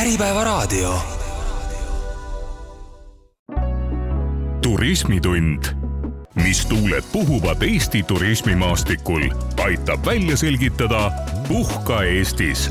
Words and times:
Äripäevaraadio. 0.00 0.94
turismitund, 4.62 5.64
mis 6.34 6.66
tuuled 6.66 7.02
puhuvad 7.12 7.62
Eesti 7.62 8.02
turismimaastikul, 8.02 9.22
aitab 9.64 10.06
välja 10.06 10.36
selgitada 10.36 11.10
Puhka 11.48 12.02
Eestis 12.02 12.70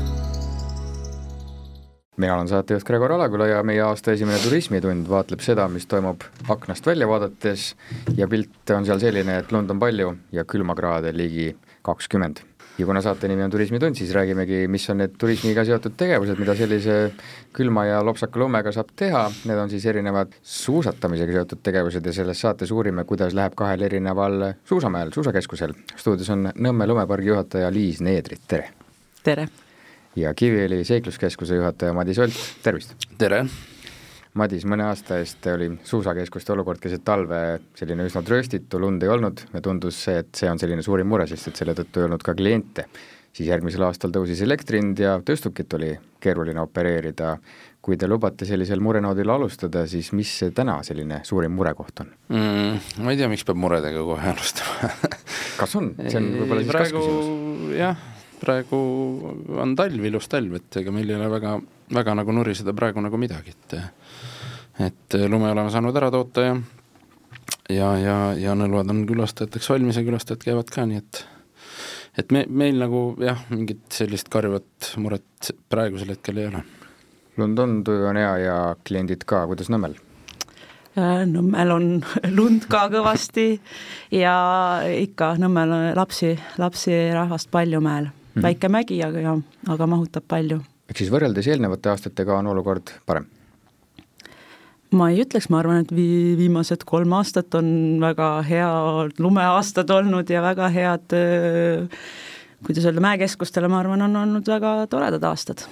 mina 2.16 2.34
olen 2.34 2.48
saatejuht 2.48 2.84
Gregor 2.84 3.12
Alaküla 3.12 3.46
ja 3.46 3.62
meie 3.62 3.82
aasta 3.82 4.12
esimene 4.12 4.38
turismitund 4.38 5.08
vaatleb 5.08 5.40
seda, 5.44 5.68
mis 5.68 5.86
toimub 5.86 6.24
aknast 6.48 6.86
välja 6.86 7.08
vaadates 7.08 7.74
ja 8.16 8.28
pilt 8.28 8.70
on 8.76 8.86
seal 8.86 8.98
selline, 8.98 9.38
et 9.38 9.52
lund 9.52 9.70
on 9.70 9.78
palju 9.78 10.14
ja 10.32 10.44
külmakraade 10.44 11.12
ligi 11.16 11.56
kakskümmend. 11.82 12.47
Ja 12.78 12.86
kuna 12.86 13.00
saate 13.02 13.28
nimi 13.28 13.42
on 13.42 13.50
Turismitund, 13.50 13.96
siis 13.98 14.12
räägimegi, 14.14 14.62
mis 14.70 14.86
on 14.90 15.00
need 15.02 15.16
turismiga 15.18 15.64
seotud 15.66 15.96
tegevused, 15.98 16.38
mida 16.38 16.54
sellise 16.58 16.96
külma 17.56 17.84
ja 17.88 18.00
lopsaka 18.06 18.38
lumega 18.38 18.72
saab 18.74 18.92
teha, 18.96 19.24
need 19.50 19.58
on 19.58 19.70
siis 19.72 19.86
erinevad 19.90 20.36
suusatamisega 20.42 21.38
seotud 21.40 21.62
tegevused 21.66 22.06
ja 22.06 22.14
selles 22.14 22.42
saates 22.44 22.72
uurime, 22.74 23.04
kuidas 23.08 23.34
läheb 23.34 23.56
kahel 23.58 23.82
erineval 23.88 24.52
suusamäel, 24.68 25.12
suusakeskusel. 25.14 25.74
stuudios 25.96 26.30
on 26.34 26.52
Nõmme 26.54 26.86
lumepargi 26.86 27.32
juhataja 27.32 27.72
Liis 27.74 28.00
Needrit, 28.00 28.46
tere! 28.48 28.70
tere! 29.24 29.48
ja 30.16 30.34
Kiviõli 30.34 30.84
seikluskeskuse 30.86 31.58
juhataja 31.58 31.92
Madis 31.96 32.22
Olt, 32.22 32.38
tervist! 32.62 32.94
tere! 33.18 33.44
Madis, 34.36 34.64
mõne 34.68 34.84
aasta 34.84 35.18
eest 35.22 35.46
oli 35.50 35.70
suusakeskuste 35.88 36.52
olukord 36.52 36.80
keset 36.82 37.04
talve 37.06 37.38
selline 37.78 38.04
üsna 38.08 38.22
trööstitu, 38.26 38.80
lund 38.82 39.02
ei 39.02 39.12
olnud 39.12 39.46
ja 39.54 39.62
tundus 39.64 40.02
see, 40.04 40.18
et 40.20 40.34
see 40.36 40.50
on 40.50 40.60
selline 40.60 40.84
suurim 40.84 41.08
mure, 41.08 41.26
sest 41.30 41.48
et 41.50 41.62
selle 41.62 41.74
tõttu 41.78 42.02
ei 42.02 42.08
olnud 42.10 42.24
ka 42.24 42.36
kliente. 42.38 42.88
siis 43.32 43.48
järgmisel 43.48 43.84
aastal 43.86 44.10
tõusis 44.10 44.40
elektri 44.42 44.80
hind 44.80 44.98
ja 44.98 45.18
tõstukit 45.24 45.74
oli 45.74 45.92
keeruline 46.20 46.60
opereerida. 46.60 47.38
kui 47.82 47.96
te 47.96 48.08
lubate 48.08 48.44
sellisel 48.44 48.80
murenoodil 48.80 49.30
alustada, 49.30 49.86
siis 49.86 50.12
mis 50.12 50.44
täna 50.54 50.82
selline 50.82 51.20
suurim 51.24 51.52
murekoht 51.52 52.00
on 52.00 52.12
mm,? 52.28 53.02
Ma 53.02 53.10
ei 53.10 53.16
tea, 53.16 53.28
miks 53.28 53.44
peab 53.44 53.56
muredega 53.56 54.04
kohe 54.04 54.30
alustama 54.34 54.92
kas 55.58 55.76
on, 55.78 55.92
see 56.04 56.20
on 56.20 56.30
võib-olla 56.36 56.62
siis 56.62 56.72
praegu, 56.72 57.00
kas 57.00 57.08
küsimus? 57.08 57.76
jah, 57.78 58.06
praegu 58.40 58.78
on 59.58 59.76
talv, 59.78 60.04
ilus 60.04 60.28
talv, 60.30 60.58
et 60.58 60.80
ega 60.82 60.94
meil 60.94 61.10
ei 61.10 61.18
ole 61.18 61.28
väga, 61.32 61.54
väga 61.94 62.16
nagu 62.22 62.34
nuriseda 62.36 62.74
praegu 62.76 63.04
nagu 63.04 63.20
midagi, 63.20 63.54
et 63.56 63.78
et 64.78 65.16
lume 65.26 65.50
oleme 65.50 65.72
saanud 65.74 65.96
ära 65.98 66.10
toota 66.14 66.44
ja 66.44 66.58
ja, 67.68 67.88
ja, 67.98 68.16
ja 68.38 68.54
nõlvad 68.56 68.90
on 68.92 69.02
külastajateks 69.08 69.68
valmis 69.72 69.98
ja 69.98 70.04
külastajad 70.06 70.44
käivad 70.46 70.72
ka, 70.72 70.86
nii 70.88 71.00
et 71.02 71.22
et 72.18 72.34
me, 72.34 72.44
meil 72.48 72.80
nagu 72.80 73.02
jah, 73.22 73.44
mingit 73.52 73.86
sellist 73.94 74.30
karjuvat 74.32 74.92
muret 74.98 75.52
praegusel 75.70 76.14
hetkel 76.14 76.40
ei 76.40 76.50
ole. 76.50 76.64
lund 77.38 77.58
on, 77.62 77.80
tuju 77.86 78.08
on 78.10 78.18
hea 78.18 78.36
ja 78.42 78.58
kliendid 78.84 79.24
ka, 79.28 79.44
kuidas 79.46 79.70
Nõmmel? 79.70 79.94
Nõmmel 80.98 81.70
on 81.70 81.90
lund 82.38 82.66
ka 82.70 82.88
kõvasti 82.90 83.48
ja 84.18 84.36
ikka 84.90 85.36
Nõmmel 85.38 85.74
on 85.74 85.90
lapsi, 85.98 86.34
lapsi 86.58 86.96
rahvast 87.14 87.52
palju 87.54 87.82
mäel 87.84 88.10
mm. 88.38 88.46
väike 88.46 88.70
mägi, 88.72 89.00
aga 89.04 89.24
ja, 89.24 89.34
aga 89.74 89.90
mahutab 89.90 90.28
palju. 90.28 90.62
ehk 90.88 91.02
siis 91.02 91.10
võrreldes 91.12 91.50
eelnevate 91.50 91.92
aastatega 91.92 92.38
on 92.38 92.52
olukord 92.54 92.94
parem? 93.06 93.28
ma 94.96 95.10
ei 95.12 95.20
ütleks, 95.20 95.50
ma 95.52 95.60
arvan, 95.60 95.84
et 95.84 95.92
vii-, 95.92 96.36
viimased 96.38 96.86
kolm 96.88 97.12
aastat 97.18 97.54
on 97.58 97.68
väga 98.00 98.30
hea 98.48 98.70
lumeaastad 99.20 99.90
olnud 99.92 100.30
ja 100.32 100.42
väga 100.46 100.70
head 100.72 101.18
kuidas 102.66 102.86
öelda, 102.88 103.02
mäekeskustele, 103.04 103.68
ma 103.68 103.82
arvan, 103.82 104.02
on 104.02 104.16
olnud 104.16 104.48
väga 104.48 104.86
toredad 104.90 105.24
aastad. 105.28 105.66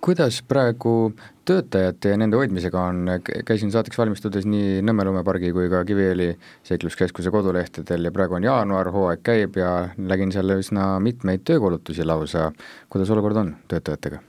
Kuidas 0.00 0.40
praegu 0.48 1.12
töötajate 1.48 2.14
ja 2.14 2.18
nende 2.20 2.38
hoidmisega 2.40 2.82
on, 2.92 3.10
käisin 3.46 3.72
saateks 3.72 3.98
valmistudes 3.98 4.46
nii 4.48 4.80
Nõmme 4.86 5.04
lumepargi 5.08 5.52
kui 5.56 5.68
ka 5.72 5.82
Kiviõli 5.88 6.30
seikluskeskuse 6.66 7.32
kodulehtedel 7.34 8.08
ja 8.08 8.14
praegu 8.14 8.38
on 8.38 8.46
jaanuar, 8.46 8.90
hooaeg 8.94 9.22
käib 9.26 9.58
ja 9.60 9.72
nägin 9.98 10.32
seal 10.34 10.56
üsna 10.56 10.92
mitmeid 11.04 11.44
töökuulutusi 11.48 12.06
lausa, 12.06 12.50
kuidas 12.88 13.12
olukord 13.12 13.42
on 13.42 13.54
töötajatega? 13.68 14.22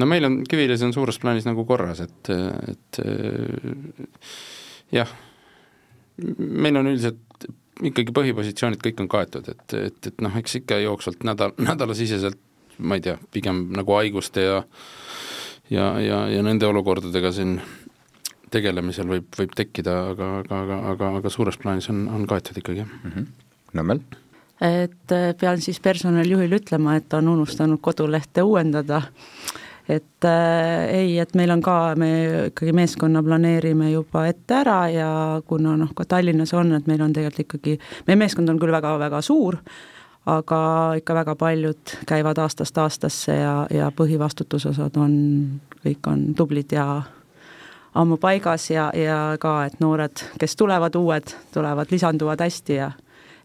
no 0.00 0.08
meil 0.10 0.28
on, 0.28 0.40
Kiviõlis 0.48 0.82
on 0.86 0.94
suures 0.96 1.20
plaanis 1.22 1.46
nagu 1.48 1.64
korras, 1.68 2.02
et, 2.04 2.32
et 2.74 3.02
jah, 4.92 5.12
meil 6.38 6.80
on 6.80 6.90
üldiselt 6.90 7.48
ikkagi 7.84 8.14
põhipositsioonid 8.14 8.82
kõik 8.82 9.00
on 9.02 9.10
kaetud, 9.10 9.48
et, 9.50 9.76
et, 9.78 10.10
et 10.10 10.20
noh, 10.22 10.34
eks 10.38 10.60
ikka 10.60 10.78
jooksvalt 10.84 11.24
nädal, 11.26 11.54
nädalasiseselt 11.70 12.40
ma 12.78 12.98
ei 12.98 13.04
tea, 13.04 13.16
pigem 13.32 13.66
nagu 13.76 13.96
haiguste 13.98 14.44
ja 14.44 14.62
ja, 15.70 15.94
ja, 16.00 16.20
ja 16.28 16.42
nende 16.42 16.66
olukordadega 16.66 17.32
siin 17.32 17.58
tegelemisel 18.54 19.08
võib, 19.08 19.30
võib 19.38 19.54
tekkida, 19.56 19.96
aga, 20.12 20.30
aga, 20.42 20.60
aga, 20.60 20.80
aga, 20.92 21.10
aga 21.20 21.32
suures 21.32 21.58
plaanis 21.60 21.88
on, 21.92 22.06
on 22.12 22.26
kaetud 22.30 22.60
ikkagi, 22.60 22.84
mm 22.84 23.10
-hmm.. 23.10 23.32
Nõmmel? 23.74 24.00
et 24.60 25.14
pean 25.40 25.60
siis 25.60 25.80
personalijuhile 25.80 26.56
ütlema, 26.56 26.96
et 26.96 27.12
on 27.14 27.28
unustanud 27.28 27.80
kodulehte 27.82 28.42
uuendada. 28.42 29.02
Et 29.88 30.24
äh, 30.24 30.88
ei, 30.88 31.18
et 31.18 31.34
meil 31.34 31.50
on 31.50 31.60
ka, 31.60 31.94
me 32.00 32.08
ikkagi 32.46 32.72
meeskonna 32.72 33.20
planeerime 33.22 33.90
juba 33.90 34.22
ette 34.26 34.54
ära 34.62 34.78
ja 34.88 35.08
kuna 35.46 35.74
noh, 35.76 35.90
ka 35.96 36.06
Tallinnas 36.08 36.54
on, 36.54 36.72
et 36.72 36.86
meil 36.86 37.02
on 37.04 37.12
tegelikult 37.12 37.44
ikkagi, 37.44 37.74
meie 38.06 38.16
meeskond 38.16 38.48
on 38.48 38.58
küll 38.62 38.72
väga-väga 38.72 39.20
suur, 39.20 39.58
aga 40.26 40.94
ikka 40.96 41.14
väga 41.14 41.34
paljud 41.36 41.96
käivad 42.08 42.38
aastast 42.38 42.78
aastasse 42.78 43.36
ja, 43.36 43.66
ja 43.70 43.90
põhivastutusosad 43.96 44.96
on, 44.96 45.14
kõik 45.84 46.08
on 46.08 46.26
tublid 46.36 46.72
ja 46.72 47.02
ammu 47.94 48.16
paigas 48.16 48.70
ja, 48.70 48.90
ja 48.96 49.36
ka, 49.40 49.64
et 49.68 49.80
noored, 49.80 50.24
kes 50.40 50.56
tulevad 50.56 50.96
uued, 50.96 51.34
tulevad, 51.54 51.92
lisanduvad 51.92 52.40
hästi 52.40 52.78
ja 52.78 52.90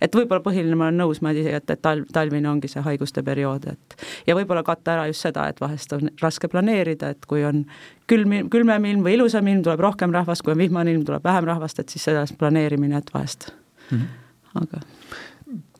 et 0.01 0.16
võib-olla 0.16 0.41
põhiline, 0.44 0.78
ma 0.79 0.88
olen 0.88 1.01
nõus 1.03 1.19
Madisega, 1.22 1.59
et, 1.59 1.73
et 1.75 1.81
talv, 1.84 2.07
talvine 2.16 2.47
ongi 2.50 2.72
see 2.72 2.84
haiguste 2.85 3.23
periood, 3.28 3.68
et 3.73 4.07
ja 4.28 4.35
võib-olla 4.38 4.63
katta 4.63 4.95
ära 4.95 5.07
just 5.12 5.28
seda, 5.28 5.50
et 5.51 5.59
vahest 5.62 5.94
on 5.97 6.07
raske 6.22 6.47
planeerida, 6.47 7.12
et 7.12 7.28
kui 7.28 7.44
on 7.45 7.66
külm, 8.07 8.38
külmem 8.51 8.88
ilm 8.94 9.03
või 9.03 9.18
ilusam 9.19 9.47
ilm, 9.51 9.66
tuleb 9.68 9.84
rohkem 9.84 10.16
rahvast, 10.16 10.45
kui 10.45 10.56
on 10.56 10.63
vihmane 10.63 10.95
ilm, 10.95 11.03
tuleb 11.07 11.28
vähem 11.28 11.51
rahvast, 11.51 11.84
et 11.84 11.91
siis 11.91 12.07
selles 12.07 12.31
planeerimine, 12.39 13.03
et 13.03 13.13
vahest 13.13 13.51
mm, 13.91 13.97
-hmm. 13.97 14.63
aga 14.63 14.81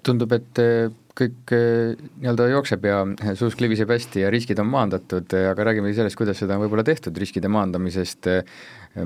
tundub, 0.05 0.33
et 0.35 0.61
eh, 0.61 0.89
kõik 1.19 1.53
eh, 1.55 1.99
nii-öelda 2.21 2.47
jookseb 2.53 2.85
ja 2.87 2.99
suusk 3.37 3.59
libiseb 3.63 3.91
hästi 3.91 4.23
ja 4.23 4.31
riskid 4.31 4.59
on 4.61 4.69
maandatud, 4.71 5.27
eh, 5.35 5.49
aga 5.51 5.67
räägime 5.69 5.91
sellest, 5.95 6.17
kuidas 6.19 6.39
seda 6.39 6.55
on 6.55 6.63
võib-olla 6.63 6.85
tehtud, 6.87 7.17
riskide 7.19 7.51
maandamisest 7.51 8.29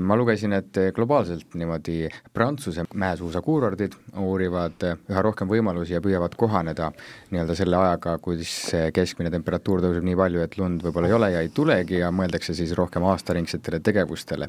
ma 0.00 0.16
lugesin, 0.16 0.54
et 0.56 0.78
globaalselt 0.96 1.52
niimoodi 1.60 2.08
Prantsuse 2.34 2.86
mäesuusakuurordid 2.96 3.98
uurivad 4.22 4.86
üha 4.96 5.24
rohkem 5.26 5.50
võimalusi 5.50 5.92
ja 5.92 6.00
püüavad 6.04 6.38
kohaneda 6.40 6.88
nii-öelda 7.34 7.58
selle 7.58 7.76
ajaga, 7.76 8.16
kus 8.24 8.72
keskmine 8.96 9.32
temperatuur 9.34 9.84
tõuseb 9.84 10.08
nii 10.08 10.16
palju, 10.22 10.42
et 10.46 10.58
lund 10.58 10.86
võib-olla 10.86 11.12
ei 11.12 11.18
ole 11.18 11.30
ja 11.36 11.44
ei 11.44 11.52
tulegi 11.52 12.00
ja 12.00 12.10
mõeldakse 12.16 12.56
siis 12.56 12.72
rohkem 12.78 13.04
aastaringsetele 13.12 13.84
tegevustele. 13.84 14.48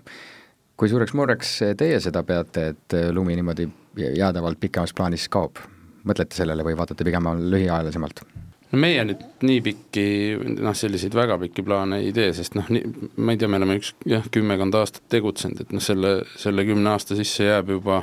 kui 0.76 0.90
suureks 0.92 1.14
mureks 1.16 1.60
teie 1.78 2.00
seda 2.04 2.24
peate, 2.24 2.68
et 2.72 3.00
lumi 3.12 3.36
niimoodi 3.36 3.70
jäädavalt 4.16 4.60
pikemas 4.60 4.94
plaanis 4.96 5.30
kaob? 5.30 5.60
Mõtlete 6.06 6.38
sellele 6.38 6.66
või 6.66 6.78
vaatate 6.78 7.08
pigem 7.08 7.30
lühiajalisemalt? 7.52 8.24
no 8.72 8.82
meie 8.82 9.04
nüüd 9.08 9.22
nii 9.46 9.62
pikki, 9.66 10.06
noh, 10.58 10.76
selliseid 10.78 11.16
väga 11.16 11.38
pikki 11.46 11.64
plaane 11.66 12.02
ei 12.04 12.12
tee, 12.16 12.32
sest 12.36 12.58
noh, 12.58 12.70
ma 13.18 13.36
ei 13.36 13.40
tea, 13.42 13.50
me 13.52 13.60
oleme 13.62 13.78
üks 13.80 13.94
jah, 14.10 14.26
kümmekond 14.34 14.76
aastat 14.80 15.06
tegutsenud, 15.14 15.62
et 15.64 15.76
noh, 15.76 15.84
selle, 15.84 16.18
selle 16.42 16.66
kümne 16.68 16.92
aasta 16.96 17.18
sisse 17.18 17.48
jääb 17.48 17.72
juba, 17.78 18.02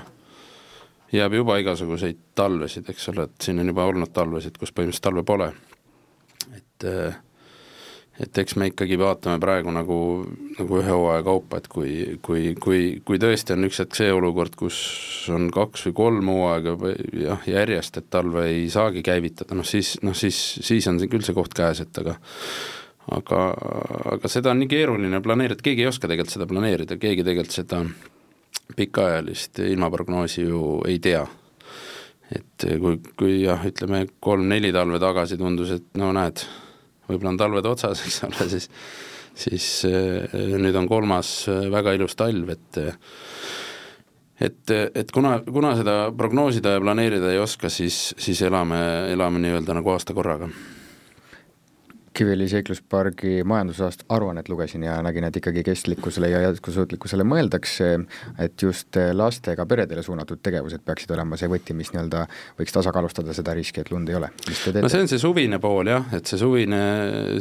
jääb 1.12 1.36
juba 1.40 1.58
igasuguseid 1.62 2.22
talvesid, 2.38 2.88
eks 2.92 3.10
ole, 3.12 3.28
et 3.28 3.48
siin 3.48 3.60
on 3.62 3.72
juba 3.72 3.88
olnud 3.90 4.14
talvesid, 4.14 4.56
kus 4.60 4.72
põhimõtteliselt 4.72 5.08
talve 5.10 5.26
pole. 5.28 5.52
et 6.56 6.88
äh, 6.88 7.20
et 8.20 8.38
eks 8.38 8.56
me 8.60 8.68
ikkagi 8.68 8.98
vaatame 9.00 9.40
praegu 9.40 9.72
nagu, 9.72 9.96
nagu 10.58 10.80
ühe 10.80 10.92
hooaja 10.92 11.24
kaupa, 11.26 11.62
et 11.62 11.68
kui, 11.72 11.94
kui, 12.22 12.52
kui, 12.60 12.82
kui 13.04 13.20
tõesti 13.22 13.56
on 13.56 13.68
üks 13.68 13.80
hetk 13.82 13.96
see 13.98 14.12
olukord, 14.12 14.56
kus 14.58 14.76
on 15.32 15.48
kaks 15.54 15.88
või 15.88 15.96
kolm 16.02 16.30
hooaega 16.34 16.76
või 16.80 16.94
jah, 17.24 17.48
järjest, 17.48 17.98
et 18.02 18.10
talve 18.12 18.46
ei 18.50 18.68
saagi 18.72 19.04
käivitada, 19.06 19.56
noh 19.58 19.66
siis, 19.66 19.96
noh 20.04 20.16
siis, 20.16 20.38
siis 20.60 20.88
on 20.90 21.00
küll 21.06 21.24
see 21.24 21.36
koht 21.36 21.56
käes, 21.56 21.80
et 21.84 22.02
aga 22.04 22.18
aga, 23.10 23.42
aga 24.14 24.30
seda 24.30 24.52
on 24.52 24.62
nii 24.62 24.70
keeruline 24.70 25.20
planeerida, 25.24 25.64
keegi 25.64 25.84
ei 25.84 25.90
oska 25.90 26.08
tegelikult 26.10 26.36
seda 26.36 26.48
planeerida, 26.50 26.98
keegi 27.02 27.24
tegelikult 27.26 27.56
seda 27.56 27.82
pikaajalist 28.76 29.62
ilmaprognoosi 29.66 30.46
ju 30.46 30.80
ei 30.88 30.98
tea. 31.02 31.24
Et 32.32 32.64
kui, 32.80 32.96
kui 33.18 33.40
jah, 33.42 33.60
ütleme 33.68 34.06
kolm-neli 34.22 34.70
talve 34.72 35.00
tagasi 35.02 35.36
tundus, 35.40 35.74
et 35.74 35.98
no 36.00 36.12
näed, 36.16 36.44
võib-olla 37.12 37.34
on 37.34 37.40
talved 37.40 37.72
otsas, 37.72 38.04
eks 38.06 38.22
ole, 38.28 38.48
siis 38.56 38.70
siis 39.32 39.66
äh, 39.88 40.32
nüüd 40.60 40.76
on 40.76 40.88
kolmas 40.90 41.46
äh, 41.48 41.66
väga 41.72 41.94
ilus 41.96 42.16
talv, 42.18 42.52
et 42.52 42.80
et, 44.42 44.70
et 44.94 45.12
kuna, 45.14 45.36
kuna 45.46 45.74
seda 45.78 45.96
prognoosida 46.18 46.76
ja 46.76 46.82
planeerida 46.82 47.30
ei 47.32 47.38
oska, 47.38 47.70
siis, 47.70 48.10
siis 48.18 48.42
elame, 48.42 48.80
elame 49.12 49.38
nii-öelda 49.42 49.76
nagu 49.78 49.92
aasta 49.92 50.16
korraga. 50.16 50.48
Kiviõli 52.12 52.48
seikluspargi 52.50 53.40
majandusaasta 53.48 54.04
aruannet 54.12 54.48
lugesin 54.52 54.84
ja 54.86 54.98
nägin, 55.04 55.24
et 55.28 55.36
ikkagi 55.40 55.62
kestlikkusele 55.66 56.28
ja 56.32 56.42
jätkusuutlikkusele 56.46 57.24
mõeldakse, 57.24 57.92
et 58.42 58.62
just 58.62 58.98
lastega 59.16 59.66
peredele 59.68 60.04
suunatud 60.04 60.42
tegevused 60.44 60.84
peaksid 60.84 61.14
olema 61.16 61.38
see 61.40 61.48
võti, 61.52 61.76
mis 61.76 61.92
nii-öelda 61.94 62.26
võiks 62.58 62.76
tasakaalustada 62.76 63.36
seda 63.36 63.54
riski, 63.56 63.80
et 63.84 63.92
lund 63.94 64.12
ei 64.12 64.18
ole. 64.20 64.32
no 64.82 64.92
see 64.92 65.06
on 65.06 65.08
see 65.10 65.22
suvine 65.22 65.60
pool 65.62 65.88
jah, 65.92 66.12
et 66.16 66.28
see 66.28 66.40
suvine 66.40 66.82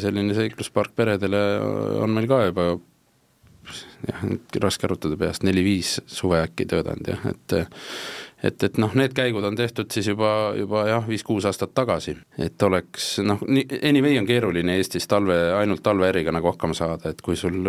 selline 0.03 0.37
seikluspark 0.37 0.95
peredele 0.95 1.43
on 2.01 2.15
meil 2.15 2.29
ka 2.31 2.45
juba 2.47 2.71
jah, 4.07 4.25
raske 4.63 4.87
arutada 4.87 5.17
peast, 5.19 5.45
neli-viis 5.47 5.99
suve 6.09 6.41
äkki 6.45 6.67
töötanud 6.69 7.11
jah, 7.13 7.25
et 7.31 7.57
et, 8.43 8.63
et 8.63 8.77
noh, 8.81 8.93
need 8.97 9.13
käigud 9.15 9.45
on 9.45 9.55
tehtud 9.57 9.91
siis 9.93 10.09
juba, 10.11 10.53
juba 10.57 10.83
jah, 10.89 11.07
viis-kuus 11.07 11.45
aastat 11.49 11.73
tagasi, 11.77 12.15
et 12.41 12.63
oleks 12.65 13.13
noh, 13.25 13.41
anyway 13.81 14.17
on 14.19 14.27
keeruline 14.29 14.77
Eestis 14.79 15.07
talve, 15.09 15.37
ainult 15.59 15.83
talveäriga 15.85 16.33
nagu 16.33 16.51
hakkama 16.51 16.77
saada, 16.77 17.13
et 17.13 17.21
kui 17.25 17.37
sul 17.39 17.59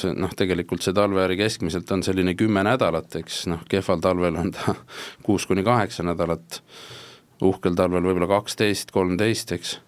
see 0.00 0.14
noh, 0.16 0.32
tegelikult 0.36 0.84
see 0.84 0.96
talveäri 0.96 1.38
keskmiselt 1.40 1.90
on 1.92 2.04
selline 2.06 2.36
kümme 2.38 2.64
nädalat, 2.66 3.18
eks 3.20 3.44
noh, 3.52 3.64
kehval 3.68 4.04
talvel 4.04 4.40
on 4.40 4.54
ta 4.56 4.76
kuus 5.26 5.48
kuni 5.48 5.64
kaheksa 5.66 6.06
nädalat, 6.06 6.62
uhkel 7.44 7.76
talvel 7.76 8.06
võib-olla 8.06 8.30
kaksteist, 8.38 8.94
kolmteist, 8.96 9.52
eks. 9.52 9.80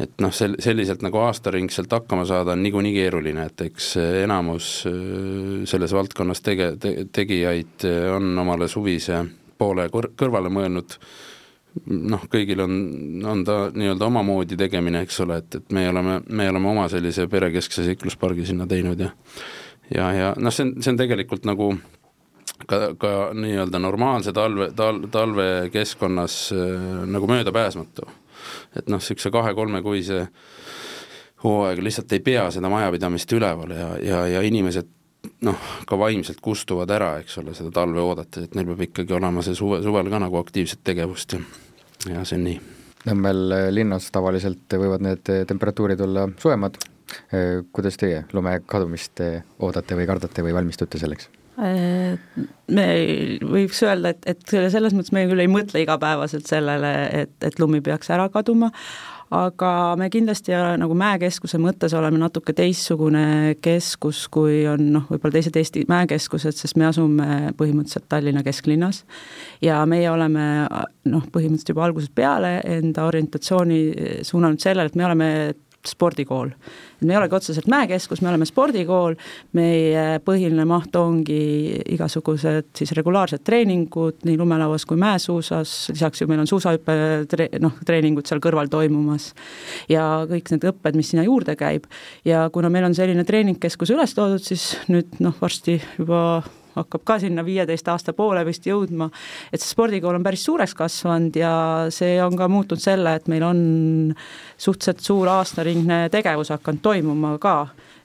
Et 0.00 0.22
noh, 0.22 0.30
sel-, 0.32 0.54
selliselt 0.62 1.02
nagu 1.04 1.18
aastaringselt 1.20 1.90
hakkama 1.92 2.22
saada 2.24 2.54
on 2.54 2.62
niikuinii 2.62 2.94
keeruline, 2.94 3.48
et 3.50 3.66
eks 3.66 3.90
enamus 4.22 4.68
selles 5.68 5.92
valdkonnas 5.92 6.40
tege-, 6.46 6.70
te-, 6.80 6.94
tegijaid 7.12 7.84
on 8.14 8.30
omale 8.38 8.70
suvise 8.70 9.18
poole 9.60 9.86
kõr-, 9.92 10.10
kõrvale 10.18 10.50
mõelnud, 10.52 10.96
noh, 12.10 12.26
kõigil 12.32 12.64
on, 12.64 12.74
on 13.30 13.44
ta 13.46 13.60
nii-öelda 13.70 14.08
omamoodi 14.08 14.58
tegemine, 14.58 15.04
eks 15.06 15.20
ole, 15.26 15.38
et, 15.44 15.60
et 15.60 15.74
me 15.76 15.86
oleme, 15.92 16.20
me 16.26 16.48
oleme 16.50 16.72
oma 16.72 16.88
sellise 16.90 17.28
perekeskse 17.30 17.86
seikluspargi 17.86 18.48
sinna 18.48 18.66
teinud 18.70 19.06
ja 19.06 19.12
ja, 19.94 20.12
ja 20.14 20.34
noh, 20.38 20.54
see 20.54 20.66
on, 20.66 20.76
see 20.82 20.92
on 20.92 21.00
tegelikult 21.00 21.46
nagu 21.48 21.72
ka, 22.66 22.80
ka 23.00 23.12
nii-öelda 23.36 23.80
normaalse 23.82 24.34
talve, 24.36 24.70
tal-, 24.76 25.04
talvekeskkonnas 25.10 26.40
äh, 26.56 26.88
nagu 27.10 27.30
möödapääsmatu. 27.30 28.08
et 28.76 28.88
noh, 28.88 29.00
niisuguse 29.00 29.30
kahe-kolmekuise 29.30 30.26
hooaega 31.44 31.82
lihtsalt 31.84 32.12
ei 32.12 32.20
pea 32.24 32.46
seda 32.50 32.70
majapidamist 32.72 33.32
üleval 33.32 33.74
ja, 33.76 33.90
ja, 34.04 34.24
ja 34.26 34.40
inimesed 34.46 34.88
noh, 35.46 35.64
ka 35.88 35.98
vaimselt 36.00 36.40
kustuvad 36.44 36.90
ära, 36.94 37.14
eks 37.20 37.38
ole, 37.40 37.54
seda 37.56 37.72
talve 37.74 38.02
oodates, 38.02 38.46
et 38.46 38.54
neil 38.56 38.68
peab 38.72 38.84
ikkagi 38.88 39.16
olema 39.16 39.44
see 39.44 39.56
suve, 39.58 39.80
suvel 39.84 40.10
ka 40.12 40.20
nagu 40.22 40.38
aktiivset 40.40 40.82
tegevust 40.86 41.36
ja, 41.36 41.42
ja 42.10 42.24
see 42.28 42.38
on 42.40 42.46
nii. 42.48 42.60
Nõmmel 43.08 43.56
äh, 43.56 43.66
linnas 43.72 44.10
tavaliselt 44.12 44.76
võivad 44.76 45.04
need 45.04 45.28
äh, 45.32 45.44
temperatuurid 45.48 46.00
olla 46.04 46.26
soojemad, 46.40 46.76
äh, 47.32 47.60
kuidas 47.72 47.96
teie 48.00 48.24
lume 48.36 48.58
kadumist 48.68 49.22
oodate 49.58 49.96
või 49.96 50.08
kardate 50.10 50.44
või 50.46 50.56
valmistute 50.56 51.00
selleks? 51.00 51.30
me 51.60 52.84
võiks 53.44 53.82
öelda, 53.84 54.14
et, 54.14 54.22
et 54.32 54.52
selles 54.72 54.94
mõttes 54.96 55.12
me 55.12 55.26
küll 55.28 55.42
ei 55.42 55.50
mõtle 55.50 55.82
igapäevaselt 55.82 56.48
sellele, 56.48 56.92
et, 57.12 57.34
et 57.44 57.58
lumi 57.60 57.82
peaks 57.84 58.08
ära 58.14 58.30
kaduma, 58.32 58.70
aga 59.30 59.70
me 59.98 60.08
kindlasti 60.10 60.54
nagu 60.80 60.94
mäekeskuse 60.98 61.60
mõttes 61.62 61.94
oleme 61.94 62.18
natuke 62.18 62.54
teistsugune 62.56 63.54
keskus, 63.62 64.24
kui 64.32 64.64
on 64.70 64.88
noh, 64.96 65.06
võib-olla 65.10 65.38
teised 65.38 65.56
Eesti 65.60 65.84
mäekeskused, 65.90 66.56
sest 66.58 66.78
me 66.80 66.88
asume 66.88 67.54
põhimõtteliselt 67.58 68.08
Tallinna 68.10 68.42
kesklinnas. 68.46 69.04
Ja 69.62 69.80
meie 69.86 70.10
oleme 70.10 70.46
noh, 70.66 71.26
põhimõtteliselt 71.30 71.74
juba 71.74 71.86
algusest 71.86 72.14
peale 72.14 72.58
enda 72.66 73.06
orientatsiooni 73.06 73.80
suunanud 74.26 74.62
sellele, 74.62 74.90
et 74.90 74.98
me 74.98 75.06
oleme 75.06 75.30
spordikool. 75.86 76.50
me 77.00 77.14
ei 77.14 77.16
olegi 77.16 77.34
otseselt 77.34 77.68
mäekeskus, 77.72 78.20
me 78.20 78.28
oleme 78.28 78.44
spordikool, 78.48 79.14
meie 79.56 80.18
põhiline 80.24 80.66
maht 80.68 80.96
ongi 81.00 81.40
igasugused 81.94 82.68
siis 82.76 82.92
regulaarsed 82.96 83.44
treeningud 83.46 84.26
nii 84.28 84.36
lumelauas 84.38 84.84
kui 84.88 85.00
mäesuusas, 85.00 85.72
lisaks 85.94 86.20
ju 86.20 86.28
meil 86.28 86.44
on 86.44 86.50
suusahüppe 86.50 86.96
tre-, 87.30 87.48
noh, 87.64 87.78
treeningud 87.86 88.28
seal 88.28 88.42
kõrval 88.44 88.68
toimumas. 88.72 89.32
ja 89.88 90.26
kõik 90.28 90.52
need 90.52 90.68
õpped, 90.74 91.00
mis 91.00 91.12
sinna 91.14 91.24
juurde 91.24 91.56
käib. 91.56 91.88
ja 92.24 92.48
kuna 92.52 92.68
meil 92.68 92.90
on 92.90 92.94
selline 92.94 93.24
treeningkeskus 93.24 93.96
üles 93.96 94.14
toodud, 94.14 94.44
siis 94.44 94.74
nüüd 94.92 95.20
noh, 95.24 95.36
varsti 95.40 95.80
juba 95.98 96.42
hakkab 96.76 97.04
ka 97.06 97.18
sinna 97.22 97.44
viieteist 97.46 97.88
aasta 97.90 98.14
poole 98.16 98.44
vist 98.46 98.66
jõudma, 98.68 99.10
et 99.52 99.60
see 99.60 99.72
spordikool 99.74 100.18
on 100.18 100.26
päris 100.26 100.44
suureks 100.46 100.74
kasvanud 100.78 101.36
ja 101.36 101.52
see 101.94 102.18
on 102.22 102.36
ka 102.38 102.48
muutnud 102.50 102.82
selle, 102.82 103.14
et 103.18 103.28
meil 103.30 103.44
on 103.46 103.62
suhteliselt 104.58 105.04
suur 105.04 105.30
aastaringne 105.32 106.02
tegevus 106.12 106.52
hakanud 106.54 106.82
toimuma 106.84 107.36
ka, 107.42 107.56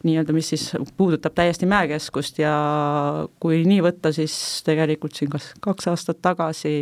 nii-öelda, 0.05 0.35
mis 0.35 0.53
siis 0.53 0.69
puudutab 0.97 1.35
täiesti 1.37 1.67
mäekeskust 1.69 2.39
ja 2.41 2.53
kui 3.41 3.63
nii 3.67 3.81
võtta, 3.85 4.13
siis 4.15 4.35
tegelikult 4.65 5.17
siin 5.17 5.31
kas 5.33 5.51
kaks 5.63 5.91
aastat 5.91 6.21
tagasi 6.25 6.77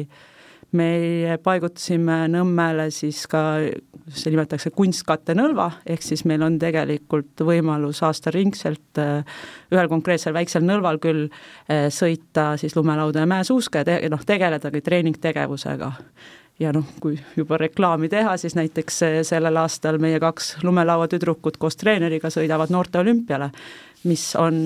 me 0.78 1.38
paigutasime 1.44 2.24
Nõmmele 2.34 2.88
siis 2.94 3.24
ka, 3.30 3.42
see 4.10 4.34
nimetatakse 4.34 4.74
kunstkattenõlva, 4.75 5.70
ehk 5.90 6.06
siis 6.06 6.25
meil 6.30 6.44
on 6.46 6.58
tegelikult 6.62 7.44
võimalus 7.46 8.04
aastaringselt 8.06 9.02
äh, 9.02 9.42
ühel 9.74 9.90
konkreetsel 9.92 10.36
väiksel 10.36 10.66
nõlval 10.66 11.00
küll 11.04 11.28
äh, 11.28 11.88
sõita 11.94 12.54
siis 12.62 12.78
lumelauda 12.78 13.24
ja 13.24 13.30
mäesuuska 13.30 13.84
ja 13.84 13.90
te-, 13.92 14.00
noh, 14.14 14.25
tegeledagi 14.25 14.84
treeningtegevusega. 14.86 15.94
Ja 16.62 16.70
noh, 16.74 16.86
kui 17.02 17.16
juba 17.38 17.58
reklaami 17.58 18.12
teha, 18.14 18.36
siis 18.42 18.58
näiteks 18.58 19.02
äh, 19.06 19.22
sellel 19.28 19.58
aastal 19.62 20.02
meie 20.02 20.20
kaks 20.24 20.58
lumelauatüdrukut 20.66 21.58
koos 21.62 21.80
treeneriga 21.81 22.34
sõidavad 22.34 22.74
noorte 22.74 23.02
olümpiale, 23.02 23.50
mis 24.10 24.31
on 24.40 24.62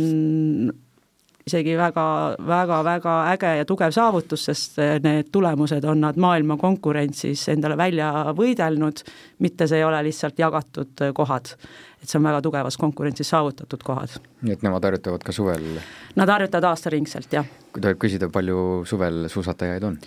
isegi 1.47 1.75
väga, 1.79 2.05
väga, 2.47 2.81
väga 2.85 3.15
äge 3.33 3.53
ja 3.61 3.65
tugev 3.67 3.94
saavutus, 3.95 4.45
sest 4.49 4.79
need 5.03 5.31
tulemused 5.31 5.85
on 5.88 6.01
nad 6.03 6.19
maailma 6.19 6.57
konkurentsis 6.61 7.47
endale 7.53 7.77
välja 7.79 8.11
võidelnud, 8.38 9.03
mitte 9.44 9.67
see 9.67 9.81
ei 9.81 9.88
ole 9.88 10.03
lihtsalt 10.09 10.39
jagatud 10.39 11.07
kohad. 11.15 11.53
et 12.01 12.09
see 12.09 12.19
on 12.19 12.27
väga 12.27 12.41
tugevas 12.45 12.77
konkurentsis 12.77 13.29
saavutatud 13.29 13.83
kohad. 13.83 14.19
nii 14.41 14.53
et 14.53 14.63
nemad 14.63 14.83
harjutavad 14.83 15.23
ka 15.23 15.31
suvel? 15.31 15.79
Nad 16.15 16.29
harjutavad 16.29 16.71
aastaringselt, 16.71 17.33
jah. 17.33 17.45
kui 17.73 17.81
tohib 17.81 18.01
küsida, 18.01 18.29
palju 18.29 18.83
suvel 18.85 19.27
suusatajaid 19.31 19.83
on? 19.83 19.99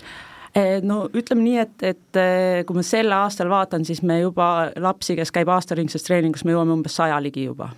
Eh, 0.55 0.81
no 0.83 1.05
ütleme 1.15 1.45
nii, 1.45 1.59
et, 1.63 1.77
et 1.83 2.19
eh, 2.19 2.63
kui 2.67 2.75
ma 2.75 2.83
sel 2.83 3.11
aastal 3.15 3.49
vaatan, 3.49 3.85
siis 3.87 4.01
me 4.03 4.19
juba 4.19 4.71
lapsi, 4.75 5.15
kes 5.15 5.31
käib 5.31 5.49
aastaringses 5.49 6.03
treeningus, 6.03 6.43
me 6.45 6.51
jõuame 6.51 6.75
umbes 6.75 6.99
saja 6.99 7.19
ligi 7.23 7.47
juba 7.47 7.71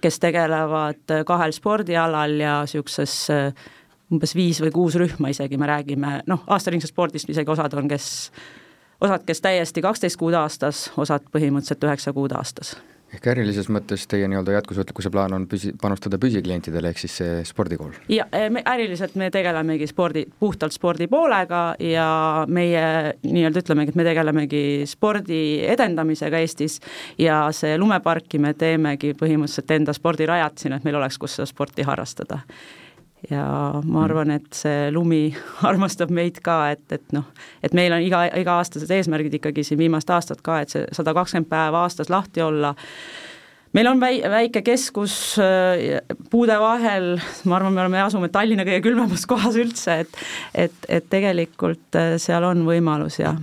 kes 0.00 0.20
tegelevad 0.22 1.16
kahel 1.26 1.52
spordialal 1.56 2.36
ja 2.40 2.60
niisuguses 2.66 3.16
äh, 3.34 3.68
umbes 4.10 4.34
viis 4.34 4.60
või 4.62 4.72
kuus 4.74 4.98
rühma 4.98 5.30
isegi 5.30 5.58
me 5.58 5.68
räägime, 5.70 6.20
noh, 6.30 6.44
aastaringsest 6.50 6.94
spordist 6.94 7.30
isegi 7.30 7.50
osad 7.50 7.74
on, 7.78 7.88
kes, 7.90 8.30
osad, 9.00 9.26
kes 9.26 9.44
täiesti 9.44 9.84
kaksteist 9.84 10.18
kuud 10.20 10.34
aastas, 10.34 10.88
osad 10.98 11.28
põhimõtteliselt 11.32 11.86
üheksa 11.86 12.14
kuud 12.16 12.34
aastas 12.36 12.74
ehk 13.14 13.26
ärilises 13.32 13.68
mõttes 13.72 14.06
teie 14.10 14.28
nii-öelda 14.30 14.54
jätkusuutlikkuse 14.58 15.10
plaan 15.12 15.34
on 15.36 15.46
püsi, 15.50 15.72
panustada 15.82 16.18
püsiklientidele, 16.20 16.92
ehk 16.92 17.02
siis 17.02 17.16
see 17.20 17.40
spordikool? 17.48 17.94
ja 18.08 18.26
me 18.50 18.62
äriliselt 18.68 19.16
me 19.20 19.30
tegelemegi 19.34 19.88
spordi, 19.90 20.24
puhtalt 20.40 20.74
spordi 20.76 21.08
poolega 21.10 21.62
ja 21.82 22.08
meie 22.48 22.84
nii-öelda 23.24 23.64
ütlemegi, 23.64 23.94
et 23.94 24.00
me 24.00 24.06
tegelemegi 24.06 24.62
spordi 24.90 25.40
edendamisega 25.68 26.42
Eestis 26.42 26.80
ja 27.18 27.42
see 27.56 27.78
lumeparki 27.78 28.38
me 28.42 28.54
teemegi 28.54 29.14
põhimõtteliselt 29.18 29.74
enda 29.78 29.96
spordirajad 29.96 30.62
siin, 30.62 30.76
et 30.76 30.86
meil 30.86 31.00
oleks, 31.00 31.18
kus 31.18 31.38
seda 31.38 31.48
sporti 31.50 31.86
harrastada 31.86 32.44
ja 33.28 33.44
ma 33.82 33.82
mm. 33.82 34.02
arvan, 34.04 34.34
et 34.38 34.52
see 34.56 34.90
lumi 34.94 35.22
armastab 35.70 36.12
meid 36.14 36.40
ka, 36.44 36.60
et, 36.74 36.84
et 36.94 37.16
noh, 37.16 37.26
et 37.62 37.74
meil 37.76 37.92
on 37.92 38.04
iga, 38.04 38.24
iga-aastased 38.40 38.90
eesmärgid 38.96 39.40
ikkagi 39.40 39.64
siin 39.66 39.80
viimast 39.80 40.10
aastat 40.14 40.40
ka, 40.46 40.60
et 40.62 40.72
see 40.72 40.86
sada 40.96 41.14
kakskümmend 41.16 41.50
päeva 41.50 41.84
aastas 41.84 42.10
lahti 42.12 42.44
olla, 42.44 42.72
meil 43.76 43.90
on 43.90 44.00
väi-, 44.02 44.22
väike 44.30 44.64
keskus 44.66 45.14
äh, 45.42 46.00
puude 46.32 46.56
vahel, 46.60 47.12
ma 47.44 47.58
arvan, 47.58 47.76
me 47.76 47.84
oleme, 47.84 48.04
asume 48.06 48.30
Tallinna 48.32 48.66
kõige 48.68 48.84
külmemas 48.88 49.26
kohas 49.30 49.58
üldse, 49.60 50.00
et 50.06 50.22
et, 50.68 50.86
et 50.88 51.10
tegelikult 51.12 52.00
äh, 52.00 52.14
seal 52.22 52.46
on 52.48 52.64
võimalus 52.68 53.20
ja 53.20 53.36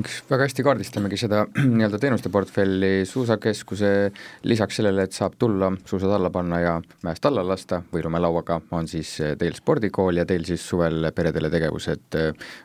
eks 0.00 0.22
väga 0.30 0.46
hästi 0.46 0.64
kaardistamegi 0.66 1.18
seda 1.20 1.44
nii-öelda 1.76 2.00
teenuste 2.02 2.32
portfelli 2.32 3.04
suusakeskuse, 3.08 3.92
lisaks 4.48 4.80
sellele, 4.80 5.06
et 5.06 5.16
saab 5.16 5.36
tulla, 5.38 5.72
suusad 5.88 6.12
alla 6.16 6.30
panna 6.34 6.60
ja 6.62 6.76
mäest 7.06 7.26
alla 7.28 7.44
lasta 7.46 7.82
või 7.92 8.04
lumelauaga, 8.06 8.60
on 8.76 8.88
siis 8.90 9.16
teil 9.38 9.58
spordikool 9.58 10.22
ja 10.22 10.26
teil 10.28 10.46
siis 10.48 10.64
suvel 10.66 11.10
peredele 11.16 11.50
tegevused, 11.52 12.18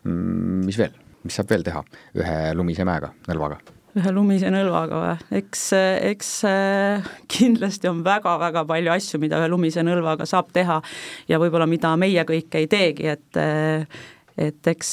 mm, 0.03 0.63
mis 0.65 0.81
veel, 0.81 0.97
mis 1.25 1.37
saab 1.37 1.53
veel 1.53 1.67
teha 1.67 1.83
ühe 2.21 2.41
lumise 2.57 2.87
mäega, 2.87 3.13
nõlvaga? 3.29 3.61
ühe 3.97 4.11
lumise 4.15 4.51
nõlvaga 4.53 5.01
või? 5.01 5.41
eks, 5.41 5.65
eks 6.11 6.29
kindlasti 7.31 7.89
on 7.91 7.99
väga-väga 8.05 8.63
palju 8.69 8.93
asju, 8.93 9.19
mida 9.23 9.41
ühe 9.41 9.49
lumise 9.51 9.83
nõlvaga 9.83 10.27
saab 10.29 10.53
teha 10.55 10.79
ja 11.27 11.39
võib-olla 11.41 11.67
mida 11.67 11.91
meie 11.99 12.23
kõik 12.27 12.55
ei 12.61 12.69
teegi, 12.71 13.11
et 13.11 13.41
et 14.39 14.67
eks 14.71 14.91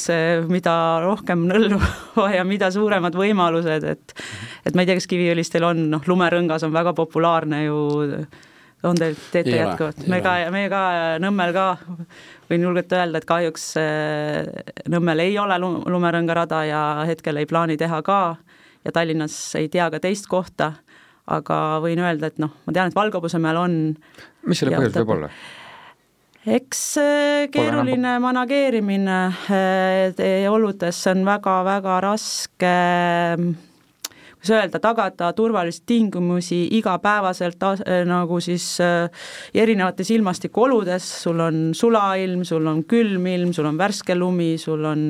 mida 0.51 0.75
rohkem 1.05 1.47
nõlva 1.49 2.29
ja 2.37 2.45
mida 2.49 2.71
suuremad 2.75 3.17
võimalused, 3.19 3.87
et 3.87 4.15
et 4.67 4.75
ma 4.75 4.83
ei 4.85 4.91
tea, 4.91 4.99
kas 4.99 5.09
Kiviõlistel 5.11 5.67
on, 5.69 5.89
noh, 5.95 6.05
lumerõngas 6.11 6.67
on 6.67 6.75
väga 6.75 6.95
populaarne 6.99 7.63
ju, 7.65 7.79
on 8.89 8.99
teil, 8.99 9.17
teete 9.33 9.55
jätkuvalt? 9.57 10.05
me 10.11 10.21
ka, 10.25 10.35
meie 10.55 10.71
ka 10.73 10.83
Nõmmel 11.23 11.55
ka, 11.57 11.69
võin 12.51 12.67
julgelt 12.67 12.93
öelda, 12.99 13.23
et 13.23 13.29
kahjuks 13.29 13.71
Nõmmel 14.91 15.25
ei 15.27 15.39
ole 15.39 15.59
lumerõngarada 15.63 16.65
ja 16.69 16.83
hetkel 17.09 17.41
ei 17.41 17.49
plaani 17.51 17.79
teha 17.81 18.03
ka 18.07 18.21
ja 18.85 18.95
Tallinnas 18.95 19.37
ei 19.59 19.69
tea 19.73 19.89
ka 19.93 20.01
teist 20.03 20.29
kohta, 20.31 20.73
aga 21.29 21.79
võin 21.85 22.01
öelda, 22.03 22.31
et 22.31 22.43
noh, 22.43 22.55
ma 22.67 22.75
tean, 22.75 22.91
et 22.91 22.97
Valgapõõsamäel 22.97 23.61
on 23.61 23.79
mis 24.49 24.63
selle 24.63 24.77
põhjus 24.77 24.97
võib 25.01 25.17
olla? 25.19 25.31
Eks 26.47 26.83
äh, 26.99 27.49
keeruline 27.51 28.19
manageerimine 28.23 29.19
äh, 29.51 30.47
oludes 30.51 31.01
on 31.11 31.25
väga-väga 31.27 32.01
raske 32.05 32.75
kuidas 34.39 34.53
öelda, 34.55 34.79
tagada 34.79 35.33
turvalisi 35.35 35.83
tingimusi 35.87 36.61
igapäevaselt 36.79 37.63
äh, 37.63 38.05
nagu 38.07 38.39
siis 38.41 38.79
erinevates 39.55 40.11
ilmastikuoludes, 40.15 41.09
sul 41.25 41.41
on 41.43 41.59
sulailm, 41.75 42.45
sul 42.45 42.67
on 42.67 42.85
külm 42.85 43.27
ilm, 43.27 43.53
sul 43.53 43.67
on 43.67 43.79
värske 43.79 44.15
lumi, 44.15 44.55
sul 44.59 44.85
on 44.85 45.09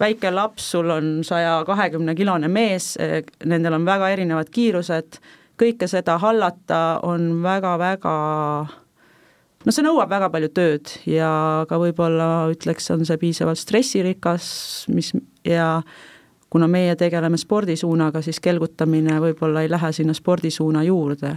väike 0.00 0.30
laps, 0.30 0.70
sul 0.70 0.90
on 0.90 1.18
saja 1.26 1.64
kahekümne 1.66 2.14
kilone 2.14 2.48
mees, 2.48 2.94
nendel 3.44 3.74
on 3.74 3.88
väga 3.88 4.14
erinevad 4.14 4.54
kiirused, 4.54 5.18
kõike 5.60 5.90
seda 5.90 6.16
hallata 6.22 7.00
on 7.02 7.42
väga-väga 7.42 8.14
no 9.66 9.74
see 9.74 9.84
nõuab 9.84 10.10
väga 10.10 10.30
palju 10.32 10.50
tööd 10.56 10.92
ja 11.08 11.30
ka 11.68 11.78
võib-olla 11.80 12.48
ütleks, 12.52 12.88
on 12.94 13.04
see 13.08 13.20
piisavalt 13.20 13.60
stressirikas, 13.60 14.50
mis 14.92 15.12
ja 15.46 15.80
kuna 16.50 16.68
meie 16.70 16.96
tegeleme 16.98 17.38
spordisuunaga, 17.38 18.22
siis 18.24 18.40
kelgutamine 18.42 19.20
võib-olla 19.22 19.64
ei 19.64 19.70
lähe 19.70 19.92
sinna 19.94 20.16
spordisuuna 20.16 20.84
juurde. 20.88 21.36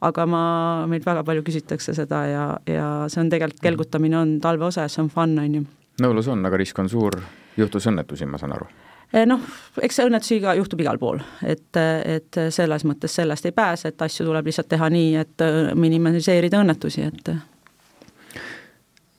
aga 0.00 0.24
ma, 0.30 0.40
meilt 0.86 1.06
väga 1.06 1.24
palju 1.26 1.42
küsitakse 1.42 1.90
seda 1.94 2.18
ja, 2.30 2.42
ja 2.70 2.88
see 3.10 3.20
on 3.24 3.30
tegelikult, 3.30 3.60
kelgutamine 3.62 4.18
on 4.18 4.36
talve 4.40 4.64
osa 4.64 4.84
ja 4.86 4.88
see 4.88 5.02
on 5.02 5.10
fun, 5.10 5.38
on 5.38 5.54
ju. 5.54 5.62
nõulus 6.02 6.28
on, 6.30 6.44
aga 6.46 6.56
risk 6.56 6.78
on 6.78 6.88
suur, 6.88 7.18
juhtus 7.56 7.86
õnnetusi, 7.90 8.26
ma 8.26 8.38
saan 8.38 8.54
aru 8.54 8.68
eh, 9.12 9.26
noh, 9.26 9.42
eks 9.82 10.00
õnnetusi 10.06 10.40
ka 10.40 10.54
juhtub 10.54 10.80
igal 10.80 10.98
pool, 11.02 11.20
et, 11.42 11.76
et 11.76 12.40
selles 12.54 12.86
mõttes 12.86 13.14
sellest 13.20 13.50
ei 13.50 13.52
pääse, 13.52 13.92
et 13.92 14.02
asju 14.08 14.26
tuleb 14.26 14.46
lihtsalt 14.46 14.70
teha 14.70 14.88
nii, 14.88 15.14
et 15.18 15.46
minimiseerida 15.74 16.62
õnnetusi, 16.62 17.06
et 17.10 17.34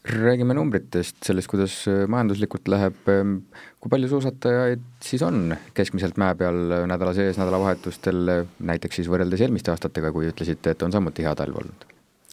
räägime 0.09 0.53
numbritest, 0.57 1.17
sellest, 1.25 1.49
kuidas 1.51 1.75
äh, 1.89 2.05
majanduslikult 2.09 2.67
läheb, 2.71 2.97
ähm, 3.11 3.35
kui 3.81 3.91
palju 3.91 4.09
suusatajaid 4.11 4.81
siis 5.05 5.23
on 5.25 5.53
keskmiselt 5.77 6.17
mäe 6.21 6.35
peal 6.39 6.59
äh, 6.73 6.85
nädala 6.89 7.13
sees, 7.17 7.37
nädalavahetustel, 7.39 8.21
äh, 8.33 8.41
näiteks 8.71 8.99
siis 8.99 9.09
võrreldes 9.11 9.43
eelmiste 9.45 9.73
aastatega, 9.73 10.11
kui 10.15 10.29
ütlesite, 10.31 10.73
et 10.73 10.85
on 10.85 10.95
samuti 10.95 11.25
hea 11.25 11.35
talv 11.37 11.61
olnud, 11.61 11.85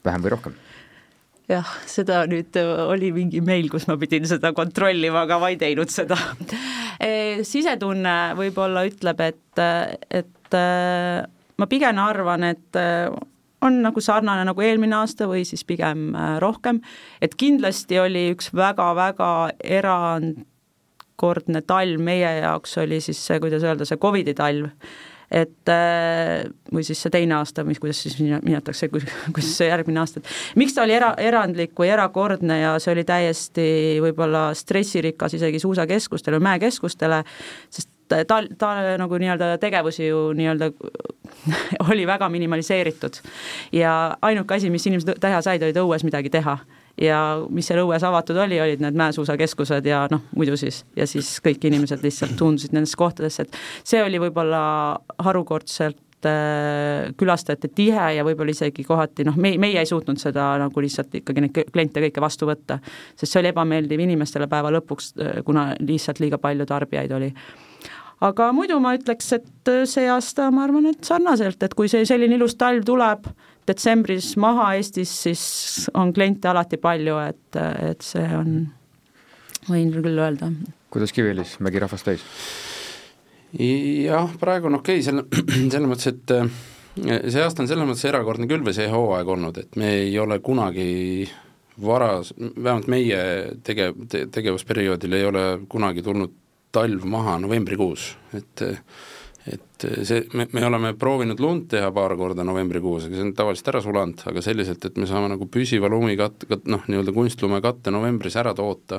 vähem 0.07 0.25
või 0.25 0.35
rohkem? 0.37 0.57
jah, 1.51 1.77
seda 1.87 2.25
nüüd 2.27 2.57
oli 2.59 3.13
mingi 3.15 3.41
meil, 3.45 3.69
kus 3.71 3.87
ma 3.87 3.95
pidin 4.01 4.27
seda 4.27 4.51
kontrollima, 4.57 5.27
aga 5.27 5.39
ma 5.43 5.53
ei 5.53 5.61
teinud 5.61 5.93
seda 5.95 6.19
sisetunne 7.47 8.17
võib-olla 8.35 8.83
ütleb, 8.89 9.21
et, 9.23 9.63
et 10.11 10.57
ma 10.59 11.69
pigem 11.71 12.01
arvan, 12.03 12.49
et 12.51 12.81
on 13.65 13.81
nagu 13.85 14.03
sarnane 14.05 14.45
nagu 14.49 14.65
eelmine 14.65 14.99
aasta 14.99 15.29
või 15.31 15.45
siis 15.49 15.65
pigem 15.69 16.11
äh, 16.15 16.37
rohkem, 16.43 16.81
et 17.23 17.35
kindlasti 17.39 17.99
oli 18.01 18.29
üks 18.35 18.53
väga-väga 18.57 19.33
erandkordne 19.81 21.63
talv 21.67 22.03
meie 22.05 22.39
jaoks, 22.43 22.77
oli 22.83 23.01
siis 23.05 23.21
see, 23.27 23.41
kuidas 23.43 23.65
öelda, 23.67 23.89
see 23.89 24.01
Covidi 24.03 24.37
talv, 24.37 24.69
et 25.33 25.73
äh, 25.73 26.45
või 26.73 26.85
siis 26.87 27.01
see 27.03 27.15
teine 27.17 27.39
aasta, 27.41 27.65
mis, 27.67 27.81
kuidas 27.83 28.03
siis 28.05 28.21
nimetatakse, 28.21 28.91
kuidas 28.93 29.51
see 29.57 29.73
järgmine 29.73 30.05
aasta, 30.05 30.23
et 30.23 30.61
miks 30.61 30.77
ta 30.77 30.85
oli 30.85 30.95
era, 30.99 31.15
erandlik 31.19 31.75
või 31.81 31.91
erakordne 31.97 32.61
ja 32.61 32.77
see 32.83 32.93
oli 32.95 33.07
täiesti 33.09 33.67
võib-olla 34.05 34.51
stressirikas 34.55 35.35
isegi 35.41 35.63
suusakeskustele, 35.65 36.43
mäekeskustele, 36.45 37.25
sest 37.71 37.96
ta, 38.09 38.41
ta 38.59 38.73
nagu 39.01 39.19
nii-öelda 39.21 39.57
tegevusi 39.63 40.07
ju 40.07 40.31
nii-öelda 40.37 40.71
oli 41.91 42.07
väga 42.07 42.29
minimaliseeritud. 42.29 43.15
ja 43.73 44.17
ainuke 44.23 44.55
asi, 44.55 44.71
mis 44.71 44.87
inimesed 44.87 45.19
teha 45.21 45.43
said, 45.43 45.63
olid 45.63 45.79
õues 45.81 46.05
midagi 46.07 46.31
teha. 46.31 46.59
ja 47.01 47.19
mis 47.53 47.67
seal 47.69 47.83
õues 47.83 48.05
avatud 48.07 48.39
oli, 48.41 48.61
olid 48.61 48.81
need 48.81 48.97
mäesuusakeskused 48.97 49.87
ja 49.87 50.07
noh, 50.11 50.23
muidu 50.37 50.57
siis, 50.57 50.85
ja 50.97 51.07
siis 51.07 51.37
kõik 51.45 51.67
inimesed 51.69 52.03
lihtsalt 52.03 52.39
suundusid 52.39 52.73
nendesse 52.73 52.97
kohtadesse, 52.97 53.45
et 53.45 53.59
see 53.85 54.01
oli 54.05 54.21
võib-olla 54.23 54.63
harukordselt 55.27 56.29
äh, 56.29 57.13
külastajate 57.21 57.69
tihe 57.69 58.09
ja 58.17 58.25
võib-olla 58.25 58.57
isegi 58.57 58.87
kohati 58.87 59.29
noh, 59.29 59.37
me, 59.37 59.53
meie 59.61 59.83
ei 59.83 59.93
suutnud 59.93 60.21
seda 60.23 60.55
nagu 60.63 60.87
lihtsalt 60.87 61.21
ikkagi 61.21 61.45
neid 61.45 61.63
kliente 61.75 62.01
kõike 62.07 62.25
vastu 62.25 62.49
võtta, 62.49 62.81
sest 63.13 63.29
see 63.29 63.43
oli 63.43 63.53
ebameeldiv 63.53 64.07
inimestele 64.07 64.49
päeva 64.49 64.73
lõpuks, 64.79 65.13
äh, 65.21 65.39
kuna 65.45 65.75
lihtsalt 65.81 66.25
liiga 66.25 66.41
palju 66.41 66.65
tarbijaid 66.71 67.13
oli 67.13 67.35
aga 68.25 68.51
muidu 68.57 68.79
ma 68.81 68.95
ütleks, 68.97 69.33
et 69.37 69.73
äh, 69.73 69.85
see 69.89 70.07
aasta 70.11 70.49
ma 70.55 70.65
arvan, 70.67 70.89
et 70.93 71.05
sarnaselt, 71.05 71.63
et 71.63 71.75
kui 71.77 71.91
see 71.93 72.07
selline 72.09 72.39
ilus 72.39 72.57
talv 72.61 72.87
tuleb 72.87 73.29
detsembris 73.67 74.35
maha 74.41 74.73
Eestis, 74.79 75.11
siis 75.27 75.43
on 75.95 76.13
kliente 76.15 76.49
alati 76.49 76.79
palju, 76.81 77.19
et, 77.27 77.59
et 77.91 78.07
see 78.07 78.27
on, 78.37 78.55
võin 79.69 79.91
küll 79.95 80.23
öelda. 80.23 80.53
kuidas 80.93 81.13
Kiviõlis 81.13 81.59
mägi 81.65 81.83
rahvast 81.83 82.09
täis? 82.09 82.25
jah, 83.57 84.31
praegu 84.41 84.71
on 84.71 84.81
okei 84.81 85.01
okay,, 85.01 85.07
selle, 85.07 85.27
selles 85.73 85.91
mõttes, 85.91 86.13
et 86.13 86.37
äh, 86.37 87.27
see 87.33 87.43
aasta 87.43 87.65
on 87.65 87.71
selles 87.71 87.89
mõttes 87.89 88.07
erakordne 88.09 88.49
küll 88.51 88.65
või 88.65 88.77
see 88.77 88.89
hooaeg 88.93 89.35
olnud, 89.37 89.61
et 89.61 89.77
me 89.81 89.93
ei 90.05 90.17
ole 90.23 90.39
kunagi 90.45 91.29
varas, 91.83 92.33
vähemalt 92.39 92.89
meie 92.89 93.21
tegev 93.65 93.99
te,, 94.09 94.25
tegevusperioodil 94.33 95.13
ei 95.13 95.27
ole 95.29 95.45
kunagi 95.69 96.05
tulnud 96.07 96.33
talv 96.77 97.07
maha 97.11 97.39
novembrikuus, 97.43 98.11
et 98.37 98.67
et 99.47 99.85
see, 100.03 100.25
me, 100.35 100.49
me 100.51 100.63
oleme 100.67 100.91
proovinud 100.99 101.39
lund 101.39 101.69
teha 101.71 101.93
paar 101.95 102.17
korda 102.19 102.43
novembrikuus, 102.47 103.07
aga 103.07 103.15
see 103.15 103.27
on 103.29 103.35
tavaliselt 103.37 103.69
ära 103.71 103.83
sulanud, 103.85 104.25
aga 104.27 104.43
selliselt, 104.43 104.89
et 104.89 104.97
me 104.99 105.07
saame 105.07 105.31
nagu 105.31 105.47
püsiva 105.53 105.91
lumikatte, 105.93 106.49
noh, 106.67 106.83
nii-öelda 106.91 107.15
kunstlumekatte 107.15 107.95
novembris 107.95 108.35
ära 108.43 108.57
toota, 108.59 108.99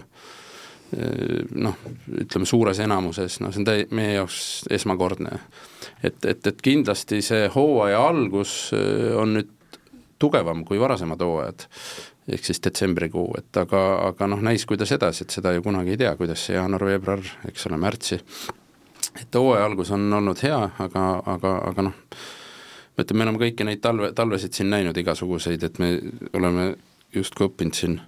noh, 1.68 1.82
ütleme 2.24 2.48
suures 2.48 2.80
enamuses, 2.80 3.42
noh, 3.44 3.52
see 3.52 3.60
on 3.60 3.68
täi-, 3.68 3.90
meie 3.98 4.14
jaoks 4.22 4.40
esmakordne. 4.78 5.36
et, 6.00 6.24
et, 6.24 6.48
et 6.48 6.64
kindlasti 6.64 7.20
see 7.26 7.50
hooaja 7.52 8.00
algus 8.08 8.72
on 9.20 9.36
nüüd 9.36 9.52
tugevam 10.18 10.64
kui 10.66 10.80
varasemad 10.80 11.22
hooajad 11.22 11.68
ehk 12.28 12.46
siis 12.46 12.60
detsembrikuu, 12.64 13.28
et 13.40 13.58
aga, 13.62 13.84
aga 14.10 14.28
noh, 14.28 14.42
näis, 14.44 14.66
kuidas 14.68 14.92
edasi, 14.92 15.24
et 15.24 15.36
seda 15.36 15.54
ju 15.56 15.64
kunagi 15.64 15.96
ei 15.96 16.02
tea, 16.02 16.16
kuidas 16.20 16.44
see 16.48 16.58
jaanuar-veebruar, 16.58 17.24
eks 17.48 17.68
ole, 17.70 17.80
märtsi, 17.82 18.20
et 19.22 19.40
hooaja 19.40 19.66
algus 19.66 19.92
on 19.96 20.08
olnud 20.14 20.44
hea, 20.44 20.60
aga, 20.84 21.06
aga, 21.36 21.54
aga 21.72 21.88
noh, 21.88 21.96
ma 22.98 23.06
ütlen, 23.06 23.20
me 23.20 23.28
oleme 23.28 23.44
kõiki 23.46 23.68
neid 23.68 23.82
talve, 23.84 24.12
talvesid 24.18 24.58
siin 24.58 24.72
näinud 24.74 24.98
igasuguseid, 24.98 25.64
et 25.64 25.80
me 25.80 25.94
oleme 26.36 26.74
justkui 27.16 27.48
õppinud 27.48 27.78
siin 27.78 28.00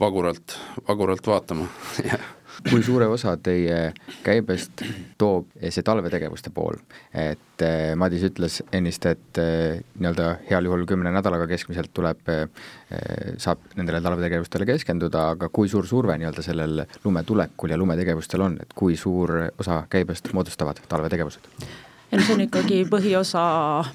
vaguralt, 0.00 0.58
vaguralt 0.88 1.26
vaatama 1.26 1.68
kui 2.70 2.82
suure 2.82 3.06
osa 3.10 3.36
teie 3.42 3.92
käibest 4.24 4.84
toob 5.18 5.50
see 5.60 5.84
talvetegevuste 5.84 6.52
pool, 6.54 6.78
et 7.10 7.62
eh, 7.64 7.92
Madis 7.98 8.24
ütles 8.28 8.60
ennist, 8.74 9.06
et 9.10 9.40
eh, 9.42 9.80
nii-öelda 9.98 10.28
heal 10.48 10.68
juhul 10.68 10.84
kümne 10.88 11.12
nädalaga 11.14 11.48
keskmiselt 11.50 11.92
tuleb, 11.96 12.22
eh, 12.32 12.44
saab 13.40 13.64
nendele 13.78 14.02
talvetegevustele 14.04 14.68
keskenduda, 14.68 15.30
aga 15.34 15.50
kui 15.54 15.70
suur 15.70 15.88
surve 15.88 16.16
nii-öelda 16.20 16.44
sellel 16.44 16.84
lumetulekul 17.04 17.74
ja 17.74 17.80
lumetegevustel 17.80 18.46
on, 18.46 18.60
et 18.62 18.76
kui 18.76 18.98
suur 19.00 19.36
osa 19.58 19.82
käibest 19.90 20.32
moodustavad 20.32 20.84
talvetegevused? 20.88 21.50
ei 22.12 22.20
no 22.20 22.26
see 22.26 22.34
on 22.36 22.42
ikkagi 22.44 22.76
põhiosa 22.86 23.40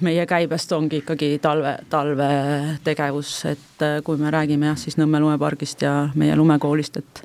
meie 0.04 0.26
käibest 0.28 0.72
ongi 0.76 1.00
ikkagi 1.00 1.38
talve, 1.40 1.78
talvetegevus, 1.90 3.34
et 3.48 3.86
kui 4.04 4.20
me 4.20 4.32
räägime 4.34 4.68
jah, 4.68 4.80
siis 4.82 4.98
Nõmme 5.00 5.22
lumepargist 5.24 5.86
ja 5.86 5.94
meie 6.20 6.36
lumekoolist, 6.36 7.00
et 7.00 7.24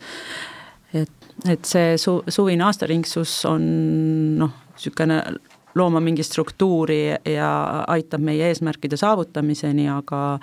et 0.94 1.23
et 1.48 1.64
see 1.68 1.96
su-, 2.00 2.22
suvine 2.28 2.64
aastaringsus 2.66 3.32
on 3.50 3.64
noh, 4.40 4.54
niisugune 4.74 5.20
looma 5.74 6.00
mingi 6.00 6.22
struktuuri 6.22 7.00
ja 7.34 7.50
aitab 7.90 8.22
meie 8.22 8.46
eesmärkide 8.52 8.96
saavutamiseni, 8.96 9.88
aga 9.90 10.38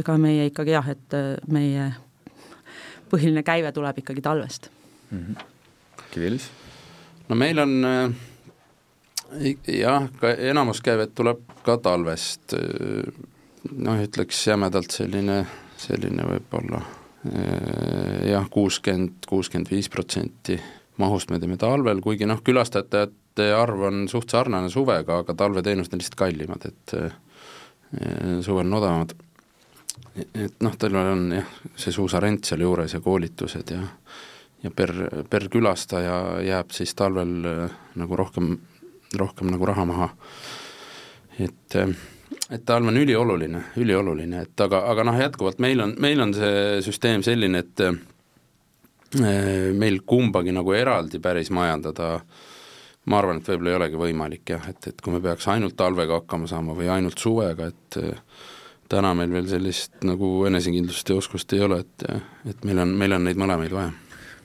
ega 0.00 0.16
meie 0.18 0.46
ikkagi 0.48 0.72
jah, 0.72 0.88
et 0.88 1.16
meie 1.52 1.90
põhiline 3.10 3.42
käive 3.44 3.72
tuleb 3.76 3.98
ikkagi 4.00 4.24
talvest 4.24 4.70
mm. 5.10 5.18
-hmm. 5.18 5.46
Kivilis? 6.10 6.50
no 7.28 7.36
meil 7.36 7.58
on 7.58 7.74
jah, 9.66 10.08
ka 10.20 10.32
enamus 10.32 10.80
käivet 10.82 11.14
tuleb 11.14 11.42
ka 11.62 11.76
talvest, 11.76 12.54
noh 13.72 14.00
ütleks 14.02 14.46
jämedalt 14.46 14.90
selline, 14.90 15.44
selline 15.76 16.26
võib-olla 16.32 16.82
jah, 17.20 18.46
kuuskümmend, 18.50 19.26
kuuskümmend 19.28 19.68
viis 19.70 19.90
protsenti 19.92 20.56
mahust 21.00 21.30
me 21.30 21.40
teeme 21.40 21.56
talvel, 21.60 22.00
kuigi 22.04 22.28
noh, 22.28 22.40
külastajate 22.44 23.50
arv 23.56 23.86
on 23.88 24.04
suht 24.10 24.32
sarnane 24.32 24.70
suvega, 24.72 25.20
aga 25.22 25.34
talveteenused 25.36 25.94
on 25.94 26.00
lihtsalt 26.00 26.18
kallimad, 26.20 26.66
et 26.68 26.94
suvel 28.44 28.66
on 28.66 28.78
odavamad. 28.80 29.14
et 30.34 30.60
noh, 30.64 30.76
talvel 30.76 31.12
on 31.12 31.24
jah, 31.38 31.54
see 31.76 31.94
suusarent 31.94 32.44
sealjuures 32.44 32.96
ja 32.96 33.00
koolitused 33.04 33.72
ja 33.76 33.84
ja 34.60 34.70
per, 34.76 34.92
per 35.30 35.48
külastaja 35.48 36.40
jääb 36.44 36.72
siis 36.76 36.92
talvel 36.94 37.30
nagu 37.96 38.16
rohkem, 38.16 38.58
rohkem 39.16 39.48
nagu 39.52 39.66
raha 39.66 39.84
maha. 39.88 40.08
et 41.38 41.76
et 42.50 42.64
talv 42.66 42.90
on 42.90 42.98
ülioluline, 42.98 43.62
ülioluline, 43.80 44.44
et 44.46 44.62
aga, 44.64 44.82
aga 44.90 45.04
noh, 45.06 45.18
jätkuvalt 45.20 45.60
meil 45.62 45.82
on, 45.84 45.94
meil 46.02 46.22
on 46.22 46.34
see 46.34 46.80
süsteem 46.84 47.22
selline, 47.26 47.62
et 47.62 47.82
eh, 47.86 49.70
meil 49.76 50.00
kumbagi 50.06 50.54
nagu 50.54 50.74
eraldi 50.74 51.22
päris 51.22 51.52
majandada 51.54 52.16
ma 53.10 53.20
arvan, 53.20 53.40
et 53.40 53.48
võib-olla 53.48 53.72
ei 53.72 53.78
olegi 53.78 54.00
võimalik 54.00 54.54
jah, 54.54 54.66
et, 54.70 54.90
et 54.90 55.00
kui 55.02 55.14
me 55.14 55.22
peaks 55.24 55.46
ainult 55.50 55.76
talvega 55.78 56.20
hakkama 56.20 56.50
saama 56.50 56.74
või 56.76 56.90
ainult 56.92 57.22
suvega, 57.22 57.70
et 57.70 58.00
eh, 58.02 58.42
täna 58.90 59.14
meil 59.14 59.32
veel 59.34 59.48
sellist 59.50 60.02
nagu 60.06 60.32
enesekindlust 60.50 61.10
ja 61.10 61.18
oskust 61.20 61.54
ei 61.54 61.64
ole, 61.66 61.84
et, 61.86 62.06
et 62.50 62.66
meil 62.66 62.82
on, 62.82 62.94
meil 62.98 63.14
on 63.14 63.26
neid 63.28 63.38
mõlemaid 63.40 63.74
vaja. 63.76 63.94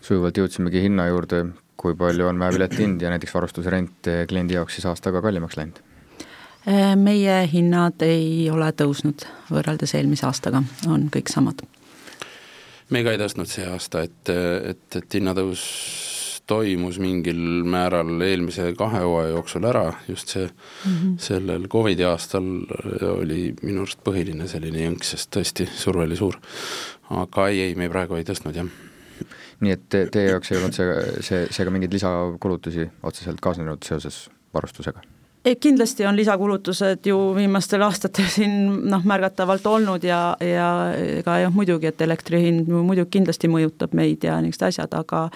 sujuvalt 0.06 0.38
jõudsimegi 0.38 0.86
hinna 0.86 1.10
juurde, 1.10 1.42
kui 1.76 1.98
palju 1.98 2.30
on 2.30 2.40
väebileti 2.40 2.84
hind 2.84 3.02
ja 3.02 3.10
näiteks 3.10 3.34
varustusrent 3.34 4.14
kliendi 4.30 4.54
jaoks 4.54 4.78
siis 4.78 4.86
aastaga 4.86 5.22
kallimaks 5.26 5.58
läinud? 5.58 5.82
Äh, 6.66 6.96
meie 6.98 7.44
hinnad 7.52 8.02
ei 8.02 8.48
ole 8.50 8.72
tõusnud 8.74 9.28
võrreldes 9.54 9.94
eelmise 9.98 10.26
aastaga, 10.26 10.64
on 10.90 11.12
kõik 11.14 11.30
samad. 11.30 11.62
me 12.90 13.04
ka 13.06 13.14
ei 13.14 13.22
tõstnud 13.22 13.50
see 13.50 13.68
aasta, 13.70 14.02
et, 14.06 14.32
et, 14.72 14.98
et 14.98 15.18
hinnatõus 15.20 15.62
toimus 16.50 16.98
mingil 17.02 17.38
määral 17.70 18.22
eelmise 18.22 18.72
kahe 18.78 19.02
hooaja 19.04 19.36
jooksul 19.36 19.66
ära, 19.70 19.94
just 20.08 20.34
see 20.34 20.46
mm, 20.46 20.92
-hmm. 20.92 21.16
sellel 21.22 21.68
Covidi 21.68 22.06
aastal 22.06 22.50
oli 23.12 23.54
minu 23.62 23.86
arust 23.86 24.02
põhiline 24.06 24.48
selline 24.48 24.86
jõnks, 24.88 25.14
sest 25.14 25.34
tõesti, 25.38 25.70
surve 25.70 26.06
oli 26.10 26.18
suur. 26.18 26.38
aga 27.10 27.48
ei, 27.48 27.62
ei, 27.62 27.76
me 27.76 27.90
praegu 27.90 28.18
ei 28.18 28.26
tõstnud, 28.26 28.56
jah 28.56 28.70
nii 29.62 29.72
et 29.72 29.90
te, 29.90 30.08
teie 30.12 30.32
jaoks 30.34 30.52
ei 30.52 30.58
olnud 30.58 30.74
see, 30.76 31.22
see, 31.22 31.46
seega 31.52 31.72
mingeid 31.72 31.94
lisakulutusi 31.94 32.90
otseselt 33.04 33.42
kaasnenud 33.42 33.86
seoses 33.86 34.26
varustusega? 34.54 35.15
Kindlasti 35.62 36.06
on 36.06 36.16
lisakulutused 36.16 37.06
ju 37.06 37.18
viimastel 37.36 37.84
aastatel 37.86 38.26
siin 38.30 38.56
noh, 38.90 39.04
märgatavalt 39.06 39.66
olnud 39.70 40.04
ja, 40.04 40.38
ja 40.42 40.70
ega 41.20 41.38
jah, 41.44 41.54
muidugi, 41.54 41.92
et 41.92 42.02
elektri 42.02 42.42
hind 42.48 42.72
muidugi 42.72 43.18
kindlasti 43.20 43.50
mõjutab 43.52 43.94
meid 43.98 44.26
ja 44.26 44.40
niisugused 44.42 44.68
asjad, 44.72 44.98
aga 44.98 45.28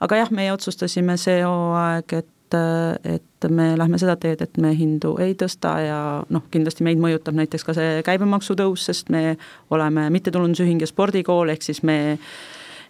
aga 0.00 0.20
jah, 0.22 0.32
meie 0.32 0.52
otsustasime 0.54 1.18
see 1.20 1.42
hooaeg, 1.44 2.14
et, 2.22 2.58
et 3.04 3.48
me 3.52 3.72
lähme 3.78 4.00
seda 4.00 4.16
teed, 4.16 4.40
et 4.44 4.60
me 4.62 4.72
hindu 4.76 5.16
ei 5.22 5.34
tõsta 5.38 5.74
ja 5.84 6.00
noh, 6.28 6.46
kindlasti 6.52 6.86
meid 6.86 7.02
mõjutab 7.02 7.36
näiteks 7.36 7.66
ka 7.66 7.76
see 7.76 8.00
käibemaksu 8.06 8.56
tõus, 8.58 8.86
sest 8.88 9.12
me 9.12 9.36
oleme 9.74 10.08
mittetulundusühing 10.14 10.80
ja 10.80 10.88
spordikool, 10.88 11.52
ehk 11.52 11.68
siis 11.68 11.82
me 11.84 11.98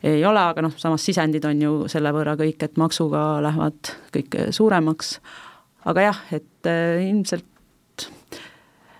ei 0.07 0.23
ole, 0.23 0.39
aga 0.39 0.63
noh, 0.63 0.79
samas 0.79 1.03
sisendid 1.03 1.43
on 1.49 1.63
ju 1.63 1.75
selle 1.91 2.15
võrra 2.15 2.37
kõik, 2.39 2.63
et 2.63 2.79
maksuga 2.79 3.43
lähevad 3.43 3.97
kõik 4.15 4.39
suuremaks 4.55 5.17
aga 5.85 6.09
jah, 6.09 6.21
et 6.33 6.67
äh, 6.67 7.05
ilmselt 7.09 7.45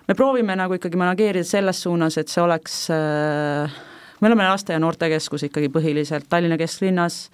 me 0.07 0.15
proovime 0.17 0.55
nagu 0.57 0.73
ikkagi 0.77 0.97
manageerida 0.97 1.45
selles 1.45 1.83
suunas, 1.83 2.17
et 2.17 2.31
see 2.31 2.41
oleks 2.43 2.81
äh,, 2.93 3.77
me 4.21 4.27
oleme 4.31 4.47
laste- 4.49 4.73
ja 4.73 4.79
noortekeskus 4.81 5.43
ikkagi 5.49 5.69
põhiliselt 5.73 6.29
Tallinna 6.29 6.57
kesklinnas, 6.57 7.29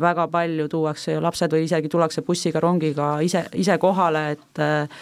väga 0.00 0.28
palju 0.30 0.68
tuuakse 0.68 1.16
ju 1.16 1.22
lapsed 1.22 1.54
või 1.54 1.64
isegi 1.66 1.88
tullakse 1.90 2.22
bussiga, 2.22 2.60
rongiga 2.60 3.16
ise, 3.24 3.46
ise 3.58 3.78
kohale, 3.78 4.30
et 4.36 4.62
äh, 4.62 5.00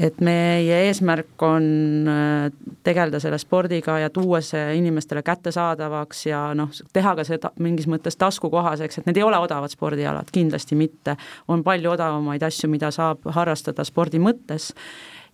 et 0.00 0.20
meie 0.20 0.80
eesmärk 0.88 1.42
on 1.42 1.66
äh, 2.10 2.50
tegeleda 2.84 3.20
selle 3.22 3.38
spordiga 3.40 3.98
ja 4.02 4.10
tuua 4.12 4.42
see 4.44 4.76
inimestele 4.76 5.22
kättesaadavaks 5.24 6.26
ja 6.26 6.40
noh, 6.58 6.72
teha 6.92 7.14
ka 7.16 7.24
seda 7.24 7.52
mingis 7.64 7.88
mõttes 7.88 8.18
taskukohaseks, 8.20 9.00
et 9.00 9.08
need 9.08 9.20
ei 9.20 9.26
ole 9.26 9.38
odavad 9.40 9.72
spordialad, 9.72 10.28
kindlasti 10.32 10.76
mitte. 10.76 11.16
on 11.48 11.64
palju 11.64 11.90
odavamaid 11.96 12.42
asju, 12.42 12.70
mida 12.70 12.90
saab 12.90 13.24
harrastada 13.38 13.84
spordi 13.84 14.20
mõttes 14.20 14.72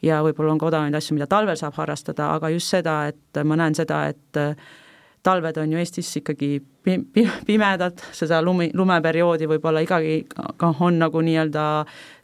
ja 0.03 0.23
võib-olla 0.23 0.55
on 0.55 0.63
ka 0.63 0.71
odavamaid 0.71 0.95
asju, 0.95 1.19
mida 1.19 1.27
talvel 1.27 1.59
saab 1.59 1.75
harrastada, 1.83 2.31
aga 2.37 2.53
just 2.55 2.71
seda, 2.71 3.03
et 3.11 3.45
ma 3.45 3.59
näen 3.59 3.75
seda, 3.75 4.07
et 4.15 4.41
äh, 4.41 4.55
talved 5.23 5.59
on 5.59 5.73
ju 5.73 5.79
Eestis 5.79 6.17
ikkagi 6.19 6.57
pimedad, 7.47 8.03
seda 8.15 8.43
lumi, 8.43 8.71
lumeperioodi 8.75 9.47
võib-olla 9.51 9.83
ikkagi 9.85 10.23
on 10.81 10.99
nagu 11.03 11.23
nii-öelda 11.23 11.67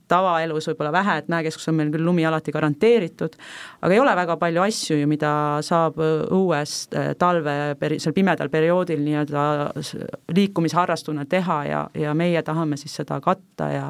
tavaelus 0.08 0.70
võib-olla 0.70 0.92
vähe, 0.94 1.18
et 1.22 1.28
mäekeskus 1.32 1.68
on 1.70 1.78
meil 1.78 1.92
küll 1.94 2.06
lumi 2.06 2.26
alati 2.26 2.52
garanteeritud, 2.54 3.36
aga 3.82 3.94
ei 3.94 4.00
ole 4.02 4.14
väga 4.18 4.38
palju 4.40 4.64
asju 4.64 5.00
ju, 5.02 5.10
mida 5.10 5.32
saab 5.64 6.00
õues 6.00 6.76
äh, 6.96 7.12
talve, 7.18 7.56
seal 7.98 8.16
pimedal 8.16 8.50
perioodil 8.52 9.02
nii-öelda 9.04 9.44
liikumisharrastuna 10.34 11.26
teha 11.28 11.58
ja, 11.68 11.84
ja 11.98 12.14
meie 12.18 12.42
tahame 12.42 12.80
siis 12.80 12.96
seda 13.02 13.20
katta 13.24 13.72
ja 13.72 13.86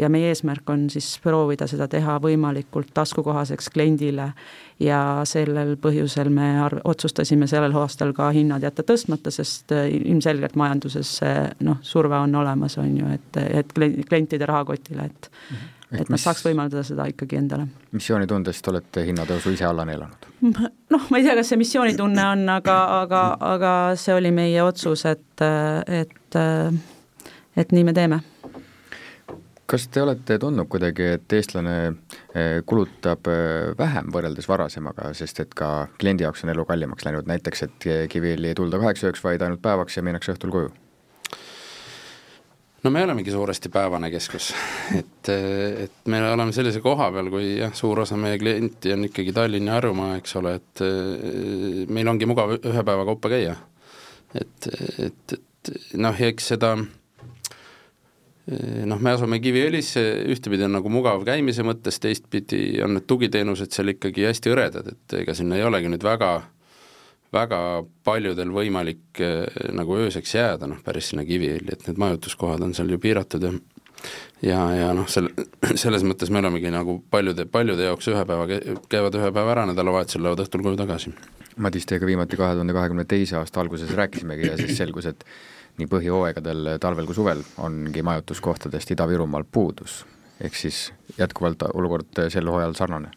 ja 0.00 0.08
meie 0.08 0.30
eesmärk 0.32 0.70
on 0.70 0.88
siis 0.90 1.18
proovida 1.22 1.66
seda 1.70 1.88
teha 1.90 2.16
võimalikult 2.22 2.92
taskukohaseks 2.96 3.68
kliendile 3.74 4.30
ja 4.80 5.00
sellel 5.28 5.74
põhjusel 5.80 6.30
me 6.32 6.52
arv-, 6.64 6.84
otsustasime 6.84 7.48
sellel 7.50 7.74
aastal 7.80 8.14
ka 8.16 8.30
hinnad 8.34 8.64
jätta 8.64 8.84
tõstmata, 8.86 9.32
sest 9.34 9.74
äh, 9.76 9.88
ilmselgelt 10.00 10.56
majanduses 10.60 11.16
see 11.20 11.34
noh, 11.66 11.82
surve 11.82 12.16
on 12.20 12.34
olemas, 12.42 12.78
on 12.80 12.96
ju, 12.96 13.12
et, 13.18 13.42
et 13.62 13.76
klientide 13.76 14.48
rahakotile, 14.48 15.10
et 15.10 15.30
mm 15.30 15.56
-hmm 15.56 15.76
et 15.90 16.10
nad 16.10 16.20
saaks 16.22 16.44
võimaldada 16.46 16.84
seda 16.86 17.06
ikkagi 17.10 17.36
endale. 17.36 17.66
missioonitundest 17.92 18.68
olete 18.68 19.04
hinnatõusu 19.06 19.50
ise 19.56 19.64
alla 19.66 19.84
neelanud? 19.84 20.28
noh, 20.94 21.06
ma 21.10 21.18
ei 21.18 21.24
tea, 21.24 21.34
kas 21.34 21.48
see 21.48 21.58
missioonitunne 21.58 22.26
on, 22.26 22.48
aga, 22.48 22.76
aga, 23.00 23.22
aga 23.40 23.72
see 23.98 24.14
oli 24.14 24.30
meie 24.30 24.62
otsus, 24.62 25.04
et, 25.10 25.44
et, 26.02 26.38
et 27.56 27.72
nii 27.72 27.84
me 27.84 27.92
teeme 27.92 28.20
kas 29.70 29.86
te 29.88 30.02
olete 30.02 30.38
tundnud 30.42 30.66
kuidagi, 30.70 31.06
et 31.16 31.32
eestlane 31.36 31.74
eh, 31.86 32.60
kulutab 32.66 33.28
eh, 33.30 33.70
vähem 33.78 34.10
võrreldes 34.12 34.48
varasemaga, 34.50 35.12
sest 35.16 35.44
et 35.44 35.54
ka 35.56 35.88
kliendi 36.00 36.26
jaoks 36.26 36.44
on 36.44 36.54
elu 36.54 36.66
kallimaks 36.66 37.06
läinud, 37.06 37.30
näiteks 37.30 37.66
et 37.66 37.88
Kiviõli 38.10 38.50
ei 38.50 38.58
tulda 38.58 38.80
kaheks 38.82 39.06
ööks, 39.06 39.24
vaid 39.24 39.42
ainult 39.46 39.62
päevaks 39.62 39.98
ja 39.98 40.06
minnakse 40.06 40.34
õhtul 40.34 40.54
koju? 40.54 40.72
no 42.82 42.90
me 42.90 43.02
olemegi 43.04 43.30
suuresti 43.30 43.68
päevane 43.68 44.10
keskus, 44.10 44.50
et, 44.96 45.28
et 45.30 46.06
me 46.10 46.22
oleme 46.32 46.52
sellise 46.56 46.80
koha 46.84 47.10
peal, 47.14 47.30
kui 47.32 47.52
jah, 47.60 47.74
suur 47.76 48.02
osa 48.06 48.18
meie 48.18 48.38
klienti 48.40 48.94
on 48.94 49.04
ikkagi 49.06 49.34
Tallinn 49.36 49.68
ja 49.70 49.76
Harjumaa, 49.78 50.16
eks 50.20 50.38
ole, 50.40 50.56
et 50.60 50.84
eh, 50.86 51.84
meil 51.92 52.10
ongi 52.10 52.28
mugav 52.30 52.56
ühe 52.58 52.86
päeva 52.86 53.06
kaupa 53.12 53.30
käia. 53.36 53.58
et, 54.34 54.70
et, 54.98 55.38
et 55.38 55.72
noh, 56.00 56.16
eks 56.30 56.54
seda 56.54 56.74
noh, 58.88 59.00
me 59.02 59.14
asume 59.14 59.40
Kiviõlisse, 59.42 60.02
ühtepidi 60.32 60.66
on 60.66 60.74
nagu 60.78 60.92
mugav 60.92 61.24
käimise 61.26 61.64
mõttes, 61.66 62.00
teistpidi 62.02 62.80
on 62.84 62.96
need 62.96 63.06
tugiteenused 63.10 63.74
seal 63.74 63.94
ikkagi 63.94 64.26
hästi 64.28 64.52
hõredad, 64.52 64.94
et 64.94 65.18
ega 65.22 65.36
sinna 65.36 65.58
ei 65.58 65.66
olegi 65.66 65.90
nüüd 65.92 66.04
väga, 66.04 66.30
väga 67.34 67.60
paljudel 68.06 68.54
võimalik 68.54 69.22
eh, 69.22 69.44
nagu 69.76 69.98
ööseks 70.00 70.34
jääda, 70.34 70.70
noh 70.70 70.80
päris 70.86 71.12
sinna 71.12 71.26
Kiviõli, 71.28 71.70
et 71.70 71.86
need 71.88 72.00
majutuskohad 72.02 72.64
on 72.66 72.74
seal 72.76 72.90
ju 72.90 73.00
piiratud 73.02 73.46
ja 73.48 73.54
ja, 74.42 74.60
ja 74.74 74.88
noh, 74.96 75.08
selle, 75.10 75.32
selles 75.82 76.04
mõttes 76.06 76.32
me 76.32 76.40
olemegi 76.42 76.72
nagu 76.72 76.98
paljude, 77.12 77.46
paljude 77.50 77.86
jaoks 77.88 78.10
ühe 78.12 78.24
päeva, 78.26 78.48
käivad 78.90 79.18
ühe 79.18 79.30
päeva 79.34 79.54
ära, 79.54 79.66
nädalavahetusel 79.70 80.24
lähevad 80.24 80.44
õhtul 80.46 80.64
koju 80.64 80.80
tagasi. 80.80 81.14
Madis, 81.60 81.86
teiega 81.88 82.08
viimati 82.08 82.38
kahe 82.40 82.56
tuhande 82.56 82.72
kahekümne 82.72 83.04
teise 83.08 83.36
aasta 83.40 83.60
alguses 83.60 83.90
rääkisimegi 83.96 84.48
ja 84.48 84.56
siis 84.56 84.78
selgus, 84.80 85.08
et 85.10 85.26
nii 85.78 85.88
põhihooaegadel, 85.90 86.74
talvel 86.80 87.06
kui 87.08 87.16
suvel, 87.16 87.42
ongi 87.62 88.02
majutuskohtadest 88.02 88.90
Ida-Virumaal 88.96 89.46
puudus. 89.52 90.04
ehk 90.40 90.54
siis 90.56 90.92
jätkuvalt 91.18 91.62
olukord 91.74 92.20
sel 92.32 92.48
hooajal 92.48 92.74
sarnane? 92.74 93.10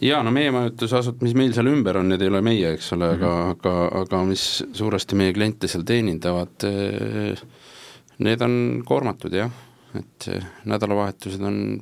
jaa, 0.00 0.22
no 0.22 0.30
meie 0.30 0.50
majutusasut-, 0.54 1.22
mis 1.22 1.34
meil 1.34 1.52
seal 1.56 1.70
ümber 1.70 1.98
on, 2.00 2.08
need 2.12 2.22
ei 2.22 2.30
ole 2.32 2.42
meie, 2.44 2.72
eks 2.76 2.92
ole 2.92 3.12
mm, 3.12 3.20
-hmm. 3.20 3.24
aga, 3.24 3.50
aga, 3.50 4.02
aga 4.02 4.24
mis 4.24 4.64
suuresti 4.72 5.16
meie 5.16 5.32
kliente 5.32 5.68
seal 5.68 5.86
teenindavad, 5.86 6.66
need 8.18 8.42
on 8.42 8.82
koormatud 8.86 9.34
jah, 9.34 9.50
et 9.98 10.28
eh, 10.32 10.50
nädalavahetused 10.68 11.42
on 11.42 11.80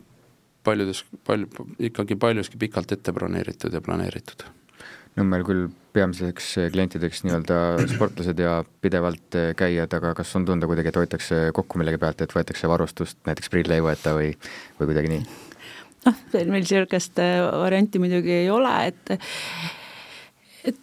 paljudes, 0.64 1.05
palju, 1.27 1.49
ikkagi 1.79 2.16
paljuski 2.16 2.59
pikalt 2.59 2.92
ette 2.92 3.12
broneeritud 3.12 3.73
ja 3.73 3.81
planeeritud 3.81 4.47
Nõmmel 5.16 5.45
küll 5.49 5.69
peamiseks 5.97 6.53
klientideks 6.75 7.25
nii-öelda 7.25 7.59
sportlased 7.95 8.41
ja 8.43 8.59
pidevalt 8.85 9.39
käijad, 9.59 9.97
aga 9.99 10.13
kas 10.19 10.35
on 10.39 10.47
tunda 10.49 10.69
kuidagi, 10.69 10.93
et 10.93 11.01
hoitakse 11.01 11.41
kokku 11.57 11.81
millegi 11.81 12.01
pealt, 12.03 12.23
et 12.23 12.37
võetakse 12.37 12.71
varustust, 12.71 13.19
näiteks 13.29 13.53
prille 13.53 13.79
ei 13.79 13.85
võeta 13.85 14.15
või, 14.17 14.31
või 14.81 14.93
kuidagi 14.93 15.15
nii? 15.15 15.27
noh, 16.07 16.23
meil 16.37 16.53
niisugust 16.53 17.19
varianti 17.19 18.01
muidugi 18.03 18.35
ei 18.45 18.51
ole, 18.53 18.75
et 18.93 19.17
et 20.71 20.79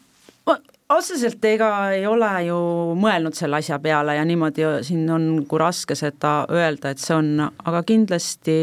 otseselt 0.94 1.46
ega 1.48 1.70
ei 1.96 2.06
ole 2.08 2.32
ju 2.48 2.60
mõelnud 3.00 3.36
selle 3.38 3.60
asja 3.62 3.80
peale 3.84 4.18
ja 4.18 4.26
niimoodi 4.28 4.68
siin 4.86 5.08
on 5.12 5.28
nagu 5.40 5.60
raske 5.62 5.96
seda 5.98 6.44
öelda, 6.52 6.94
et 6.94 7.04
see 7.04 7.16
on, 7.16 7.36
aga 7.44 7.84
kindlasti 7.88 8.58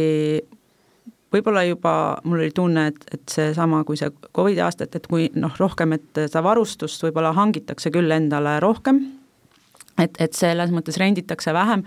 võib-olla 1.33 1.65
juba 1.69 1.95
mul 2.25 2.43
oli 2.43 2.51
tunne, 2.55 2.89
et, 2.91 3.07
et 3.15 3.23
seesama, 3.31 3.85
kui 3.89 3.99
see 4.01 4.11
Covidi 4.37 4.63
aasta, 4.65 4.89
et, 4.89 5.07
kui 5.11 5.31
noh, 5.39 5.55
rohkem, 5.61 5.97
et 5.99 6.25
seda 6.27 6.43
varustust 6.45 7.07
võib-olla 7.07 7.35
hangitakse 7.37 7.93
küll 7.95 8.11
endale 8.15 8.59
rohkem, 8.63 9.03
et, 10.01 10.17
et 10.23 10.35
selles 10.37 10.73
mõttes 10.75 10.99
renditakse 11.01 11.53
vähem. 11.55 11.85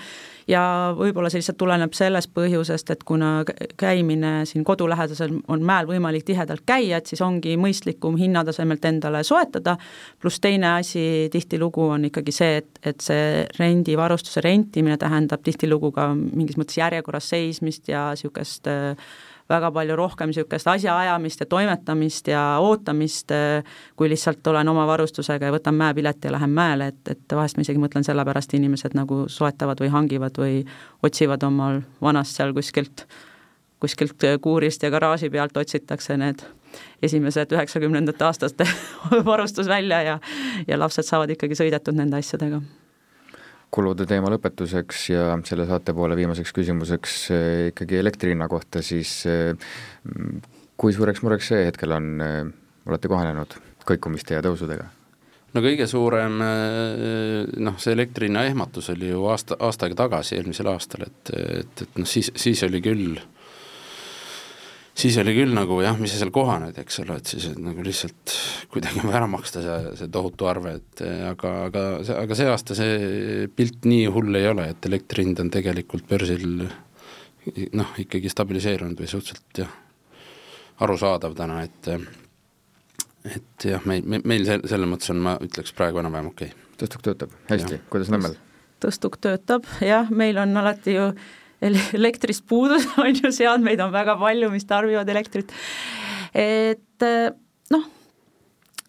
Ja 0.47 0.91
võib-olla 0.97 1.29
see 1.31 1.39
lihtsalt 1.39 1.57
tuleneb 1.61 1.93
sellest 1.95 2.33
põhjusest, 2.35 2.89
et 2.91 3.03
kuna 3.07 3.45
käimine 3.79 4.33
siin 4.49 4.65
kodulähedasel 4.67 5.37
on 5.47 5.63
mäel 5.63 5.87
võimalik 5.87 6.25
tihedalt 6.27 6.65
käia, 6.67 6.99
et 6.99 7.07
siis 7.07 7.23
ongi 7.23 7.55
mõistlikum 7.59 8.17
hinnatasemelt 8.19 8.83
endale 8.89 9.23
soetada, 9.23 9.77
pluss 10.19 10.43
teine 10.43 10.73
asi 10.81 11.29
tihtilugu 11.31 11.87
on 11.95 12.09
ikkagi 12.11 12.35
see, 12.35 12.57
et, 12.59 12.81
et 12.83 13.03
see 13.03 13.45
rendivarustuse 13.59 14.43
rentimine 14.43 14.99
tähendab 14.99 15.45
tihtilugu 15.47 15.93
ka 15.95 16.11
mingis 16.15 16.59
mõttes 16.59 16.81
järjekorras 16.81 17.31
seismist 17.31 17.87
ja 17.91 18.09
niisugust 18.11 18.67
äh, 18.67 18.97
väga 19.53 19.71
palju 19.73 19.97
rohkem 19.99 20.31
niisugust 20.31 20.69
asjaajamist 20.73 21.43
ja 21.43 21.47
toimetamist 21.49 22.27
ja 22.31 22.41
ootamist, 22.63 23.31
kui 23.95 24.09
lihtsalt 24.11 24.47
olen 24.51 24.71
oma 24.73 24.85
varustusega 24.89 25.49
ja 25.49 25.55
võtan 25.55 25.77
mäepileti 25.79 26.29
ja 26.29 26.35
lähen 26.37 26.55
mäele, 26.55 26.89
et, 26.93 27.13
et 27.15 27.37
vahest 27.37 27.57
ma 27.57 27.65
isegi 27.65 27.81
mõtlen 27.81 28.05
selle 28.07 28.25
pärast, 28.27 28.53
inimesed 28.57 28.97
nagu 28.97 29.23
soetavad 29.31 29.83
või 29.83 29.93
hangivad 29.93 30.39
või 30.41 30.63
otsivad 31.03 31.45
omal 31.47 31.81
vanast 32.01 32.39
seal 32.39 32.53
kuskilt, 32.55 33.07
kuskilt 33.83 34.27
kuurist 34.41 34.83
ja 34.83 34.91
garaaži 34.93 35.31
pealt 35.33 35.57
otsitakse 35.57 36.17
need 36.17 36.45
esimesed 37.03 37.51
üheksakümnendate 37.53 38.25
aastaste 38.25 38.67
varustus 39.31 39.67
välja 39.69 40.01
ja 40.01 40.19
ja 40.67 40.79
lapsed 40.79 41.05
saavad 41.05 41.35
ikkagi 41.35 41.57
sõidetud 41.59 41.97
nende 41.97 42.17
asjadega 42.17 42.63
kulude 43.73 44.05
teema 44.09 44.31
lõpetuseks 44.33 45.05
ja 45.11 45.27
selle 45.47 45.65
saate 45.69 45.95
poole 45.97 46.17
viimaseks 46.17 46.53
küsimuseks 46.55 47.19
eh, 47.33 47.51
ikkagi 47.71 47.99
elektri 47.99 48.33
hinna 48.33 48.49
kohta, 48.51 48.83
siis 48.85 49.15
eh, 49.29 49.53
kui 50.77 50.93
suureks 50.93 51.23
mureks 51.25 51.53
see 51.53 51.63
hetkel 51.69 51.95
on, 51.95 52.11
eh, 52.21 52.41
olete 52.89 53.11
kohanenud 53.11 53.57
kõikumiste 53.87 54.37
ja 54.37 54.43
tõusudega? 54.45 54.89
no 55.53 55.61
kõige 55.61 55.85
suurem 55.89 56.39
noh, 56.41 57.75
see 57.77 57.93
elektri 57.93 58.29
hinna 58.29 58.45
ehmatus 58.49 58.89
oli 58.93 59.11
ju 59.11 59.25
aasta, 59.29 59.57
aasta 59.61 59.85
aega 59.85 59.99
tagasi, 60.05 60.39
eelmisel 60.39 60.69
aastal, 60.71 61.05
et, 61.05 61.33
et, 61.37 61.83
et 61.85 61.99
noh, 62.01 62.09
siis, 62.09 62.31
siis 62.41 62.63
oli 62.65 62.81
küll 62.81 63.19
siis 64.97 65.17
oli 65.21 65.33
küll 65.35 65.53
nagu 65.55 65.79
jah, 65.83 65.97
mis 65.99 66.13
sa 66.13 66.21
seal 66.21 66.31
kohaned, 66.33 66.77
eks 66.79 67.01
ole, 67.03 67.17
et 67.19 67.29
siis 67.33 67.49
et 67.51 67.59
nagu 67.61 67.83
lihtsalt 67.85 68.35
kuidagi 68.73 69.03
on 69.03 69.13
ära 69.17 69.27
maksta 69.29 69.63
see, 69.65 69.77
see 70.01 70.11
tohutu 70.13 70.49
arve, 70.49 70.77
et 70.79 71.03
aga, 71.29 71.53
aga, 71.67 71.85
aga 72.23 72.37
see 72.37 72.49
aasta 72.51 72.77
see 72.77 73.47
pilt 73.55 73.87
nii 73.89 74.07
hull 74.13 74.39
ei 74.39 74.49
ole, 74.51 74.69
et 74.73 74.89
elektri 74.89 75.27
hind 75.27 75.41
on 75.43 75.51
tegelikult 75.53 76.07
börsil 76.09 76.47
noh, 77.73 77.95
ikkagi 77.99 78.31
stabiliseerunud 78.31 78.99
või 78.99 79.09
suhteliselt 79.09 79.63
jah, 79.65 79.73
arusaadav 80.83 81.35
täna, 81.37 81.63
et 81.65 81.91
et 83.23 83.67
jah, 83.67 83.83
meil, 83.87 84.03
meil 84.23 84.47
se-, 84.47 84.61
selles 84.67 84.89
mõttes 84.89 85.11
on, 85.13 85.21
ma 85.23 85.37
ütleks 85.43 85.71
praegu 85.75 86.01
enam-vähem 86.01 86.33
okei. 86.33 86.49
Okay.. 86.51 86.73
tõstuk 86.81 87.05
töötab. 87.05 87.37
Hästi, 87.51 87.79
kuidas 87.91 88.11
Nõmmel? 88.11 88.35
tõstuk 88.83 89.15
töötab, 89.23 89.67
jah, 89.79 90.09
meil 90.11 90.39
on 90.41 90.57
alati 90.59 90.97
ju 90.97 91.05
elektrist 91.61 92.45
puudus, 92.47 92.87
on 93.03 93.13
ju, 93.15 93.31
seadmeid 93.31 93.81
on 93.83 93.93
väga 93.93 94.17
palju, 94.19 94.49
mis 94.53 94.65
tarbivad 94.69 95.09
elektrit, 95.09 95.53
et 96.33 97.07
noh, 97.73 97.87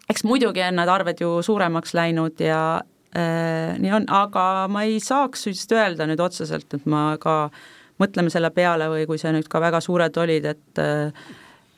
eks 0.09 0.25
muidugi 0.27 0.63
on 0.65 0.77
need 0.79 0.91
arved 0.91 1.21
ju 1.21 1.37
suuremaks 1.45 1.95
läinud 1.97 2.41
ja 2.43 2.59
äh, 3.15 3.77
nii 3.81 3.95
on, 3.99 4.09
aga 4.13 4.67
ma 4.71 4.85
ei 4.87 4.99
saaks 5.03 5.47
vist 5.49 5.71
öelda 5.75 6.07
nüüd 6.09 6.21
otseselt, 6.21 6.77
et 6.77 6.85
ma 6.89 7.07
ka 7.21 7.49
mõtleme 8.01 8.31
selle 8.33 8.51
peale 8.51 8.89
või 8.91 9.07
kui 9.07 9.19
see 9.21 9.31
nüüd 9.35 9.47
ka 9.51 9.61
väga 9.63 9.81
suured 9.83 10.23
olid, 10.23 10.51
et 10.51 10.85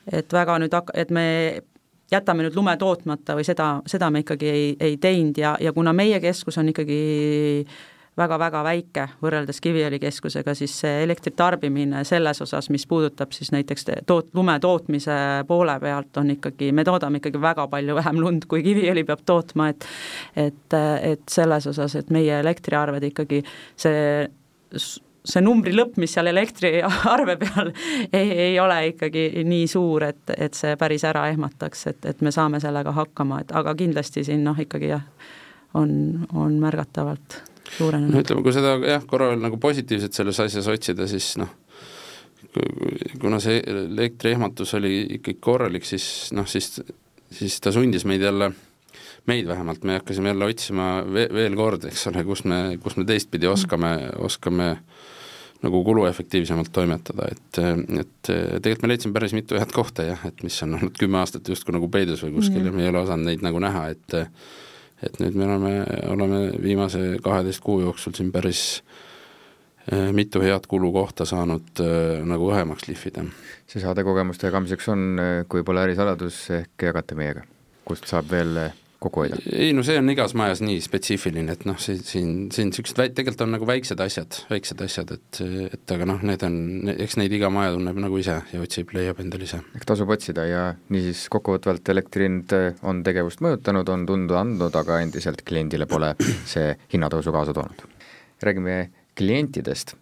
et 0.08 0.32
väga 0.32 0.56
nüüd 0.58 0.72
hak-, 0.72 0.94
et 0.96 1.10
me 1.12 1.26
jätame 2.10 2.46
nüüd 2.46 2.56
lume 2.56 2.72
tootmata 2.80 3.36
või 3.36 3.44
seda, 3.44 3.82
seda 3.86 4.08
me 4.10 4.24
ikkagi 4.24 4.48
ei, 4.48 4.68
ei 4.80 4.96
teinud 4.96 5.36
ja, 5.38 5.52
ja 5.60 5.72
kuna 5.76 5.92
meie 5.92 6.16
keskus 6.24 6.56
on 6.58 6.70
ikkagi 6.72 7.00
äh, 7.60 7.78
väga-väga 8.18 8.62
väike 8.66 9.06
võrreldes 9.22 9.60
Kiviõli 9.62 10.00
keskusega, 10.02 10.54
siis 10.58 10.74
see 10.82 11.02
elektri 11.04 11.32
tarbimine 11.36 12.04
selles 12.08 12.42
osas, 12.44 12.70
mis 12.74 12.86
puudutab 12.88 13.32
siis 13.36 13.52
näiteks 13.54 13.88
toot-, 14.08 14.30
lume 14.36 14.58
tootmise 14.62 15.18
poole 15.48 15.78
pealt, 15.82 16.16
on 16.20 16.34
ikkagi, 16.36 16.70
me 16.72 16.84
toodame 16.86 17.22
ikkagi 17.22 17.40
väga 17.42 17.68
palju 17.72 17.98
vähem 17.98 18.22
lund, 18.22 18.48
kui 18.50 18.64
Kiviõli 18.66 19.04
peab 19.08 19.24
tootma, 19.26 19.70
et 19.72 19.88
et, 20.38 20.74
et 21.02 21.22
selles 21.30 21.66
osas, 21.70 21.94
et 21.98 22.10
meie 22.14 22.40
elektriarved 22.42 23.04
ikkagi 23.10 23.42
see 23.76 24.26
see 25.28 25.42
numbri 25.44 25.74
lõpp, 25.76 25.98
mis 26.00 26.12
seal 26.14 26.30
elektriarve 26.30 27.36
peal 27.40 27.72
ei, 28.18 28.30
ei 28.48 28.54
ole 28.60 28.78
ikkagi 28.92 29.44
nii 29.48 29.66
suur, 29.70 30.08
et, 30.08 30.22
et 30.36 30.56
see 30.56 30.76
päris 30.80 31.04
ära 31.08 31.26
ehmataks, 31.32 31.86
et, 31.92 32.08
et 32.12 32.24
me 32.24 32.32
saame 32.34 32.60
sellega 32.62 32.94
hakkama, 32.96 33.42
et 33.44 33.54
aga 33.56 33.74
kindlasti 33.78 34.24
siin 34.28 34.44
noh, 34.46 34.58
ikkagi 34.58 34.92
jah, 34.92 35.04
on, 35.78 35.92
on 36.32 36.56
märgatavalt 36.62 37.42
suurenenud? 37.76 38.14
no 38.14 38.22
ütleme, 38.24 38.44
kui 38.46 38.54
seda 38.56 38.76
jah, 38.82 39.04
korra 39.08 39.32
veel 39.32 39.42
nagu 39.44 39.58
positiivset 39.62 40.16
selles 40.16 40.40
asjas 40.44 40.68
otsida, 40.72 41.08
siis 41.10 41.34
noh, 41.40 41.50
kuna 43.20 43.40
see 43.42 43.60
elektriehmatus 43.66 44.74
oli 44.78 44.94
ikkagi 45.18 45.38
korralik, 45.42 45.86
siis 45.86 46.30
noh, 46.36 46.48
siis, 46.48 46.78
siis 47.34 47.58
ta 47.62 47.72
sundis 47.74 48.06
meid 48.08 48.24
jälle, 48.24 48.50
meid 49.28 49.48
vähemalt, 49.48 49.84
me 49.84 49.98
hakkasime 49.98 50.32
jälle 50.32 50.48
otsima 50.48 50.88
ve-, 51.04 51.28
veel 51.34 51.56
kord, 51.58 51.84
eks 51.90 52.08
ole, 52.10 52.24
kus 52.26 52.44
me, 52.48 52.62
kus 52.82 52.96
me 52.98 53.06
teistpidi 53.08 53.50
oskame, 53.50 53.92
oskame 54.24 54.76
nagu 55.62 55.80
kuluefektiivsemalt 55.84 56.70
toimetada, 56.72 57.26
et, 57.32 57.58
et 57.98 58.30
tegelikult 58.30 58.84
me 58.84 58.92
leidsime 58.92 59.16
päris 59.16 59.34
mitu 59.34 59.58
head 59.58 59.74
kohta 59.74 60.06
jah, 60.06 60.22
et 60.28 60.44
mis 60.46 60.54
on 60.62 60.76
olnud 60.78 60.94
kümme 61.00 61.18
aastat 61.18 61.50
justkui 61.50 61.74
nagu 61.74 61.90
peidus 61.90 62.22
või 62.22 62.36
kuskil 62.36 62.62
mm. 62.62 62.68
ja 62.70 62.76
me 62.76 62.84
ei 62.84 62.92
ole 62.92 63.02
osanud 63.02 63.26
neid 63.26 63.42
nagu 63.42 63.58
näha, 63.62 63.88
et 63.90 64.18
et 65.02 65.20
nüüd 65.22 65.36
me 65.38 65.46
oleme, 65.46 65.74
oleme 66.10 66.40
viimase 66.62 67.18
kaheteist 67.22 67.62
kuu 67.64 67.80
jooksul 67.84 68.16
siin 68.16 68.32
päris 68.34 68.82
äh, 69.92 70.10
mitu 70.12 70.42
head 70.42 70.66
kulukohta 70.68 71.26
saanud 71.28 71.82
äh, 71.84 72.18
nagu 72.26 72.50
õhemaks 72.52 72.88
lihvida. 72.88 73.24
see 73.68 73.82
saade 73.84 74.04
kogemuste 74.04 74.48
jagamiseks 74.48 74.90
on, 74.94 75.06
äh, 75.22 75.32
kui 75.48 75.62
pole 75.62 75.86
ärisaladus, 75.86 76.42
ehk 76.50 76.88
jagate 76.90 77.18
meiega, 77.18 77.46
kust 77.84 78.10
saab 78.10 78.30
veel 78.32 78.58
kokku 79.02 79.22
hoida? 79.22 79.38
ei 79.52 79.70
no 79.76 79.84
see 79.86 79.98
on 80.00 80.10
igas 80.12 80.34
majas 80.38 80.62
nii 80.64 80.80
spetsiifiline, 80.82 81.54
et 81.54 81.64
noh, 81.68 81.78
siin, 81.82 82.00
siin, 82.04 82.32
siin 82.54 82.72
niisugused 82.72 82.98
väi-, 82.98 83.12
tegelikult 83.14 83.44
on 83.46 83.54
nagu 83.56 83.68
väiksed 83.68 84.00
asjad, 84.02 84.40
väiksed 84.50 84.82
asjad, 84.84 85.12
et, 85.16 85.40
et 85.68 85.94
aga 85.94 86.08
noh, 86.08 86.22
need 86.26 86.44
on, 86.46 86.58
eks 86.94 87.18
neid 87.20 87.34
iga 87.38 87.50
maja 87.54 87.74
tunneb 87.76 88.00
nagu 88.02 88.20
ise 88.20 88.40
ja 88.52 88.62
otsib, 88.64 88.92
leiab 88.96 89.22
endale 89.24 89.48
ise. 89.48 89.62
eks 89.78 89.88
tasub 89.92 90.10
otsida 90.14 90.46
ja 90.48 90.64
niisiis 90.94 91.26
kokkuvõtvalt 91.34 91.94
elektri 91.94 92.28
hind 92.28 92.54
on 92.82 93.04
tegevust 93.06 93.44
mõjutanud, 93.44 93.94
on 93.94 94.06
tunda 94.08 94.42
andnud, 94.42 94.82
aga 94.82 95.02
endiselt 95.04 95.44
kliendile 95.46 95.88
pole 95.90 96.14
see 96.52 96.74
hinnatõusu 96.94 97.34
kaasa 97.34 97.54
toonud. 97.56 97.86
räägime 98.42 98.80
klientidest 99.18 99.96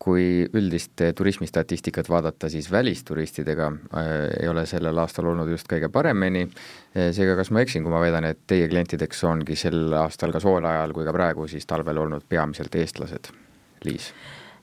kui 0.00 0.46
üldist 0.56 1.02
turismistatistikat 1.16 2.08
vaadata, 2.08 2.48
siis 2.48 2.70
välisturistidega 2.72 3.66
äh, 3.68 4.08
ei 4.40 4.48
ole 4.48 4.64
sellel 4.66 4.98
aastal 4.98 5.28
olnud 5.28 5.50
just 5.52 5.68
kõige 5.68 5.90
paremini, 5.92 6.46
äh, 6.96 7.10
seega 7.16 7.36
kas 7.36 7.52
ma 7.52 7.60
eksin, 7.64 7.84
kui 7.84 7.92
ma 7.92 8.00
väidan, 8.00 8.24
et 8.30 8.40
teie 8.48 8.68
klientideks 8.70 9.24
ongi 9.28 9.58
sel 9.60 9.92
aastal 10.00 10.32
ka 10.32 10.40
sooajal 10.40 10.94
kui 10.96 11.04
ka 11.04 11.12
praegu 11.12 11.48
siis 11.50 11.68
talvel 11.68 12.00
olnud 12.00 12.24
peamiselt 12.28 12.78
eestlased? 12.80 13.28
Liis? 13.84 14.08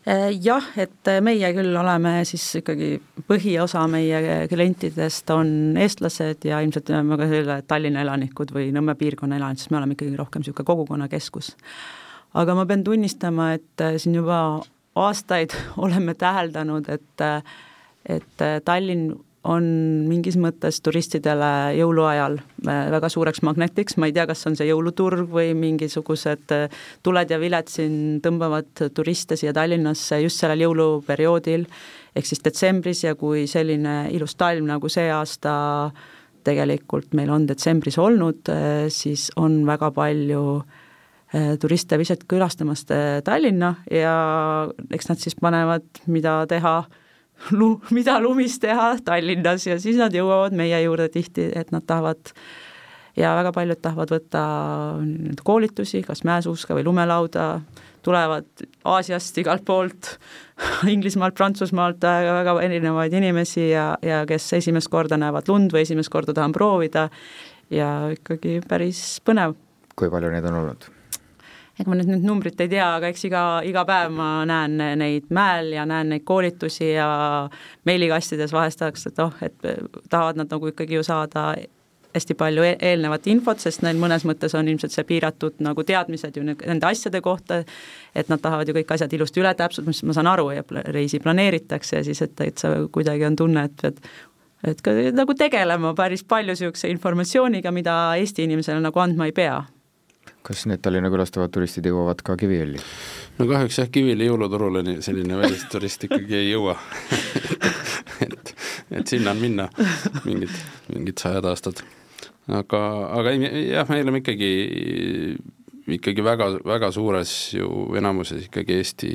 Äh, 0.10 0.32
jah, 0.42 0.72
et 0.80 1.12
meie 1.22 1.52
küll 1.54 1.78
oleme 1.78 2.16
siis 2.26 2.46
ikkagi, 2.64 2.96
põhiosa 3.30 3.84
meie 3.92 4.48
klientidest 4.50 5.30
on 5.36 5.52
eestlased 5.78 6.48
ja 6.50 6.64
ilmselt 6.66 6.90
me 7.06 7.20
ka 7.20 7.28
selle 7.30 7.60
Tallinna 7.68 8.02
elanikud 8.08 8.56
või 8.56 8.72
Nõmme 8.74 8.98
piirkonna 8.98 9.38
elanikud, 9.38 9.62
sest 9.62 9.76
me 9.76 9.78
oleme 9.84 9.94
ikkagi 9.94 10.18
rohkem 10.18 10.42
niisugune 10.42 10.72
kogukonnakeskus. 10.72 11.52
aga 12.34 12.56
ma 12.58 12.66
pean 12.66 12.82
tunnistama, 12.88 13.52
et 13.60 13.86
siin 14.02 14.18
juba 14.18 14.40
aastaid 15.06 15.56
oleme 15.86 16.18
täheldanud, 16.18 16.90
et, 16.90 17.26
et 18.18 18.46
Tallinn 18.66 19.16
on 19.48 19.68
mingis 20.08 20.36
mõttes 20.40 20.80
turistidele 20.84 21.50
jõuluajal 21.78 22.38
äh, 22.40 22.88
väga 22.92 23.10
suureks 23.12 23.44
magnetiks, 23.48 23.98
ma 23.98 24.10
ei 24.10 24.16
tea, 24.16 24.26
kas 24.30 24.44
on 24.50 24.58
see 24.60 24.68
jõuluturg 24.70 25.30
või 25.32 25.54
mingisugused 25.58 26.54
äh, 26.56 26.82
tuled 27.06 27.32
ja 27.32 27.40
viled 27.40 27.72
siin 27.72 28.20
tõmbavad 28.24 28.88
turiste 28.96 29.38
siia 29.40 29.54
Tallinnasse 29.56 30.20
just 30.24 30.44
sellel 30.44 30.66
jõuluperioodil, 30.66 31.68
ehk 32.18 32.28
siis 32.28 32.44
detsembris 32.44 33.06
ja 33.06 33.16
kui 33.16 33.46
selline 33.48 34.08
ilus 34.16 34.36
talv 34.40 34.66
nagu 34.68 34.92
see 34.92 35.08
aasta 35.14 35.56
tegelikult 36.48 37.16
meil 37.18 37.32
on 37.32 37.48
detsembris 37.48 38.00
olnud, 38.02 38.44
äh, 38.52 38.88
siis 38.92 39.30
on 39.40 39.62
väga 39.68 39.94
palju 39.96 40.44
äh, 40.60 40.84
turiste 41.60 41.98
lihtsalt 42.00 42.24
külastamast 42.30 42.92
äh, 42.96 43.20
Tallinna 43.24 43.74
ja 43.92 44.14
eks 44.96 45.10
nad 45.10 45.20
siis 45.20 45.36
panevad, 45.36 45.88
mida 46.08 46.40
teha, 46.48 46.78
lu-, 47.60 47.82
mida 47.92 48.20
lumis 48.24 48.60
teha 48.64 48.94
Tallinnas 49.04 49.68
ja 49.68 49.80
siis 49.82 50.00
nad 50.00 50.16
jõuavad 50.16 50.56
meie 50.56 50.80
juurde 50.86 51.10
tihti, 51.12 51.50
et 51.56 51.74
nad 51.76 51.84
tahavad 51.88 52.32
ja 53.18 53.34
väga 53.36 53.52
paljud 53.52 53.82
tahavad 53.82 54.14
võtta 54.14 54.46
koolitusi, 55.44 56.04
kas 56.06 56.24
mäesuuska 56.28 56.78
või 56.78 56.86
lumelauda, 56.88 57.50
tulevad 58.06 58.48
Aasiast 58.88 59.38
igalt 59.42 59.66
poolt, 59.68 60.14
Inglismaalt, 60.96 61.36
Prantsusmaalt 61.36 62.08
väga 62.08 62.56
erinevaid 62.64 63.14
inimesi 63.20 63.72
ja, 63.74 63.90
ja 64.06 64.24
kes 64.30 64.48
esimest 64.62 64.92
korda 64.94 65.20
näevad 65.20 65.52
lund 65.52 65.76
või 65.76 65.84
esimest 65.84 66.14
korda 66.14 66.38
tahan 66.38 66.56
proovida 66.56 67.10
ja 67.74 68.14
ikkagi 68.16 68.62
päris 68.70 69.20
põnev. 69.28 69.58
kui 69.98 70.14
palju 70.14 70.32
neid 70.32 70.46
on 70.48 70.62
olnud? 70.62 70.94
Ega 71.78 71.90
ma 71.90 71.98
nüüd 72.00 72.12
nüüd 72.12 72.26
numbrit 72.26 72.62
ei 72.64 72.70
tea, 72.72 72.88
aga 72.98 73.12
eks 73.14 73.28
iga, 73.30 73.44
iga 73.68 73.86
päev 73.88 74.14
ma 74.18 74.30
näen 74.50 74.78
neid 75.00 75.32
mäel 75.34 75.74
ja 75.78 75.86
näen 75.90 76.14
neid 76.14 76.26
koolitusi 76.28 76.94
ja 76.96 77.10
meilikastides 77.86 78.54
vahest 78.56 78.82
tahaks, 78.82 79.08
et 79.10 79.20
oh, 79.24 79.34
et 79.46 79.58
tahavad 80.10 80.42
nad 80.42 80.54
nagu 80.54 80.72
ikkagi 80.74 80.98
ju 80.98 81.06
saada 81.06 81.52
hästi 82.18 82.38
palju 82.38 82.64
e-, 82.66 82.78
eelnevat 82.90 83.28
infot, 83.30 83.62
sest 83.62 83.84
neil 83.86 84.00
mõnes 84.02 84.26
mõttes 84.28 84.56
on 84.58 84.68
ilmselt 84.70 84.96
see 84.96 85.06
piiratud 85.08 85.62
nagu 85.64 85.84
teadmised 85.86 86.38
ju 86.38 86.46
nende 86.48 86.90
asjade 86.90 87.22
kohta, 87.22 87.62
et 88.16 88.32
nad 88.32 88.42
tahavad 88.42 88.70
ju 88.70 88.78
kõik 88.80 88.96
asjad 88.96 89.14
ilusti 89.14 89.44
üle 89.44 89.54
täpsustada, 89.58 89.92
mis 89.92 90.02
ma 90.08 90.18
saan 90.18 90.32
aru 90.34 90.50
ja 90.56 90.66
reisi 90.96 91.22
planeeritakse 91.24 92.02
ja 92.02 92.08
siis, 92.08 92.24
et, 92.26 92.42
et 92.42 92.58
sa 92.58 92.74
kuidagi 92.92 93.28
on 93.30 93.38
tunne, 93.38 93.68
et 93.70 93.78
pead 93.84 94.02
et 94.66 94.80
ka 94.82 94.94
nagu 95.14 95.36
tegelema 95.38 95.94
päris 95.98 96.24
palju 96.26 96.56
niisuguse 96.56 96.90
informatsiooniga, 96.90 97.72
mida 97.72 97.98
Eesti 98.18 98.48
inimesele 98.48 98.82
nagu 98.82 99.00
andma 99.00 99.28
ei 99.30 99.36
pea. 99.38 99.60
Kas 100.48 100.64
need 100.70 100.82
Tallinna 100.84 101.12
külastavad 101.12 101.52
turistid 101.52 101.88
jõuavad 101.90 102.22
ka 102.26 102.38
Kiviõli? 102.40 102.80
no 103.38 103.48
kahjuks 103.50 103.82
jah, 103.82 103.90
Kiviõli 103.92 104.30
jõuluturule 104.30 104.84
selline 105.06 105.40
välisturist 105.42 106.08
ikkagi 106.08 106.40
ei 106.42 106.52
jõua. 106.54 106.78
Et, 108.18 108.50
et 108.98 109.12
sinna 109.12 109.30
on 109.36 109.38
minna 109.38 109.68
mingid, 110.24 110.54
mingid 110.90 111.22
sajad 111.22 111.46
aastad. 111.46 111.84
Aga, 112.50 112.80
aga 113.14 113.34
ei, 113.36 113.68
jah, 113.76 113.86
me 113.92 114.00
oleme 114.02 114.24
ikkagi, 114.24 114.50
ikkagi 116.00 116.24
väga, 116.26 116.48
väga 116.66 116.90
suures 116.96 117.34
ju 117.54 117.68
enamuses 118.00 118.48
ikkagi 118.48 118.80
Eesti, 118.80 119.12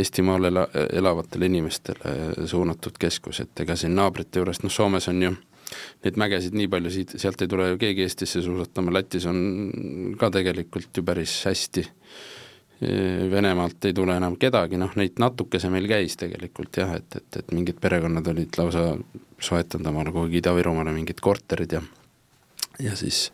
Eestimaal 0.00 0.48
ela, 0.48 0.64
elavatele 0.96 1.50
inimestele 1.50 2.46
suunatud 2.48 2.96
keskus, 3.02 3.42
et 3.44 3.64
ega 3.66 3.76
siin 3.76 3.92
naabrite 3.98 4.40
juurest, 4.40 4.64
noh 4.64 4.72
Soomes 4.72 5.10
on 5.12 5.22
ju 5.26 5.34
neid 6.04 6.18
mägesid 6.20 6.56
nii 6.56 6.68
palju, 6.72 6.92
siit, 6.94 7.14
sealt 7.22 7.42
ei 7.42 7.50
tule 7.50 7.70
ju 7.72 7.80
keegi 7.80 8.06
Eestisse 8.06 8.42
suusatama, 8.44 8.94
Lätis 8.94 9.26
on 9.30 9.40
ka 10.18 10.32
tegelikult 10.34 10.96
ju 10.96 11.06
päris 11.06 11.40
hästi. 11.48 11.86
Venemaalt 13.30 13.84
ei 13.84 13.92
tule 13.92 14.14
enam 14.16 14.38
kedagi, 14.40 14.78
noh 14.80 14.94
neid 14.96 15.18
natukese 15.20 15.68
meil 15.68 15.84
käis 15.84 16.16
tegelikult 16.16 16.78
jah, 16.80 16.94
et, 16.96 17.18
et, 17.18 17.42
et 17.42 17.52
mingid 17.52 17.76
perekonnad 17.76 18.30
olid 18.32 18.56
lausa 18.56 18.94
soetanud 19.36 19.90
omale 19.92 20.14
kuhugi 20.14 20.40
Ida-Virumaale 20.40 20.94
mingid 20.96 21.20
korterid 21.20 21.76
ja 21.76 21.82
ja 22.80 22.96
siis, 22.96 23.28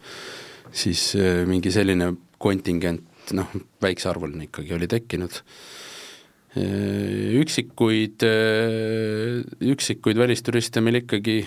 siis 0.72 1.14
äh, 1.16 1.44
mingi 1.49 1.70
selline 1.75 2.12
kontingent, 2.42 3.33
noh, 3.37 3.53
väiksearvuline 3.83 4.49
ikkagi 4.49 4.75
oli 4.77 4.88
tekkinud. 4.90 5.38
Äh, 6.57 7.37
üksikuid, 7.42 8.27
äh, 8.27 9.42
üksikuid 9.72 10.18
välisturiste 10.20 10.83
meil 10.85 11.03
ikkagi 11.03 11.42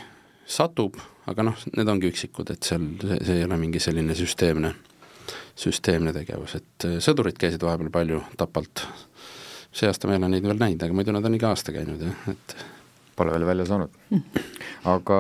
satub, 0.49 0.97
aga 1.29 1.45
noh, 1.45 1.59
need 1.77 1.91
ongi 1.91 2.09
üksikud, 2.09 2.49
et 2.53 2.65
seal 2.65 2.88
see, 3.01 3.19
see 3.27 3.38
ei 3.41 3.45
ole 3.45 3.59
mingi 3.62 3.81
selline 3.83 4.15
süsteemne, 4.17 4.73
süsteemne 5.59 6.13
tegevus, 6.15 6.57
et 6.57 6.89
sõdurid 7.03 7.38
käisid 7.39 7.63
vahepeal 7.65 7.91
palju 7.93 8.23
Tapalt. 8.39 8.85
see 9.71 9.88
aasta 9.89 10.09
ma 10.09 10.15
ei 10.15 10.23
ole 10.23 10.31
neid 10.33 10.49
veel 10.49 10.59
näinud, 10.59 10.83
aga 10.83 10.97
muidu 10.97 11.13
nad 11.13 11.25
on 11.29 11.38
iga 11.38 11.53
aasta 11.53 11.75
käinud 11.75 12.01
jah, 12.01 12.27
et 12.33 12.59
Pole 13.19 13.33
veel 13.35 13.43
välja 13.43 13.65
saanud. 13.67 13.95
aga 14.88 15.15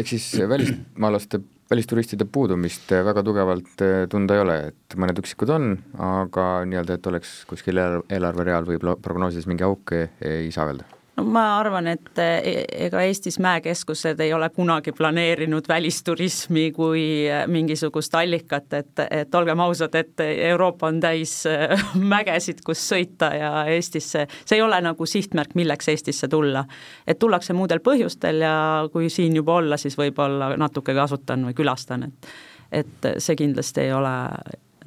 eks 0.00 0.10
siis 0.16 0.24
välismaalaste 0.50 1.38
välisturistide 1.70 2.26
puudumist 2.28 2.90
väga 2.90 3.22
tugevalt 3.24 3.84
eh, 3.86 4.08
tunda 4.10 4.36
ei 4.36 4.42
ole, 4.42 4.56
et 4.72 4.96
mõned 5.00 5.22
üksikud 5.22 5.52
on, 5.54 5.70
aga 5.96 6.48
nii-öelda, 6.68 6.98
et 6.98 7.08
oleks 7.08 7.38
kuskil 7.48 7.80
eelarvereal 7.80 8.68
või 8.68 8.82
prognoosides 8.82 9.48
mingi 9.48 9.64
auk, 9.66 9.94
ei 9.96 10.50
saa 10.54 10.68
öelda 10.72 10.84
no 11.16 11.24
ma 11.24 11.44
arvan, 11.58 11.86
et 11.92 12.18
e-, 12.18 12.64
ega 12.86 13.02
Eestis 13.06 13.38
mäekeskused 13.42 14.20
ei 14.20 14.32
ole 14.34 14.48
kunagi 14.54 14.92
planeerinud 14.92 15.68
välisturismi 15.68 16.70
kui 16.74 17.04
mingisugust 17.50 18.14
allikat, 18.18 18.72
et, 18.72 19.04
et 19.10 19.34
olgem 19.34 19.60
ausad, 19.64 19.94
et 19.98 20.24
Euroopa 20.50 20.88
on 20.90 21.00
täis 21.02 21.36
äh, 21.50 21.84
mägesid, 22.14 22.64
kus 22.66 22.82
sõita 22.92 23.30
ja 23.36 23.52
Eestisse, 23.70 24.26
see 24.44 24.58
ei 24.58 24.64
ole 24.64 24.80
nagu 24.84 25.06
sihtmärk, 25.06 25.54
milleks 25.54 25.88
Eestisse 25.92 26.28
tulla. 26.28 26.64
et 27.06 27.18
tullakse 27.18 27.54
muudel 27.54 27.82
põhjustel 27.84 28.42
ja 28.44 28.56
kui 28.92 29.10
siin 29.10 29.36
juba 29.36 29.60
olla, 29.60 29.78
siis 29.80 29.98
võib-olla 29.98 30.54
natuke 30.60 30.94
kasutan 30.94 31.46
või 31.48 31.54
külastan, 31.54 32.08
et 32.10 32.34
et 32.74 33.06
see 33.22 33.36
kindlasti 33.38 33.84
ei 33.84 33.92
ole 33.94 34.12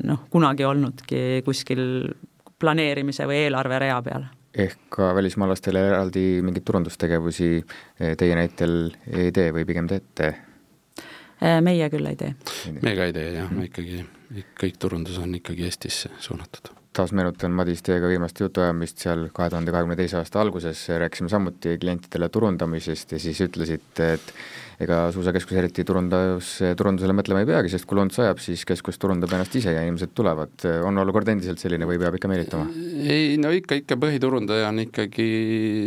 noh, 0.03 0.25
kunagi 0.29 0.65
olnudki 0.67 1.41
kuskil 1.45 2.09
planeerimise 2.59 3.27
või 3.29 3.45
eelarverea 3.45 4.01
peal 4.03 4.25
ehk 4.57 4.87
ka 4.93 5.11
välismaalastele 5.17 5.83
eraldi 5.91 6.25
mingeid 6.45 6.65
turundustegevusi 6.67 7.51
eh, 7.59 8.15
teie 8.17 8.37
näitel 8.37 8.77
ei 9.11 9.31
tee 9.35 9.51
või 9.55 9.67
pigem 9.69 9.89
teete? 9.91 10.33
Äh, 11.37 11.59
meie 11.61 11.89
küll 11.93 12.09
ei 12.09 12.17
tee. 12.17 12.33
me 12.81 12.95
ka 12.97 13.09
ei 13.09 13.13
tee 13.15 13.29
jah, 13.35 13.53
me 13.53 13.69
ikkagi, 13.69 14.01
kõik 14.57 14.81
turundus 14.81 15.21
on 15.21 15.37
ikkagi 15.37 15.69
Eestisse 15.69 16.11
suunatud 16.17 16.73
taas 16.97 17.11
meenutan, 17.13 17.53
Madis, 17.53 17.83
teiega 17.85 18.09
viimast 18.09 18.39
jutuajamist 18.41 19.03
seal 19.03 19.27
kahe 19.33 19.51
tuhande 19.53 19.73
kahekümne 19.73 19.97
teise 19.99 20.17
aasta 20.17 20.41
alguses, 20.41 20.79
rääkisime 21.03 21.29
samuti 21.29 21.75
klientidele 21.77 22.29
turundamisest 22.33 23.13
ja 23.13 23.19
siis 23.21 23.41
ütlesite, 23.45 24.07
et 24.17 24.31
ega 24.83 24.99
suusakeskus 25.13 25.57
eriti 25.57 25.85
turundus, 25.87 26.51
turundusele 26.77 27.15
mõtlema 27.17 27.41
ei 27.41 27.49
peagi, 27.49 27.71
sest 27.73 27.87
kui 27.89 27.97
lund 27.97 28.13
sajab, 28.13 28.41
siis 28.41 28.61
keskus 28.67 28.99
turundab 29.01 29.33
ennast 29.33 29.55
ise 29.57 29.73
ja 29.73 29.81
inimesed 29.85 30.13
tulevad. 30.17 30.53
on 30.85 31.01
olukord 31.01 31.29
endiselt 31.33 31.61
selline 31.61 31.87
või 31.89 31.97
peab 32.01 32.17
ikka 32.19 32.29
meelitama? 32.29 32.67
ei 33.09 33.39
no 33.41 33.51
ikka, 33.55 33.79
ikka 33.81 33.97
põhiturundaja 34.01 34.69
on 34.69 34.83
ikkagi 34.85 35.27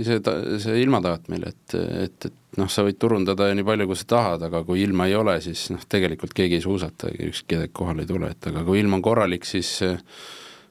see, 0.07 0.18
see 0.64 0.83
ilmataat 0.83 1.31
meil, 1.31 1.46
et, 1.53 1.79
et, 1.79 2.29
et 2.31 2.59
noh, 2.59 2.70
sa 2.70 2.83
võid 2.87 2.98
turundada 2.98 3.53
nii 3.55 3.66
palju, 3.66 3.87
kui 3.90 4.00
sa 4.00 4.11
tahad, 4.16 4.48
aga 4.50 4.64
kui 4.66 4.83
ilma 4.83 5.07
ei 5.07 5.14
ole, 5.18 5.38
siis 5.44 5.68
noh, 5.74 5.87
tegelikult 5.87 6.35
keegi 6.35 6.59
ei 6.59 6.66
suusata, 6.66 7.14
ükski 7.31 7.62
kohale 7.76 8.07
ei 8.07 8.11
tule, 8.11 8.35
et 8.35 8.50
aga 8.50 8.66
kui 8.66 8.83
ilm 8.83 8.98
on 8.98 9.07
korralik, 9.07 9.46
siis 9.46 9.76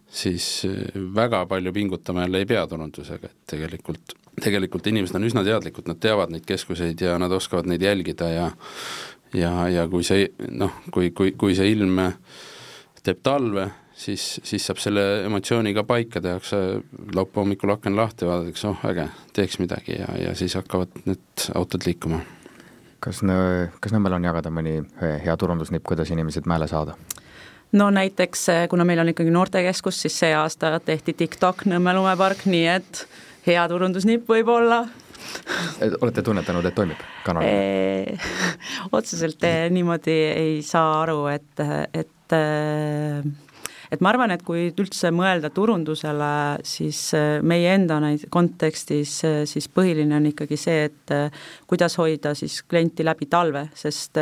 siis 0.09 0.65
väga 1.15 1.43
palju 1.45 1.73
pingutama 1.73 2.23
jälle 2.25 2.41
ei 2.41 2.47
pea 2.49 2.63
turundusega, 2.67 3.29
et 3.29 3.51
tegelikult, 3.53 4.15
tegelikult 4.43 4.87
inimesed 4.87 5.15
on 5.15 5.27
üsna 5.27 5.43
teadlikud, 5.45 5.87
nad 5.89 5.99
teavad 6.01 6.33
neid 6.33 6.45
keskuseid 6.47 7.01
ja 7.01 7.17
nad 7.21 7.31
oskavad 7.31 7.69
neid 7.69 7.81
jälgida 7.85 8.29
ja 8.29 8.49
ja, 9.33 9.51
ja 9.69 9.85
kui 9.89 10.05
see 10.05 10.29
noh, 10.51 10.81
kui, 10.93 11.11
kui, 11.15 11.33
kui 11.37 11.55
see 11.57 11.69
ilm 11.73 12.01
teeb 13.03 13.21
talve, 13.23 13.69
siis, 13.93 14.39
siis 14.43 14.65
saab 14.65 14.81
selle 14.81 15.05
emotsiooni 15.27 15.73
ka 15.77 15.85
paika, 15.87 16.21
tehakse 16.23 16.57
laupäeva 17.15 17.43
hommikul 17.43 17.73
aken 17.75 17.95
lahti, 17.97 18.27
vaadatakse, 18.27 18.67
oh 18.71 18.89
äge, 18.89 19.07
teeks 19.35 19.59
midagi 19.61 19.99
ja, 19.99 20.09
ja 20.25 20.35
siis 20.37 20.55
hakkavad 20.59 21.01
need 21.05 21.47
autod 21.55 21.87
liikuma. 21.87 22.21
kas, 22.99 23.21
kas 23.79 23.95
Nõmmel 23.95 24.17
on 24.17 24.27
jagada 24.27 24.51
mõni 24.51 24.81
hea 24.99 25.37
turundusnipp, 25.37 25.85
kuidas 25.87 26.11
inimesed 26.11 26.49
mäele 26.49 26.67
saada? 26.67 26.97
no 27.71 27.89
näiteks, 27.93 28.49
eh, 28.49 28.67
kuna 28.69 28.85
meil 28.85 28.99
on 28.99 29.13
ikkagi 29.13 29.31
noortekeskus, 29.31 30.01
siis 30.01 30.19
see 30.19 30.33
aasta 30.35 30.79
tehti 30.85 31.13
TikTok 31.13 31.65
Nõmme 31.69 31.93
lumepark, 31.95 32.45
nii 32.49 32.67
et 32.67 33.05
hea 33.49 33.65
turundusnipp 33.71 34.29
võib-olla. 34.29 34.83
Olete 36.01 36.23
tunnetanud, 36.25 36.65
et 36.69 36.75
toimib 36.77 37.01
kanal? 37.25 37.45
Otseselt 38.95 39.43
niimoodi 39.73 40.15
ei 40.29 40.55
saa 40.65 41.01
aru, 41.03 41.25
et, 41.33 41.65
et 41.93 42.15
et 43.89 44.03
ma 44.05 44.11
arvan, 44.13 44.31
et 44.33 44.43
kui 44.45 44.67
üldse 44.69 45.09
mõelda 45.15 45.49
turundusele, 45.53 46.31
siis 46.67 47.01
meie 47.41 47.73
enda 47.73 47.97
neid 48.03 48.27
kontekstis 48.31 49.15
siis 49.49 49.69
põhiline 49.73 50.19
on 50.19 50.29
ikkagi 50.29 50.57
see, 50.61 50.87
et 50.91 51.15
kuidas 51.69 51.97
hoida 51.97 52.35
siis 52.37 52.61
klienti 52.69 53.05
läbi 53.05 53.25
talve, 53.31 53.65
sest 53.77 54.21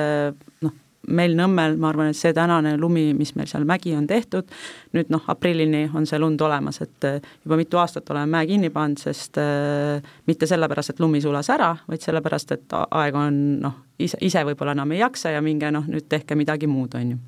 noh, 0.63 0.75
meil 1.07 1.35
Nõmmel, 1.37 1.77
ma 1.79 1.91
arvan, 1.91 2.11
et 2.11 2.19
see 2.19 2.33
tänane 2.35 2.75
lumi, 2.79 3.11
mis 3.17 3.33
meil 3.37 3.47
seal 3.49 3.65
mägi 3.67 3.93
on 3.97 4.07
tehtud, 4.09 4.49
nüüd 4.95 5.11
noh, 5.13 5.23
aprillini 5.31 5.85
on 5.95 6.07
see 6.09 6.19
lund 6.19 6.41
olemas, 6.43 6.81
et 6.83 7.07
äh, 7.07 7.17
juba 7.45 7.59
mitu 7.59 7.79
aastat 7.81 8.09
oleme 8.13 8.29
mäe 8.35 8.49
kinni 8.49 8.71
pannud, 8.73 8.99
sest 9.01 9.39
äh, 9.41 10.03
mitte 10.27 10.49
sellepärast, 10.49 10.95
et 10.95 11.01
lumi 11.03 11.21
sulas 11.23 11.49
ära, 11.53 11.73
vaid 11.87 12.03
sellepärast, 12.03 12.53
et 12.57 12.77
aeg 12.77 13.19
on 13.19 13.41
noh, 13.63 13.81
ise, 14.03 14.19
ise 14.25 14.43
võib-olla 14.47 14.75
enam 14.77 14.93
ei 14.95 15.01
jaksa 15.01 15.33
ja 15.35 15.43
minge 15.43 15.71
noh, 15.73 15.87
nüüd 15.87 16.09
tehke 16.11 16.37
midagi 16.39 16.69
muud, 16.71 16.97
on 16.99 17.15
ju. 17.15 17.19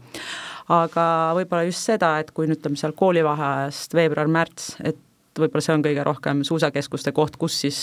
Aga 0.69 1.03
võib-olla 1.37 1.65
just 1.65 1.87
seda, 1.87 2.17
et 2.21 2.29
kui 2.35 2.49
nüüd 2.49 2.59
ütleme 2.59 2.77
seal 2.77 2.93
koolivaheajast 2.97 3.95
veebruar-märts, 3.97 4.75
et 4.85 4.99
võib-olla 5.39 5.65
see 5.65 5.77
on 5.77 5.85
kõige 5.85 6.05
rohkem 6.05 6.43
suusakeskuste 6.45 7.13
koht, 7.15 7.39
kus 7.41 7.55
siis 7.63 7.79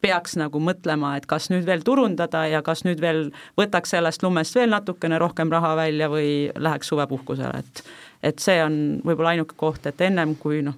peaks 0.00 0.36
nagu 0.40 0.60
mõtlema, 0.62 1.14
et 1.18 1.26
kas 1.30 1.50
nüüd 1.52 1.66
veel 1.68 1.84
turundada 1.86 2.46
ja 2.48 2.62
kas 2.66 2.84
nüüd 2.86 3.00
veel 3.02 3.28
võtaks 3.60 3.96
sellest 3.96 4.22
lumest 4.24 4.56
veel 4.56 4.72
natukene 4.72 5.18
rohkem 5.20 5.52
raha 5.52 5.74
välja 5.78 6.10
või 6.12 6.30
läheks 6.56 6.92
suvepuhkusele, 6.92 7.64
et 7.64 7.84
et 8.22 8.38
see 8.42 8.58
on 8.60 8.74
võib-olla 9.04 9.34
ainuke 9.34 9.56
koht, 9.56 9.86
et 9.88 10.00
ennem 10.04 10.34
kui 10.36 10.60
noh, 10.64 10.76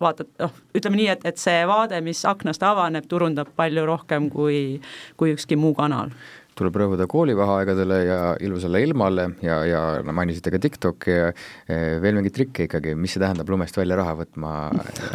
vaatad, 0.00 0.28
noh, 0.42 0.52
ütleme 0.76 0.98
nii, 1.00 1.08
et, 1.14 1.24
et 1.28 1.40
see 1.40 1.64
vaade, 1.68 2.00
mis 2.04 2.20
aknast 2.28 2.62
avaneb, 2.66 3.08
turundab 3.08 3.52
palju 3.56 3.86
rohkem 3.88 4.28
kui, 4.32 4.80
kui 5.16 5.32
ükski 5.36 5.56
muu 5.56 5.74
kanal. 5.78 6.12
tuleb 6.52 6.74
rõhuda 6.76 7.06
koolivaheaegadele 7.08 7.98
ja 8.04 8.16
ilusale 8.44 8.82
ilmale 8.84 9.30
ja, 9.42 9.62
ja 9.64 9.80
no 10.04 10.12
mainisite 10.12 10.52
ka 10.52 10.60
TikTok'i 10.60 11.14
ja 11.14 11.30
eh, 11.32 11.96
veel 12.02 12.18
mingeid 12.18 12.36
trikke 12.36 12.66
ikkagi, 12.68 12.92
mis 12.94 13.16
see 13.16 13.22
tähendab 13.22 13.48
lumest 13.48 13.76
välja 13.80 13.96
raha 13.96 14.18
võtma, 14.20 14.52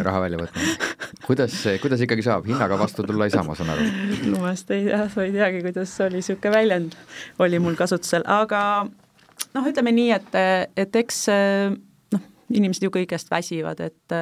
raha 0.02 0.24
välja 0.26 0.42
võtma? 0.42 0.66
kuidas, 1.26 1.56
kuidas 1.82 2.02
ikkagi 2.04 2.24
saab, 2.26 2.46
hinnaga 2.48 2.78
vastu 2.80 3.04
tulla 3.06 3.28
ei 3.28 3.34
saa, 3.34 3.44
ma 3.46 3.56
saan 3.58 3.74
aru? 3.74 3.86
lumest 4.32 4.70
ei 4.74 4.86
tea, 4.88 5.02
ma 5.14 5.26
ei 5.26 5.34
teagi, 5.34 5.62
kuidas 5.66 5.94
oli 6.06 6.20
niisugune 6.20 6.54
väljend, 6.54 6.96
oli 7.44 7.60
mul 7.62 7.78
kasutusel, 7.78 8.26
aga 8.28 8.62
noh, 9.54 9.68
ütleme 9.70 9.94
nii, 9.96 10.10
et, 10.16 10.38
et 10.84 11.00
eks 11.02 11.24
noh, 12.14 12.26
inimesed 12.54 12.88
ju 12.88 12.92
kõigest 12.94 13.32
väsivad, 13.32 13.80
et 13.84 14.18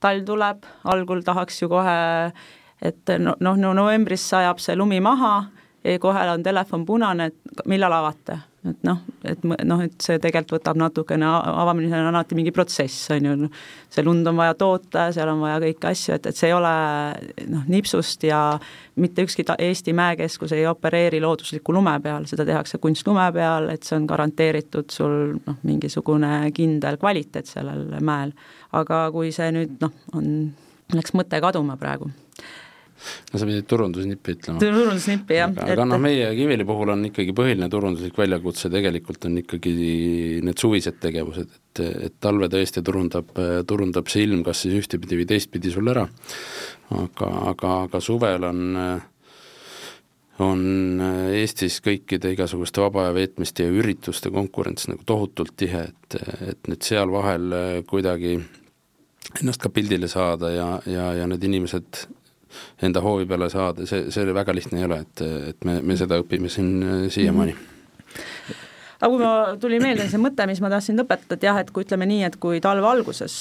talv 0.00 0.26
tuleb, 0.26 0.68
algul 0.88 1.24
tahaks 1.26 1.62
ju 1.62 1.70
kohe 1.72 1.98
et 2.80 3.16
noh, 3.20 3.36
noh, 3.40 3.58
novembris 3.76 4.22
sajab 4.32 4.60
see 4.62 4.76
lumi 4.78 5.00
maha 5.04 5.34
kohe 6.00 6.24
on 6.28 6.42
telefon 6.44 6.84
punane, 6.84 7.30
et 7.30 7.66
millal 7.68 7.94
avate. 7.96 8.36
Et 8.68 8.82
noh, 8.84 8.98
et 9.24 9.44
noh, 9.44 9.80
et 9.80 9.94
see 10.04 10.18
tegelikult 10.20 10.58
võtab 10.58 10.76
natukene, 10.80 11.24
avamine 11.24 11.88
on 11.96 12.10
alati 12.10 12.36
mingi 12.36 12.52
protsess, 12.52 13.08
on 13.14 13.28
ju, 13.28 13.48
see 13.92 14.04
lund 14.04 14.28
on 14.28 14.36
vaja 14.36 14.56
toota 14.60 15.06
seal 15.16 15.30
on 15.32 15.40
vaja 15.40 15.62
kõiki 15.64 15.88
asju, 15.90 16.18
et, 16.18 16.28
et 16.28 16.36
see 16.36 16.50
ei 16.50 16.56
ole 16.56 16.74
noh, 17.54 17.64
nipsust 17.72 18.26
ja 18.28 18.42
mitte 19.00 19.24
ükski 19.24 19.46
Eesti 19.56 19.94
mäekeskus 19.96 20.52
ei 20.52 20.66
opereeri 20.68 21.22
loodusliku 21.24 21.72
lume 21.72 21.96
peal, 22.04 22.28
seda 22.28 22.44
tehakse 22.48 22.78
kunstlume 22.82 23.30
peal, 23.32 23.70
et 23.72 23.86
see 23.86 23.96
on 23.96 24.08
garanteeritud 24.10 24.92
sul 24.92 25.36
noh, 25.38 25.60
mingisugune 25.64 26.50
kindel 26.56 27.00
kvaliteet 27.00 27.48
sellel 27.48 27.86
mäel. 28.04 28.34
aga 28.76 29.06
kui 29.14 29.32
see 29.32 29.48
nüüd 29.56 29.78
noh, 29.80 29.94
on, 30.12 30.50
läks 30.92 31.16
mõte 31.16 31.40
kaduma 31.40 31.80
praegu 31.80 32.12
no 33.32 33.40
sa 33.40 33.48
pidid 33.48 33.66
turundusnippi 33.70 34.34
ütlema. 34.36 34.62
turundusnippi, 34.62 35.38
jah. 35.38 35.52
aga, 35.54 35.68
aga 35.74 35.86
noh, 35.88 36.00
meie 36.02 36.30
Kivili 36.36 36.66
puhul 36.68 36.94
on 36.94 37.04
ikkagi 37.10 37.34
põhiline 37.36 37.70
turunduslik 37.72 38.18
väljakutse 38.20 38.70
tegelikult 38.72 39.28
on 39.28 39.38
ikkagi 39.42 39.74
need 40.46 40.60
suvised 40.60 41.00
tegevused, 41.02 41.52
et, 41.52 41.84
et 42.08 42.18
talve 42.22 42.50
tõesti 42.52 42.84
turundab, 42.86 43.32
turundab 43.68 44.10
see 44.12 44.26
ilm 44.26 44.44
kas 44.46 44.64
siis 44.64 44.76
ühtepidi 44.82 45.22
või 45.22 45.30
teistpidi 45.30 45.72
sul 45.74 45.90
ära, 45.92 46.06
aga, 46.96 47.32
aga, 47.54 47.78
aga 47.86 48.04
suvel 48.04 48.50
on 48.50 48.76
on 50.40 51.02
Eestis 51.36 51.82
kõikide 51.84 52.30
igasuguste 52.32 52.80
vaba 52.80 53.02
aja 53.04 53.16
veetmiste 53.16 53.66
ja 53.66 53.74
ürituste 53.76 54.30
konkurents 54.32 54.88
nagu 54.88 55.04
tohutult 55.04 55.52
tihe, 55.60 55.82
et, 55.90 56.16
et 56.48 56.70
nüüd 56.70 56.86
seal 56.86 57.12
vahel 57.12 57.52
kuidagi 57.90 58.38
ennast 59.40 59.62
ka 59.62 59.70
pildile 59.72 60.08
saada 60.10 60.50
ja, 60.52 60.68
ja, 60.88 61.10
ja 61.20 61.28
need 61.30 61.44
inimesed 61.46 62.06
enda 62.82 63.02
hoovi 63.04 63.26
peale 63.30 63.50
saada, 63.52 63.86
see, 63.86 64.08
see 64.14 64.34
väga 64.34 64.54
lihtne 64.56 64.80
ei 64.80 64.88
ole, 64.88 65.00
et, 65.06 65.24
et 65.52 65.68
me, 65.68 65.80
me 65.82 65.96
seda 65.98 66.20
õpime 66.22 66.50
siin 66.52 66.76
äh, 66.82 67.06
siiamaani. 67.12 67.56
Aga 69.00 69.10
kui 69.14 69.22
ma, 69.22 69.32
tuli 69.60 69.80
meelde 69.80 70.08
see 70.10 70.20
mõte, 70.20 70.44
mis 70.50 70.60
ma 70.60 70.72
tahtsin 70.72 70.98
lõpetada, 71.00 71.38
et 71.38 71.48
jah, 71.48 71.60
et 71.62 71.72
kui 71.72 71.86
ütleme 71.86 72.08
nii, 72.10 72.24
et 72.28 72.36
kui 72.42 72.60
talve 72.64 72.88
alguses 72.88 73.40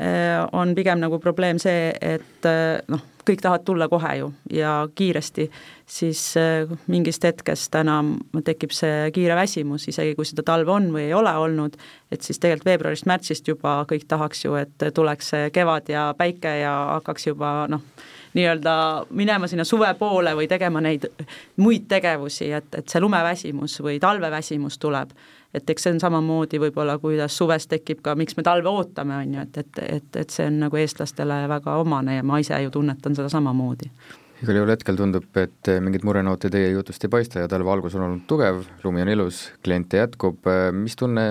äh, 0.00 0.40
on 0.56 0.74
pigem 0.78 1.02
nagu 1.02 1.20
probleem 1.22 1.60
see, 1.62 1.90
et 2.00 2.48
äh, 2.48 2.80
noh, 2.88 3.04
kõik 3.28 3.42
tahavad 3.44 3.64
tulla 3.68 3.88
kohe 3.92 4.14
ju 4.16 4.30
ja 4.56 4.72
kiiresti, 4.96 5.48
siis 5.88 6.22
mingist 6.88 7.24
hetkest 7.28 7.74
enam 7.76 8.14
tekib 8.44 8.72
see 8.72 9.10
kiire 9.12 9.36
väsimus, 9.36 9.84
isegi 9.92 10.14
kui 10.16 10.28
seda 10.28 10.44
talve 10.48 10.72
on 10.72 10.88
või 10.94 11.06
ei 11.08 11.14
ole 11.16 11.34
olnud, 11.36 11.76
et 12.12 12.24
siis 12.24 12.40
tegelikult 12.40 12.70
veebruarist-märtsist 12.70 13.48
juba 13.52 13.82
kõik 13.90 14.06
tahaks 14.08 14.46
ju, 14.46 14.56
et 14.60 14.88
tuleks 14.96 15.34
see 15.34 15.50
kevad 15.52 15.92
ja 15.92 16.08
päike 16.16 16.54
ja 16.62 16.74
hakkaks 16.94 17.28
juba 17.28 17.52
noh, 17.68 17.84
nii-öelda 18.34 18.74
minema 19.10 19.48
sinna 19.48 19.64
suve 19.64 19.88
poole 19.98 20.34
või 20.36 20.48
tegema 20.48 20.82
neid 20.84 21.06
muid 21.56 21.88
tegevusi, 21.88 22.52
et, 22.52 22.70
et 22.74 22.88
see 22.88 23.00
lumeväsimus 23.00 23.78
või 23.84 23.98
talveväsimus 24.02 24.78
tuleb. 24.78 25.10
et 25.54 25.70
eks 25.70 25.82
see 25.82 25.92
on 25.94 26.00
samamoodi 26.00 26.60
võib-olla, 26.60 26.98
kuidas 27.00 27.36
suves 27.36 27.66
tekib 27.66 28.02
ka, 28.04 28.14
miks 28.14 28.36
me 28.36 28.42
talve 28.44 28.68
ootame, 28.68 29.16
on 29.16 29.34
ju, 29.34 29.40
et, 29.40 29.58
et, 29.58 29.82
et, 29.96 30.16
et 30.16 30.30
see 30.30 30.46
on 30.46 30.60
nagu 30.66 30.76
eestlastele 30.76 31.46
väga 31.48 31.76
omane 31.80 32.18
ja 32.18 32.22
ma 32.22 32.38
ise 32.38 32.58
ju 32.62 32.70
tunnetan 32.70 33.16
seda 33.16 33.30
samamoodi 33.32 33.90
igal 34.42 34.54
juhul 34.60 34.70
hetkel 34.70 34.98
tundub, 34.98 35.24
et 35.40 35.70
mingeid 35.82 36.04
murenoote 36.06 36.50
teie 36.52 36.68
jutust 36.70 37.02
ei 37.04 37.10
paista 37.10 37.42
ja 37.42 37.48
talve 37.50 37.72
algus 37.72 37.96
on 37.98 38.04
olnud 38.06 38.26
tugev, 38.30 38.60
lumi 38.84 39.02
on 39.02 39.10
ilus, 39.10 39.40
kliente 39.64 39.98
jätkub, 39.98 40.46
mis 40.78 40.94
tunne 40.96 41.24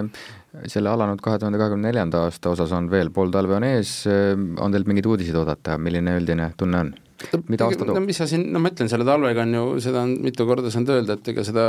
selle 0.66 0.90
alanud 0.92 1.22
kahe 1.24 1.40
tuhande 1.42 1.60
kahekümne 1.62 1.90
neljanda 1.90 2.24
aasta 2.26 2.54
osas 2.54 2.72
on 2.76 2.90
veel, 2.92 3.12
pool 3.14 3.32
talve 3.34 3.58
on 3.58 3.66
ees, 3.68 3.92
on 4.08 4.74
teilt 4.74 4.90
mingeid 4.90 5.10
uudiseid 5.10 5.38
oodata, 5.40 5.78
milline 5.82 6.18
üldine 6.20 6.52
tunne 6.58 6.82
on? 6.86 6.94
mida 7.50 7.66
aasta 7.66 7.86
toob? 7.86 7.96
no 7.98 8.04
mis 8.06 8.20
sa 8.22 8.28
siin, 8.30 8.48
no 8.54 8.62
ma 8.62 8.72
ütlen, 8.74 8.90
selle 8.92 9.08
talvega 9.08 9.46
on 9.46 9.56
ju, 9.58 9.64
seda 9.84 10.04
on 10.06 10.14
mitu 10.26 10.46
korda 10.50 10.72
saanud 10.74 10.94
öelda, 10.98 11.18
et 11.18 11.32
ega 11.34 11.46
seda 11.48 11.66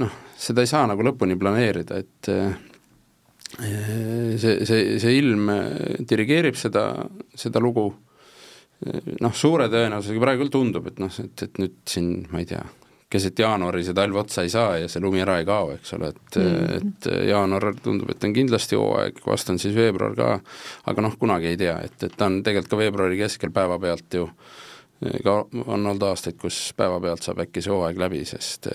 noh, 0.00 0.18
seda 0.40 0.64
ei 0.64 0.70
saa 0.70 0.84
nagu 0.90 1.06
lõpuni 1.06 1.38
planeerida, 1.40 2.00
et 2.00 2.30
see, 4.40 4.54
see, 4.68 4.82
see 5.02 5.16
ilm 5.18 5.48
dirigeerib 6.08 6.58
seda, 6.58 6.84
seda 7.34 7.62
lugu 7.62 7.88
noh, 9.20 9.34
suure 9.36 9.68
tõenäosusega 9.72 10.22
praegu 10.22 10.44
küll 10.44 10.54
tundub, 10.54 10.86
et 10.90 11.00
noh, 11.02 11.12
et, 11.22 11.46
et 11.46 11.60
nüüd 11.60 11.80
siin, 11.88 12.12
ma 12.32 12.42
ei 12.42 12.48
tea, 12.48 12.62
keset 13.10 13.38
jaanuari 13.42 13.82
see 13.84 13.96
talv 13.96 14.20
otsa 14.22 14.44
ei 14.46 14.52
saa 14.52 14.76
ja 14.78 14.88
see 14.88 15.02
lumi 15.02 15.22
ära 15.24 15.40
ei 15.40 15.46
kao, 15.48 15.72
eks 15.74 15.94
ole, 15.96 16.12
et 16.14 16.38
mm, 16.38 16.76
et 16.78 17.10
jaanuar 17.28 17.72
tundub, 17.82 18.12
et 18.12 18.24
on 18.24 18.34
kindlasti 18.36 18.78
hooaeg, 18.78 19.18
vast 19.26 19.50
on 19.50 19.58
siis 19.58 19.74
veebruar 19.74 20.14
ka, 20.18 20.30
aga 20.92 21.06
noh, 21.06 21.16
kunagi 21.18 21.50
ei 21.50 21.58
tea, 21.60 21.76
et, 21.88 21.96
et 22.06 22.16
ta 22.16 22.30
on 22.30 22.40
tegelikult 22.46 22.70
ka 22.70 22.82
veebruari 22.84 23.18
keskel 23.18 23.54
päevapealt 23.54 24.20
ju 24.20 24.28
ka 25.24 25.36
on 25.50 25.86
olnud 25.86 26.02
aastaid, 26.10 26.36
kus 26.40 26.70
päevapealt 26.76 27.24
saab 27.24 27.42
äkki 27.46 27.64
see 27.64 27.72
hooaeg 27.72 27.98
läbi, 27.98 28.24
sest 28.28 28.68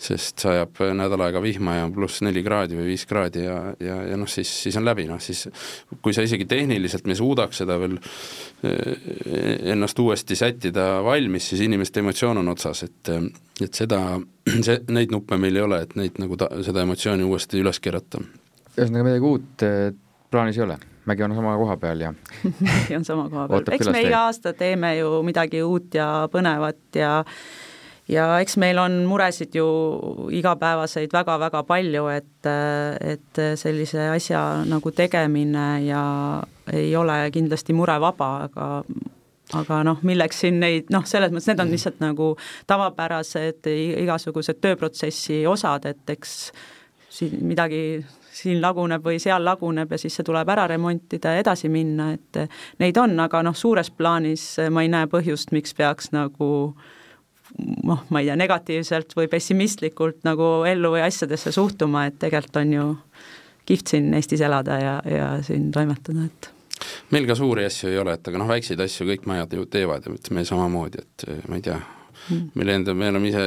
sest 0.00 0.40
sajab 0.46 0.80
nädal 0.96 1.20
aega 1.26 1.42
vihma 1.44 1.76
ja 1.76 1.88
pluss 1.92 2.22
neli 2.24 2.42
kraadi 2.44 2.78
või 2.78 2.86
viis 2.92 3.04
kraadi 3.08 3.44
ja, 3.44 3.56
ja, 3.82 3.98
ja 4.12 4.16
noh, 4.16 4.28
siis, 4.30 4.48
siis 4.64 4.78
on 4.80 4.86
läbi, 4.88 5.04
noh 5.10 5.20
siis 5.20 5.44
kui 6.00 6.14
sa 6.16 6.24
isegi 6.24 6.46
tehniliselt 6.48 7.08
me 7.10 7.16
suudaks 7.18 7.60
seda 7.62 7.76
veel 7.82 7.98
eh, 8.64 9.72
ennast 9.74 10.00
uuesti 10.00 10.38
sättida 10.38 10.86
valmis, 11.04 11.50
siis 11.52 11.64
inimeste 11.66 12.00
emotsioon 12.00 12.40
on 12.40 12.52
otsas, 12.54 12.84
et 12.88 13.12
et 13.60 13.76
seda, 13.76 14.00
see, 14.64 14.78
neid 14.88 15.12
nuppe 15.12 15.36
meil 15.36 15.58
ei 15.58 15.66
ole, 15.66 15.82
et 15.84 15.96
neid 16.00 16.16
nagu 16.22 16.38
ta, 16.40 16.48
seda 16.64 16.86
emotsiooni 16.86 17.26
uuesti 17.28 17.60
üles 17.60 17.80
keerata. 17.84 18.22
ühesõnaga 18.76 19.10
midagi 19.10 19.28
uut 19.34 19.66
eh, 19.68 19.90
plaanis 20.32 20.60
ei 20.60 20.68
ole? 20.68 20.80
mägi 21.10 21.24
on 21.24 21.34
sama 21.34 21.56
koha 21.56 21.76
peal 21.76 22.00
ja 22.00 22.14
mägi 22.70 22.96
on 22.96 23.04
sama 23.04 23.28
koha 23.28 23.48
peal, 23.48 23.74
eks 23.76 23.92
me 23.92 24.04
iga 24.06 24.26
aasta 24.28 24.52
teeme 24.56 24.96
ju 24.96 25.18
midagi 25.26 25.62
uut 25.62 25.94
ja 25.94 26.28
põnevat 26.32 26.96
ja 26.96 27.18
ja 28.10 28.26
eks 28.42 28.56
meil 28.60 28.78
on 28.78 29.04
muresid 29.08 29.54
ju 29.54 29.66
igapäevaseid 30.34 31.12
väga-väga 31.12 31.62
palju, 31.68 32.06
et, 32.12 32.50
et 33.14 33.42
sellise 33.60 34.10
asja 34.14 34.42
nagu 34.68 34.90
tegemine 34.90 35.68
ja 35.86 36.02
ei 36.72 36.92
ole 36.96 37.22
kindlasti 37.34 37.76
murevaba, 37.76 38.30
aga 38.48 38.68
aga 39.58 39.80
noh, 39.82 39.98
milleks 40.06 40.44
siin 40.44 40.60
neid, 40.62 40.92
noh, 40.94 41.02
selles 41.10 41.32
mõttes 41.34 41.48
need 41.50 41.62
on 41.62 41.72
lihtsalt 41.72 41.98
nagu 42.02 42.26
tavapärased 42.70 43.66
igasugused 43.72 44.60
tööprotsessi 44.62 45.42
osad, 45.50 45.88
et 45.90 46.14
eks 46.14 46.36
siin 47.10 47.40
midagi 47.42 47.82
siin 48.40 48.60
laguneb 48.62 49.02
või 49.02 49.18
seal 49.20 49.42
laguneb 49.44 49.90
ja 49.90 49.98
siis 49.98 50.14
see 50.16 50.24
tuleb 50.24 50.48
ära 50.54 50.68
remontida 50.70 51.34
ja 51.34 51.42
edasi 51.42 51.68
minna, 51.68 52.12
et 52.14 52.44
neid 52.78 53.02
on, 53.02 53.18
aga 53.26 53.42
noh, 53.42 53.58
suures 53.58 53.90
plaanis 53.90 54.46
ma 54.70 54.86
ei 54.86 54.92
näe 54.92 55.10
põhjust, 55.10 55.50
miks 55.52 55.74
peaks 55.74 56.12
nagu 56.14 56.50
äh, 56.70 56.99
noh, 57.58 58.04
ma 58.10 58.22
ei 58.22 58.28
tea, 58.28 58.36
negatiivselt 58.38 59.14
või 59.16 59.28
pessimistlikult 59.32 60.24
nagu 60.28 60.50
ellu 60.68 60.94
või 60.94 61.04
asjadesse 61.06 61.52
suhtuma, 61.54 62.06
et 62.08 62.18
tegelikult 62.22 62.60
on 62.62 62.72
ju 62.76 62.86
kihvt 63.68 63.94
siin 63.94 64.14
Eestis 64.16 64.42
elada 64.46 64.78
ja, 64.80 64.96
ja 65.06 65.30
siin 65.46 65.70
toimetada, 65.74 66.26
et 66.26 66.50
meil 67.14 67.26
ka 67.28 67.36
suuri 67.38 67.66
asju 67.68 67.90
ei 67.90 67.98
ole, 68.00 68.16
et 68.16 68.28
aga 68.30 68.40
noh, 68.40 68.50
väikseid 68.50 68.80
asju 68.82 69.06
kõik 69.10 69.26
majad 69.30 69.54
ju 69.56 69.66
teevad 69.70 70.06
ja 70.06 70.14
me 70.36 70.44
samamoodi, 70.48 71.04
et 71.04 71.26
ma 71.50 71.58
ei 71.58 71.64
tea 71.66 71.78
mm., 71.78 72.50
meil 72.58 72.74
enda, 72.76 72.94
me 72.96 73.10
oleme 73.12 73.32
ise, 73.32 73.46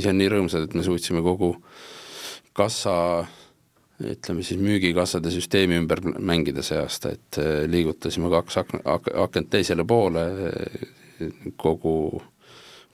ise 0.00 0.14
nii 0.16 0.30
rõõmsad, 0.32 0.68
et 0.68 0.76
me 0.78 0.84
suutsime 0.86 1.22
kogu 1.24 1.54
kassa 2.54 2.94
ütleme 4.04 4.42
siis 4.42 4.58
müügikassade 4.58 5.30
süsteemi 5.30 5.78
ümber 5.78 6.00
mängida 6.18 6.64
see 6.66 6.78
aasta, 6.80 7.14
et 7.14 7.38
liigutasime 7.70 8.30
kaks 8.32 8.58
ak-, 8.62 8.78
ak-, 8.82 9.12
akent 9.22 9.52
teisele 9.52 9.86
poole, 9.86 10.24
kogu 11.60 11.94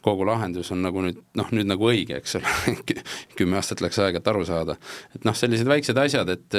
kogu 0.04 0.24
lahendus 0.28 0.70
on 0.74 0.82
nagu 0.84 1.04
nüüd 1.04 1.20
noh, 1.36 1.52
nüüd 1.54 1.68
nagu 1.68 1.90
õige, 1.90 2.20
eks 2.20 2.38
ole 2.40 2.74
kümme 3.38 3.60
aastat 3.60 3.82
läks 3.84 4.00
aega, 4.00 4.22
et 4.22 4.32
aru 4.32 4.44
saada. 4.48 4.76
et 5.14 5.24
noh, 5.28 5.36
sellised 5.36 5.68
väiksed 5.68 5.98
asjad, 6.00 6.28
et 6.32 6.58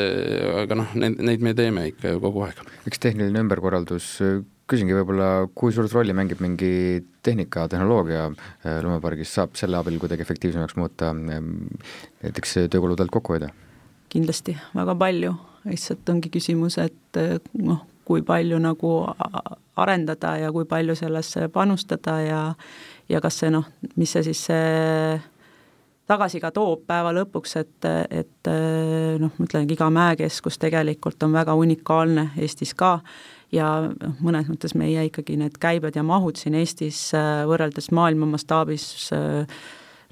aga 0.63 0.77
noh, 0.83 0.95
neid, 0.95 1.19
neid 1.21 1.45
me 1.45 1.55
teeme 1.57 1.87
ikka 1.91 2.15
ju 2.15 2.23
kogu 2.23 2.45
aeg. 2.47 2.61
üks 2.89 3.01
tehniline 3.01 3.45
ümberkorraldus, 3.45 4.13
küsingi 4.71 4.95
võib-olla, 4.95 5.47
kui 5.57 5.73
suurt 5.75 5.91
rolli 5.95 6.15
mängib 6.15 6.41
mingi 6.43 7.01
tehnika, 7.25 7.67
tehnoloogia 7.71 8.27
äh, 8.29 8.79
lumepargis, 8.83 9.33
saab 9.35 9.57
selle 9.59 9.79
abil 9.79 9.99
kuidagi 10.01 10.23
efektiivsemaks 10.25 10.77
muuta, 10.79 11.11
ähm, 11.11 11.67
näiteks 12.23 12.57
töökuludelt 12.71 13.11
kokku 13.13 13.35
hoida? 13.37 13.51
kindlasti, 14.11 14.57
väga 14.75 14.95
palju, 14.99 15.33
lihtsalt 15.69 16.09
ongi 16.11 16.31
küsimus, 16.31 16.77
et 16.83 17.19
äh, 17.19 17.37
noh, 17.59 17.83
kui 18.07 18.23
palju 18.27 18.57
nagu 18.59 18.95
arendada 19.79 20.35
ja 20.41 20.51
kui 20.51 20.65
palju 20.67 20.97
sellesse 20.99 21.47
panustada 21.53 22.17
ja 22.25 22.41
ja 23.09 23.21
kas 23.21 23.39
see 23.41 23.51
noh, 23.53 23.67
mis 23.95 24.11
see 24.13 24.23
siis 24.29 24.45
see 24.49 25.19
tagasi 26.11 26.41
ka 26.43 26.51
toob 26.51 26.83
päeva 26.89 27.13
lõpuks, 27.15 27.55
et, 27.61 27.89
et 28.11 28.49
noh, 29.21 29.31
ma 29.31 29.45
ütlengi, 29.47 29.77
iga 29.77 29.87
mäekeskus 29.93 30.59
tegelikult 30.59 31.23
on 31.23 31.31
väga 31.35 31.55
unikaalne 31.55 32.31
Eestis 32.41 32.73
ka. 32.75 32.97
Ja 33.51 33.69
noh, 33.87 34.17
mõnes 34.23 34.49
mõttes 34.51 34.75
meie 34.79 35.05
ikkagi 35.07 35.37
need 35.39 35.55
käibed 35.59 35.95
ja 35.95 36.03
mahud 36.03 36.39
siin 36.39 36.57
Eestis 36.59 37.09
võrreldes 37.47 37.91
maailma 37.95 38.27
mastaabis 38.33 38.85
äh, 39.15 39.47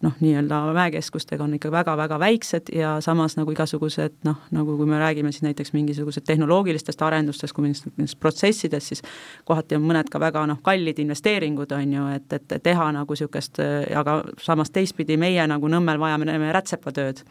noh, 0.01 0.15
nii-öelda 0.19 0.61
mäekeskustega 0.73 1.43
on 1.43 1.53
ikka 1.57 1.71
väga-väga 1.71 2.19
väiksed 2.19 2.71
ja 2.75 2.95
samas 3.01 3.35
nagu 3.37 3.51
igasugused 3.51 4.19
noh, 4.27 4.37
nagu 4.55 4.77
kui 4.77 4.87
me 4.89 4.99
räägime 4.99 5.31
siis 5.31 5.43
näiteks 5.43 5.73
mingisugused 5.73 6.25
tehnoloogilistest 6.27 7.01
arendustest, 7.01 7.53
kui 7.53 7.67
mingitest 7.67 8.19
protsessidest, 8.19 8.93
siis 8.93 9.03
kohati 9.45 9.75
on 9.75 9.85
mõned 9.89 10.11
ka 10.11 10.19
väga 10.19 10.45
noh, 10.49 10.61
kallid 10.63 10.99
investeeringud, 10.99 11.71
on 11.75 11.93
ju, 11.93 12.07
et, 12.15 12.33
et 12.33 12.57
teha 12.63 12.91
nagu 12.95 13.13
niisugust, 13.13 13.59
aga 13.95 14.21
samas 14.41 14.71
teistpidi 14.71 15.17
meie 15.17 15.45
nagu 15.47 15.69
Nõmmel 15.69 15.99
vajame 16.01 16.53
rätsepatööd. 16.53 17.21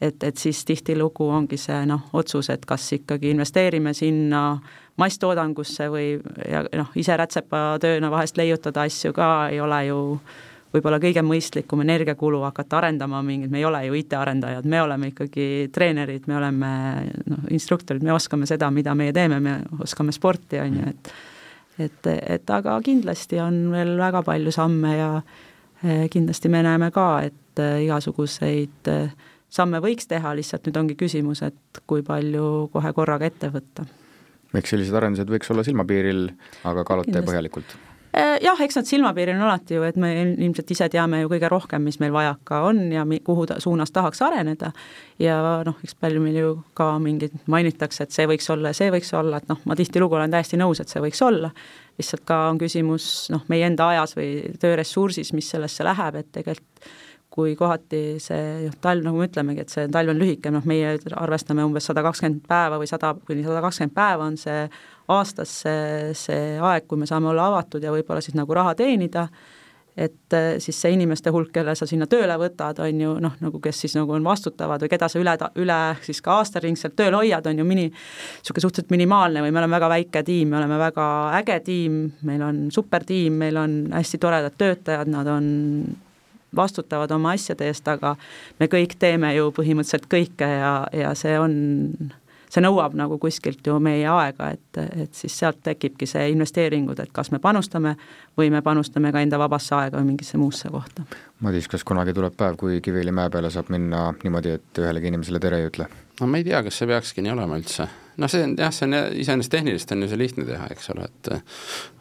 et, 0.00 0.22
et 0.22 0.36
siis 0.36 0.64
tihtilugu 0.64 1.28
ongi 1.28 1.56
see 1.56 1.86
noh, 1.86 2.08
otsus, 2.12 2.50
et 2.50 2.66
kas 2.66 2.92
ikkagi 2.92 3.30
investeerime 3.30 3.94
sinna 3.94 4.58
masstoodangusse 4.96 5.88
või 5.92 6.16
ja 6.48 6.64
noh, 6.72 6.90
ise 6.96 7.16
rätsepatööna 7.16 8.10
vahest 8.10 8.36
leiutada 8.36 8.86
asju 8.88 9.12
ka 9.16 9.48
ei 9.52 9.60
ole 9.60 9.86
ju 9.86 10.00
võib-olla 10.76 10.98
kõige 11.02 11.22
mõistlikum 11.24 11.82
energiakulu 11.84 12.42
hakata 12.46 12.80
arendama 12.80 13.22
mingit, 13.24 13.50
me 13.52 13.60
ei 13.60 13.68
ole 13.68 13.82
ju 13.86 13.96
IT-arendajad, 14.00 14.66
me 14.68 14.82
oleme 14.82 15.12
ikkagi 15.12 15.46
treenerid, 15.72 16.26
me 16.30 16.36
oleme 16.38 16.72
noh, 17.32 17.46
instruktorid, 17.54 18.04
me 18.04 18.14
oskame 18.14 18.48
seda, 18.48 18.70
mida 18.74 18.94
meie 18.98 19.14
teeme, 19.16 19.40
me 19.40 19.56
oskame 19.82 20.14
sporti, 20.14 20.60
on 20.62 20.78
ju, 20.80 20.92
et 20.92 21.16
et, 21.76 22.06
et 22.08 22.50
aga 22.56 22.78
kindlasti 22.84 23.40
on 23.42 23.66
veel 23.72 23.96
väga 24.00 24.22
palju 24.24 24.52
samme 24.54 24.92
ja 24.96 25.10
eh, 25.84 26.06
kindlasti 26.12 26.48
me 26.52 26.62
näeme 26.64 26.90
ka, 26.94 27.08
et 27.28 27.60
eh, 27.62 27.82
igasuguseid 27.84 28.92
eh, 28.92 29.10
samme 29.52 29.82
võiks 29.84 30.08
teha, 30.08 30.32
lihtsalt 30.38 30.68
nüüd 30.68 30.80
ongi 30.80 30.96
küsimus, 30.98 31.44
et 31.46 31.82
kui 31.86 32.04
palju 32.06 32.70
kohe 32.72 32.92
korraga 32.96 33.28
ette 33.28 33.52
võtta. 33.52 33.84
eks 34.56 34.72
sellised 34.72 34.96
arendused 34.96 35.28
võiks 35.28 35.52
olla 35.52 35.66
silmapiiril, 35.66 36.30
aga 36.64 36.86
kaaluta 36.88 37.24
põhjalikult 37.26 37.76
jah, 38.16 38.60
eks 38.64 38.78
nad 38.78 38.88
silmapiiril 38.88 39.36
on 39.36 39.44
alati 39.44 39.76
ju, 39.76 39.84
et 39.84 39.96
me 40.00 40.10
ilmselt 40.22 40.70
ise 40.72 40.88
teame 40.92 41.20
ju 41.20 41.30
kõige 41.30 41.50
rohkem, 41.52 41.84
mis 41.84 41.98
meil 42.00 42.14
vajaka 42.14 42.62
on 42.68 42.80
ja 42.94 43.04
mi-, 43.08 43.20
kuhu 43.24 43.46
ta 43.48 43.58
suunas 43.60 43.92
tahaks 43.92 44.22
areneda. 44.24 44.72
ja 45.20 45.38
noh, 45.66 45.76
eks 45.84 45.96
palju 46.00 46.22
meil 46.24 46.38
ju 46.40 46.52
ka 46.76 46.94
mingeid 47.02 47.34
mainitakse, 47.52 48.06
et 48.06 48.16
see 48.16 48.28
võiks 48.30 48.48
olla 48.52 48.72
ja 48.72 48.78
see 48.78 48.92
võiks 48.94 49.12
olla, 49.16 49.40
et 49.42 49.50
noh, 49.52 49.60
ma 49.64 49.76
tihtilugu 49.76 50.16
olen 50.16 50.32
täiesti 50.32 50.60
nõus, 50.60 50.80
et 50.80 50.92
see 50.92 51.02
võiks 51.04 51.22
olla. 51.24 51.52
lihtsalt 51.98 52.24
ka 52.28 52.46
on 52.50 52.60
küsimus 52.60 53.28
noh, 53.32 53.44
meie 53.48 53.66
enda 53.68 53.90
ajas 53.94 54.16
või 54.16 54.30
tööressursis, 54.60 55.32
mis 55.36 55.50
sellesse 55.52 55.84
läheb, 55.84 56.22
et 56.22 56.32
tegelikult 56.32 56.88
kui 57.36 57.52
kohati 57.56 58.16
see 58.22 58.64
noh, 58.64 58.76
talv, 58.80 59.04
nagu 59.04 59.20
me 59.20 59.28
ütlemegi, 59.28 59.66
et 59.66 59.72
see 59.72 59.88
talv 59.92 60.14
on 60.14 60.20
lühike, 60.20 60.48
noh 60.54 60.64
meie 60.68 60.94
arvestame 61.20 61.64
umbes 61.66 61.84
sada 61.90 62.04
kakskümmend 62.06 62.46
päeva 62.48 62.78
või 62.80 62.88
sada 62.88 63.12
kuni 63.28 63.44
sada 63.44 63.60
kakskümmend 63.64 63.96
päeva 63.96 64.28
on 64.30 64.38
see 64.40 64.62
aastas 65.08 65.60
see, 65.62 66.14
see 66.18 66.56
aeg, 66.62 66.86
kui 66.88 66.98
me 66.98 67.06
saame 67.06 67.30
olla 67.30 67.50
avatud 67.52 67.84
ja 67.84 67.94
võib-olla 67.94 68.24
siis 68.24 68.36
nagu 68.38 68.54
raha 68.56 68.74
teenida, 68.78 69.26
et 69.96 70.34
eh, 70.36 70.56
siis 70.60 70.76
see 70.76 70.92
inimeste 70.92 71.32
hulk, 71.32 71.52
kelle 71.54 71.72
sa 71.78 71.86
sinna 71.88 72.08
tööle 72.10 72.34
võtad, 72.40 72.82
on 72.84 73.00
ju 73.00 73.12
noh, 73.22 73.36
nagu 73.40 73.60
kes 73.64 73.78
siis 73.84 73.94
nagu 73.96 74.12
on 74.12 74.26
vastutavad 74.26 74.82
või 74.84 74.90
keda 74.92 75.08
sa 75.08 75.20
üle, 75.20 75.36
üle 75.62 75.78
siis 76.04 76.20
ka 76.24 76.40
aastaringselt 76.42 76.96
tööl 76.98 77.16
hoiad, 77.16 77.46
on 77.48 77.62
ju 77.62 77.64
mini, 77.68 77.86
niisugune 77.88 78.66
suhteliselt 78.66 78.92
minimaalne 78.92 79.44
või 79.44 79.54
me 79.54 79.62
oleme 79.62 79.78
väga 79.78 79.92
väike 79.94 80.24
tiim, 80.26 80.52
me 80.52 80.60
oleme 80.60 80.80
väga 80.82 81.06
äge 81.40 81.60
tiim, 81.70 82.02
meil 82.28 82.44
on 82.44 82.66
supertiim, 82.74 83.40
meil 83.44 83.62
on 83.62 83.78
hästi 83.94 84.20
toredad 84.20 84.58
töötajad, 84.60 85.08
nad 85.12 85.32
on 85.32 85.48
vastutavad 86.56 87.10
oma 87.16 87.32
asjade 87.36 87.66
eest, 87.68 87.88
aga 87.88 88.14
me 88.60 88.68
kõik 88.72 88.98
teeme 89.00 89.32
ju 89.36 89.48
põhimõtteliselt 89.56 90.08
kõike 90.12 90.48
ja, 90.50 90.76
ja 90.92 91.16
see 91.18 91.38
on 91.40 91.56
see 92.50 92.62
nõuab 92.64 92.94
nagu 92.98 93.18
kuskilt 93.22 93.66
ju 93.66 93.78
meie 93.82 94.06
aega, 94.10 94.50
et, 94.56 94.80
et 95.02 95.14
siis 95.14 95.34
sealt 95.38 95.60
tekibki 95.66 96.08
see 96.08 96.30
investeeringud, 96.32 97.00
et 97.02 97.12
kas 97.12 97.32
me 97.34 97.40
panustame 97.42 97.96
või 98.38 98.50
me 98.54 98.62
panustame 98.62 99.12
ka 99.12 99.22
enda 99.24 99.40
vabasse 99.40 99.74
aega 99.76 100.00
või 100.00 100.12
mingisse 100.12 100.40
muusse 100.40 100.70
kohta. 100.72 101.06
Madis, 101.44 101.68
kas 101.68 101.84
kunagi 101.84 102.14
tuleb 102.16 102.36
päev, 102.38 102.56
kui 102.60 102.80
Kiviõli 102.84 103.14
mäe 103.14 103.30
peale 103.32 103.50
saab 103.52 103.70
minna 103.74 104.08
niimoodi, 104.22 104.56
et 104.60 104.82
ühelegi 104.82 105.12
inimesele 105.12 105.42
tere 105.42 105.62
ei 105.62 105.70
ütle? 105.70 105.90
no 106.20 106.26
ma 106.30 106.40
ei 106.40 106.46
tea, 106.46 106.62
kas 106.64 106.80
see 106.80 106.88
peakski 106.88 107.24
nii 107.24 107.34
olema 107.36 107.58
üldse 107.60 107.88
noh, 108.20 108.30
see 108.30 108.42
on 108.46 108.54
jah, 108.58 108.72
see 108.74 108.86
on 108.86 108.96
iseenesest 109.22 109.52
tehniliselt 109.52 109.92
on 109.94 110.04
ju 110.04 110.08
see 110.10 110.20
lihtne 110.20 110.46
teha, 110.48 110.68
eks 110.72 110.90
ole, 110.94 111.06
et 111.08 111.30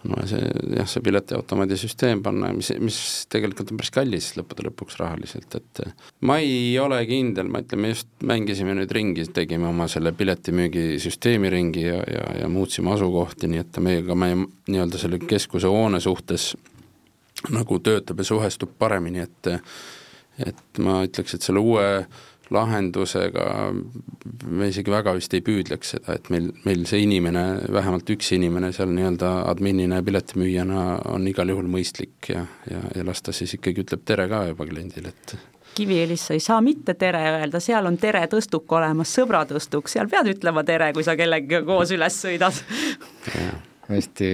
no 0.10 0.20
see 0.30 0.42
jah, 0.78 0.88
see 0.90 1.04
piletiautomaadi 1.06 1.80
süsteem 1.80 2.22
panna, 2.26 2.52
mis, 2.56 2.72
mis 2.82 3.00
tegelikult 3.32 3.74
on 3.74 3.82
päris 3.82 3.94
kallis 3.96 4.30
lõppude 4.40 4.68
lõpuks 4.70 5.00
rahaliselt, 5.02 5.58
et 5.60 5.84
ma 6.28 6.38
ei 6.44 6.76
ole 6.82 7.02
kindel, 7.10 7.50
ma 7.52 7.64
ütlen, 7.66 7.84
me 7.84 7.92
just 7.94 8.12
mängisime 8.26 8.78
nüüd 8.78 8.94
ringi, 8.96 9.28
tegime 9.36 9.70
oma 9.72 9.90
selle 9.92 10.14
piletimüügisüsteemi 10.16 11.52
ringi 11.54 11.88
ja, 11.88 12.00
ja, 12.12 12.30
ja 12.42 12.52
muutsime 12.52 12.94
asukohti, 12.96 13.52
nii 13.52 13.66
et 13.66 13.82
meiega 13.84 14.18
meie 14.20 14.40
nii-öelda 14.46 15.02
selle 15.02 15.20
keskuse 15.26 15.72
hoone 15.72 16.02
suhtes 16.04 16.54
nagu 17.52 17.80
töötab 17.84 18.22
ja 18.22 18.32
suhestub 18.32 18.78
paremini, 18.80 19.26
et 19.26 19.56
et 20.36 20.80
ma 20.84 20.98
ütleks, 21.06 21.38
et 21.38 21.46
selle 21.46 21.62
uue 21.64 21.84
lahendusega 22.54 23.46
me 24.46 24.70
isegi 24.70 24.92
väga 24.94 25.16
vist 25.18 25.34
ei 25.34 25.42
püüdleks 25.46 25.96
seda, 25.96 26.18
et 26.20 26.30
meil, 26.34 26.52
meil 26.66 26.86
see 26.90 27.02
inimene, 27.06 27.46
vähemalt 27.74 28.10
üks 28.14 28.32
inimene 28.38 28.72
seal 28.76 28.92
nii-öelda 28.94 29.32
adminina 29.50 30.02
ja 30.02 30.06
piletimüüjana 30.06 30.86
on 31.16 31.28
igal 31.32 31.50
juhul 31.54 31.70
mõistlik 31.72 32.30
ja, 32.34 32.46
ja, 32.70 32.84
ja 32.96 33.06
las 33.08 33.24
ta 33.26 33.34
siis 33.36 33.58
ikkagi 33.58 33.86
ütleb 33.86 34.06
tere 34.06 34.30
ka 34.32 34.46
juba 34.52 34.70
kliendile, 34.70 35.14
et 35.14 35.38
Kiviõlis 35.76 36.22
sa 36.30 36.36
ei 36.38 36.40
saa 36.40 36.62
mitte 36.64 36.94
tere 36.96 37.20
öelda, 37.34 37.60
seal 37.60 37.84
on 37.90 37.98
tere 38.00 38.22
tõstuk 38.32 38.72
olemas, 38.78 39.12
sõbratõstuk, 39.18 39.90
seal 39.92 40.08
pead 40.08 40.30
ütlema 40.32 40.64
tere, 40.64 40.94
kui 40.96 41.04
sa 41.04 41.18
kellegagi 41.20 41.66
koos 41.68 41.92
üles 41.92 42.16
sõidad. 42.24 42.62
hästi 43.90 44.30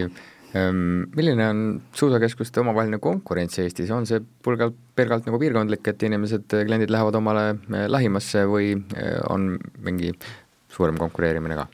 milline 0.54 1.46
on 1.48 1.60
suusakeskuste 1.96 2.60
omavaheline 2.60 3.00
konkurents 3.00 3.60
Eestis, 3.64 3.92
on 3.96 4.08
see 4.08 4.20
pulgalt, 4.44 4.76
pelgalt 4.96 5.28
nagu 5.28 5.40
piirkondlik, 5.40 5.86
et 5.88 6.04
inimesed, 6.04 6.48
kliendid 6.52 6.92
lähevad 6.92 7.16
omale 7.20 7.46
eh, 7.54 7.86
lähimasse 7.92 8.44
või 8.52 8.74
eh, 8.76 9.20
on 9.32 9.54
mingi 9.86 10.12
suurem 10.72 11.00
konkureerimine 11.00 11.60
ka? 11.60 11.68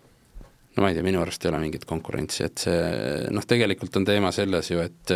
no 0.78 0.84
ma 0.84 0.92
ei 0.92 0.98
tea, 0.98 1.06
minu 1.06 1.24
arust 1.24 1.46
ei 1.46 1.50
ole 1.50 1.64
mingit 1.64 1.88
konkurentsi, 1.90 2.44
et 2.46 2.68
see 2.68 3.32
noh, 3.34 3.46
tegelikult 3.50 3.98
on 3.98 4.06
teema 4.06 4.30
selles 4.36 4.70
ju, 4.70 4.84
et 4.84 5.16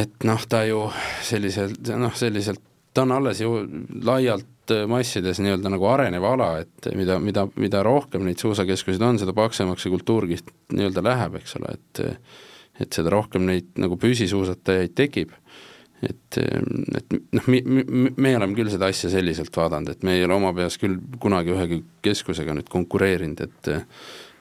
et 0.00 0.24
noh, 0.26 0.48
ta 0.48 0.64
ju 0.66 0.86
selliselt, 1.22 1.92
noh, 1.92 2.14
selliselt, 2.16 2.62
ta 2.96 3.04
on 3.04 3.12
alles 3.18 3.44
ju 3.44 3.52
laialt 4.08 4.48
massides 4.90 5.40
nii-öelda 5.42 5.70
nagu 5.72 5.86
arenev 5.90 6.24
ala, 6.26 6.50
et 6.64 6.90
mida, 6.98 7.18
mida, 7.22 7.46
mida 7.60 7.82
rohkem 7.86 8.24
neid 8.26 8.42
suusakeskuseid 8.42 9.04
on, 9.04 9.20
seda 9.20 9.34
paksemaks 9.36 9.86
see 9.86 9.92
kultuurkiht 9.94 10.52
nii-öelda 10.74 11.04
läheb, 11.06 11.40
eks 11.40 11.56
ole, 11.60 11.76
et 11.78 12.04
et 12.76 12.92
seda 12.92 13.08
rohkem 13.08 13.46
neid 13.48 13.78
nagu 13.80 13.96
püsisuusatajaid 13.96 14.92
tekib. 14.98 15.30
et, 16.04 16.36
et 16.36 17.14
noh, 17.32 17.46
me, 17.48 17.62
me, 17.64 18.10
me 18.12 18.34
oleme 18.36 18.52
küll 18.58 18.68
seda 18.68 18.90
asja 18.92 19.08
selliselt 19.14 19.54
vaadanud, 19.56 19.94
et 19.94 20.04
me 20.04 20.18
ei 20.18 20.26
ole 20.26 20.36
oma 20.36 20.52
peas 20.56 20.76
küll 20.76 20.98
kunagi 21.22 21.54
ühegi 21.54 21.80
keskusega 22.04 22.56
nüüd 22.58 22.68
konkureerinud, 22.72 23.42
et 23.46 23.72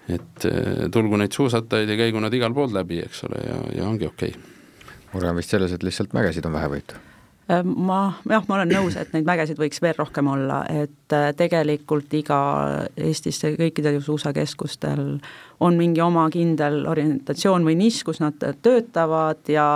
et 0.06 0.46
tulgu 0.94 1.18
neid 1.18 1.34
suusatajaid 1.34 1.90
ja 1.90 1.98
käigu 2.04 2.20
nad 2.22 2.36
igal 2.36 2.54
pool 2.54 2.76
läbi, 2.76 3.00
eks 3.08 3.24
ole, 3.26 3.42
ja, 3.42 3.58
ja 3.80 3.90
ongi 3.90 4.06
okei 4.12 4.36
okay.. 4.36 4.94
mure 5.16 5.32
on 5.32 5.40
vist 5.40 5.56
selles, 5.56 5.74
et 5.74 5.88
lihtsalt 5.88 6.14
mägesid 6.14 6.46
on 6.46 6.60
vähe 6.60 6.70
võetud 6.76 7.00
Äh, 7.00 7.15
ma, 7.48 8.00
jah, 8.30 8.46
ma 8.48 8.56
olen 8.58 8.72
nõus, 8.74 8.96
et 8.98 9.12
neid 9.14 9.26
mägesid 9.28 9.60
võiks 9.62 9.82
veel 9.84 9.96
rohkem 10.00 10.28
olla, 10.32 10.64
et 10.72 11.14
äh, 11.14 11.30
tegelikult 11.38 12.14
iga 12.18 12.40
Eestis 12.98 13.42
kõikidel 13.44 14.00
suusakeskustel 14.02 15.04
on 15.64 15.78
mingi 15.78 16.02
oma 16.02 16.26
kindel 16.34 16.84
orientatsioon 16.90 17.68
või 17.68 17.78
nišš, 17.84 18.04
kus 18.08 18.22
nad 18.24 18.40
töötavad 18.66 19.46
ja 19.52 19.68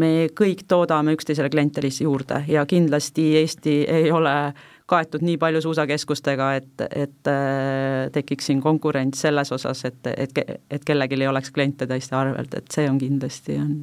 me 0.00 0.30
kõik 0.32 0.64
toodame 0.68 1.14
üksteisele 1.14 1.52
kliente 1.52 1.84
lihtsalt 1.84 2.08
juurde 2.08 2.40
ja 2.48 2.64
kindlasti 2.66 3.34
Eesti 3.42 3.82
ei 3.90 4.08
ole 4.12 4.54
kaetud 4.90 5.22
nii 5.24 5.36
palju 5.40 5.62
suusakeskustega, 5.64 6.48
et, 6.60 6.86
et 6.90 7.30
äh, 7.30 8.10
tekiks 8.12 8.50
siin 8.50 8.60
konkurents 8.64 9.20
selles 9.24 9.52
osas, 9.52 9.84
et, 9.88 10.00
et, 10.16 10.40
et 10.70 10.84
kellelgi 10.84 11.20
ei 11.20 11.28
oleks 11.28 11.52
kliente 11.52 11.88
teiste 11.88 12.16
arvelt, 12.16 12.56
et 12.56 12.72
see 12.72 12.88
on 12.90 13.00
kindlasti, 13.00 13.56
on 13.60 13.78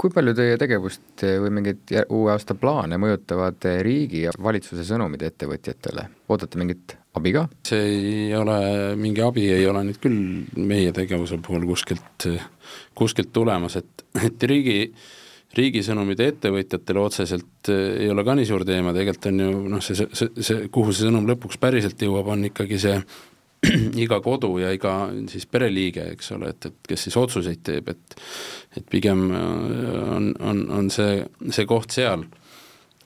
kui 0.00 0.12
palju 0.14 0.32
teie 0.36 0.56
tegevust 0.60 1.24
või 1.42 1.52
mingeid 1.58 1.92
uue 2.08 2.32
aasta 2.32 2.56
plaane 2.56 2.96
mõjutavad 3.00 3.66
riigi 3.84 4.24
ja 4.24 4.32
valitsuse 4.32 4.86
sõnumid 4.88 5.26
ettevõtjatele, 5.28 6.06
ootate 6.32 6.60
mingit 6.60 6.96
abi 7.18 7.34
ka? 7.36 7.46
see 7.68 7.86
ei 7.98 8.34
ole, 8.38 8.58
mingi 9.00 9.24
abi 9.24 9.48
ei 9.52 9.66
ole 9.68 9.84
nüüd 9.90 10.00
küll 10.00 10.20
meie 10.56 10.94
tegevuse 10.96 11.40
puhul 11.44 11.66
kuskilt, 11.68 12.28
kuskilt 12.96 13.32
tulemas, 13.36 13.76
et, 13.82 14.06
et 14.24 14.48
riigi 14.48 14.78
riigi 15.56 15.82
sõnumid 15.82 16.20
ettevõtjatele 16.22 17.02
otseselt 17.02 17.70
ei 17.74 18.06
ole 18.10 18.24
ka 18.26 18.36
nii 18.38 18.46
suur 18.48 18.64
teema, 18.66 18.94
tegelikult 18.94 19.26
on 19.32 19.42
ju 19.42 19.50
noh, 19.74 19.82
see, 19.82 20.06
see, 20.14 20.30
see, 20.38 20.68
kuhu 20.72 20.94
see 20.94 21.08
sõnum 21.08 21.26
lõpuks 21.28 21.58
päriselt 21.60 22.00
jõuab, 22.06 22.30
on 22.36 22.46
ikkagi 22.52 22.78
see 22.80 22.96
iga 24.04 24.20
kodu 24.24 24.54
ja 24.60 24.70
iga 24.72 24.94
siis 25.28 25.44
pereliige, 25.50 26.06
eks 26.14 26.32
ole, 26.36 26.54
et, 26.54 26.70
et 26.70 26.92
kes 26.92 27.06
siis 27.08 27.16
otsuseid 27.20 27.62
teeb, 27.66 27.90
et 27.92 28.20
et 28.78 28.86
pigem 28.86 29.26
äh, 29.34 30.14
on, 30.16 30.30
on, 30.40 30.62
on 30.78 30.92
see, 30.94 31.24
see 31.50 31.66
koht 31.68 31.92
seal. 31.96 32.24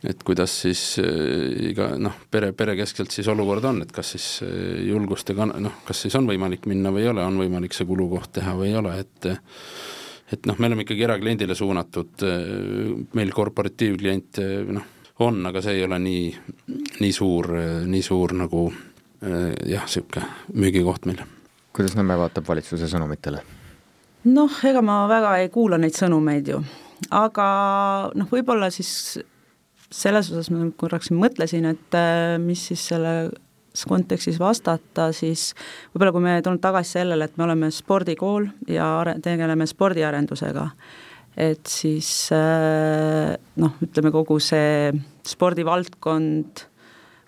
et 0.04 0.20
kuidas 0.22 0.52
siis 0.60 0.98
äh, 1.00 1.70
iga 1.70 1.94
noh, 1.98 2.18
pere, 2.30 2.52
perekeskselt 2.52 3.10
siis 3.10 3.28
olukord 3.32 3.64
on, 3.64 3.82
et 3.82 3.92
kas 3.92 4.14
siis 4.14 4.28
äh, 4.46 4.84
julgust 4.86 5.32
ja 5.32 5.38
kan-, 5.38 5.56
noh, 5.64 5.82
kas 5.88 6.04
siis 6.04 6.14
on 6.20 6.28
võimalik 6.28 6.68
minna 6.70 6.92
või 6.94 7.06
ei 7.06 7.12
ole, 7.14 7.24
on 7.24 7.40
võimalik 7.40 7.74
see 7.74 7.88
kulukoht 7.88 8.34
teha 8.38 8.54
või 8.58 8.70
ei 8.70 8.80
ole, 8.82 8.98
et 9.00 9.30
et 10.34 10.46
noh, 10.48 10.56
me 10.58 10.70
oleme 10.70 10.82
ikkagi 10.86 11.04
erakliendile 11.04 11.54
suunatud, 11.54 12.22
meil 13.14 13.30
korporatiivkliente 13.30 14.46
noh, 14.72 14.86
on, 15.24 15.44
aga 15.46 15.60
see 15.62 15.78
ei 15.78 15.84
ole 15.84 15.98
nii, 16.00 16.24
nii 17.04 17.12
suur, 17.14 17.50
nii 17.86 18.02
suur 18.02 18.32
nagu 18.38 18.64
jah, 19.24 19.84
niisugune 19.84 20.26
müügikoht 20.54 21.06
meil. 21.08 21.22
kuidas 21.74 21.96
Nõmme 21.98 22.16
vaatab 22.18 22.48
valitsuse 22.48 22.88
sõnumitele? 22.90 23.42
noh, 24.24 24.58
ega 24.64 24.82
ma 24.84 25.04
väga 25.10 25.36
ei 25.42 25.50
kuula 25.52 25.78
neid 25.80 25.96
sõnumeid 25.96 26.48
ju, 26.48 26.60
aga 27.12 27.46
noh, 28.16 28.28
võib-olla 28.30 28.70
siis 28.72 29.18
selles 29.94 30.30
osas 30.32 30.50
ma 30.52 30.66
korraks 30.80 31.12
mõtlesin, 31.14 31.66
et 31.70 31.96
äh, 31.98 32.36
mis 32.42 32.62
siis 32.70 32.88
selles 32.90 33.86
kontekstis 33.90 34.38
vastata, 34.40 35.10
siis 35.14 35.52
võib-olla 35.92 36.14
kui 36.14 36.24
me 36.24 36.36
tuleme 36.42 36.62
tagasi 36.62 36.98
sellele, 36.98 37.26
et 37.26 37.38
me 37.38 37.46
oleme 37.46 37.70
spordikool 37.74 38.48
ja 38.70 38.88
are-, 39.00 39.18
tegeleme 39.22 39.66
spordiarendusega, 39.70 40.68
et 41.46 41.66
siis 41.70 42.10
äh, 42.34 43.34
noh, 43.60 43.76
ütleme 43.84 44.14
kogu 44.14 44.38
see 44.42 44.92
spordivaldkond 45.26 46.68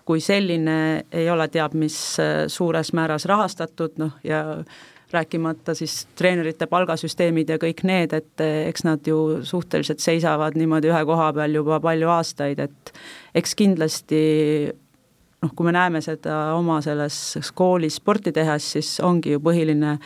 kui 0.07 0.21
selline 0.23 0.77
ei 1.11 1.27
ole 1.29 1.49
teab 1.51 1.75
mis 1.75 1.97
äh, 2.23 2.45
suures 2.51 2.93
määras 2.95 3.27
rahastatud, 3.27 3.97
noh 3.99 4.15
ja 4.23 4.43
rääkimata 5.11 5.73
siis 5.75 6.07
treenerite 6.15 6.67
palgasüsteemid 6.67 7.49
ja 7.49 7.57
kõik 7.61 7.83
need, 7.87 8.13
et 8.13 8.43
eh, 8.43 8.67
eks 8.67 8.83
nad 8.83 9.07
ju 9.07 9.39
suhteliselt 9.47 10.03
seisavad 10.03 10.57
niimoodi 10.59 10.91
ühe 10.91 11.03
koha 11.07 11.29
peal 11.37 11.55
juba 11.55 11.79
palju 11.83 12.11
aastaid, 12.11 12.59
et 12.59 12.91
eks 13.35 13.55
kindlasti 13.55 14.21
noh, 15.43 15.53
kui 15.55 15.67
me 15.67 15.75
näeme 15.75 16.01
seda 16.03 16.57
oma 16.57 16.81
selles 16.83 17.37
koolis 17.55 18.01
sporti 18.01 18.33
tehes, 18.35 18.71
siis 18.75 18.97
ongi 19.03 19.35
ju 19.35 19.43
põhiline, 19.43 19.97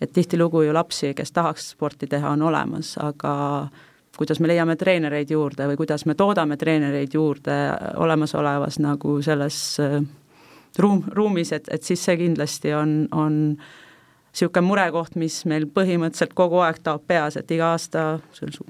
et 0.00 0.12
tihtilugu 0.16 0.64
ju 0.66 0.74
lapsi, 0.74 1.12
kes 1.14 1.32
tahaks 1.36 1.70
sporti 1.76 2.10
teha, 2.10 2.34
on 2.34 2.42
olemas, 2.50 2.96
aga 2.98 3.32
kuidas 4.20 4.40
me 4.40 4.50
leiame 4.50 4.76
treenereid 4.76 5.30
juurde 5.32 5.64
või 5.70 5.78
kuidas 5.80 6.04
me 6.04 6.12
toodame 6.12 6.58
treenereid 6.60 7.14
juurde 7.16 7.54
olemasolevas 8.04 8.76
nagu 8.84 9.14
selles 9.24 9.60
eh, 9.80 9.96
ruum, 10.78 11.00
ruumis, 11.16 11.54
et, 11.56 11.70
et 11.72 11.86
siis 11.86 12.02
see 12.04 12.18
kindlasti 12.20 12.74
on, 12.76 12.92
on 13.16 13.38
niisugune 14.30 14.62
murekoht, 14.62 15.16
mis 15.18 15.40
meil 15.50 15.66
põhimõtteliselt 15.74 16.34
kogu 16.38 16.60
aeg 16.62 16.78
taob 16.84 17.02
peas, 17.06 17.36
et 17.36 17.50
iga 17.50 17.72
aasta 17.74 18.04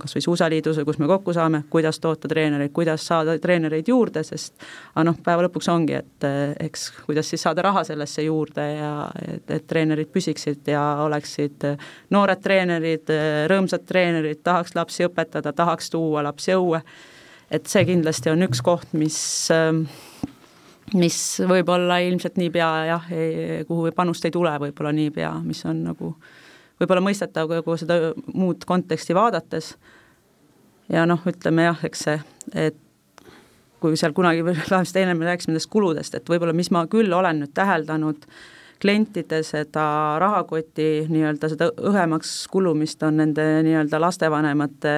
kas 0.00 0.16
või 0.16 0.24
Suusaliidus 0.24 0.80
või 0.80 0.88
kus 0.88 0.98
me 1.02 1.08
kokku 1.11 1.34
saame, 1.36 1.62
kuidas 1.70 2.00
toota 2.00 2.28
treenereid, 2.28 2.72
kuidas 2.72 3.04
saada 3.06 3.36
treenereid 3.38 3.88
juurde, 3.88 4.22
sest 4.24 4.54
aga 4.94 5.04
noh, 5.11 5.20
päeva 5.24 5.44
lõpuks 5.46 5.68
ongi, 5.72 5.98
et 6.00 6.28
eh, 6.28 6.54
eks 6.66 6.88
kuidas 7.04 7.28
siis 7.30 7.44
saada 7.44 7.64
raha 7.66 7.84
sellesse 7.84 8.24
juurde 8.24 8.66
ja 8.72 8.92
et, 9.20 9.44
et 9.50 9.66
treenerid 9.66 10.08
püsiksid 10.12 10.72
ja 10.72 10.82
oleksid 11.04 11.68
noored 12.11 12.40
treenerid, 12.40 13.12
rõõmsad 13.52 13.84
treenerid, 13.88 14.40
tahaks 14.44 14.74
lapsi 14.78 15.04
õpetada, 15.08 15.52
tahaks 15.52 15.92
tuua 15.92 16.24
lapsi 16.24 16.56
õue, 16.56 16.80
et 17.50 17.66
see 17.68 17.84
kindlasti 17.84 18.32
on 18.32 18.48
üks 18.48 18.64
koht, 18.64 18.96
mis 18.96 19.20
äh, 19.52 19.84
mis 20.95 21.16
võib-olla 21.47 22.01
ilmselt 22.03 22.38
niipea 22.41 22.68
jah, 22.88 23.09
kuhu 23.68 23.91
panust 23.97 24.24
ei 24.26 24.34
tule 24.34 24.53
võib-olla 24.62 24.93
niipea, 24.97 25.32
mis 25.45 25.62
on 25.68 25.84
nagu 25.91 26.14
võib-olla 26.80 27.05
mõistetav 27.05 27.51
kogu 27.51 27.76
seda 27.80 27.99
muud 28.34 28.64
konteksti 28.66 29.14
vaadates. 29.14 29.74
ja 30.88 31.07
noh, 31.07 31.20
ütleme 31.26 31.68
jah, 31.68 31.84
eks 31.86 32.07
see, 32.07 32.20
et 32.55 32.78
kui 33.80 33.97
seal 33.97 34.12
kunagi, 34.16 34.45
vähemasti 34.45 35.05
enne 35.05 35.14
me 35.14 35.28
rääkisime 35.28 35.55
nendest 35.55 35.70
kuludest, 35.72 36.14
et 36.14 36.28
võib-olla 36.28 36.57
mis 36.57 36.70
ma 36.74 36.86
küll 36.91 37.12
olen 37.12 37.45
nüüd 37.45 37.53
täheldanud, 37.57 38.26
klientide 38.80 39.43
seda 39.45 39.84
rahakoti 40.20 41.07
nii-öelda 41.12 41.51
seda 41.53 41.68
õhemaks 41.91 42.32
kulumist 42.53 43.03
on 43.05 43.18
nende 43.20 43.45
nii-öelda 43.66 44.01
lastevanemate 44.01 44.95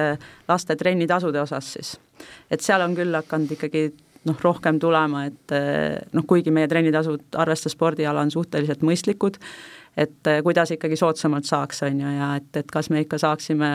laste 0.47 0.77
trennitasude 0.79 1.41
osas 1.41 1.73
siis. 1.75 1.97
et 2.51 2.63
seal 2.63 2.81
on 2.81 2.95
küll 2.95 3.15
hakanud 3.15 3.51
ikkagi 3.57 3.89
noh, 4.27 4.39
rohkem 4.43 4.79
tulema, 4.79 5.25
et 5.29 5.55
eh, 5.55 5.99
noh, 6.15 6.25
kuigi 6.27 6.53
meie 6.53 6.69
trennitasud 6.71 7.37
arvestades 7.39 7.75
spordiala 7.75 8.23
on 8.23 8.31
suhteliselt 8.33 8.83
mõistlikud, 8.85 9.39
et 9.99 10.31
eh, 10.31 10.41
kuidas 10.45 10.73
ikkagi 10.75 10.97
soodsamalt 10.99 11.47
saaks, 11.49 11.83
on 11.87 12.01
ju, 12.03 12.13
ja 12.17 12.33
et, 12.39 12.49
et 12.63 12.71
kas 12.71 12.89
me 12.93 13.03
ikka 13.03 13.19
saaksime 13.21 13.73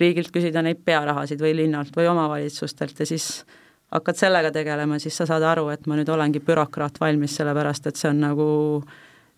riigilt 0.00 0.32
küsida 0.34 0.62
neid 0.64 0.80
pearahasid 0.84 1.42
või 1.42 1.54
linnalt 1.58 1.96
või 1.96 2.08
omavalitsustelt 2.10 3.02
ja 3.02 3.08
siis 3.08 3.44
hakkad 3.92 4.18
sellega 4.18 4.52
tegelema, 4.54 5.00
siis 5.02 5.16
sa 5.18 5.26
saad 5.28 5.44
aru, 5.44 5.68
et 5.74 5.86
ma 5.90 5.98
nüüd 5.98 6.10
olengi 6.12 6.42
bürokraat 6.44 7.00
valmis, 7.02 7.34
sellepärast 7.36 7.90
et 7.90 8.00
see 8.00 8.12
on 8.12 8.22
nagu 8.22 8.46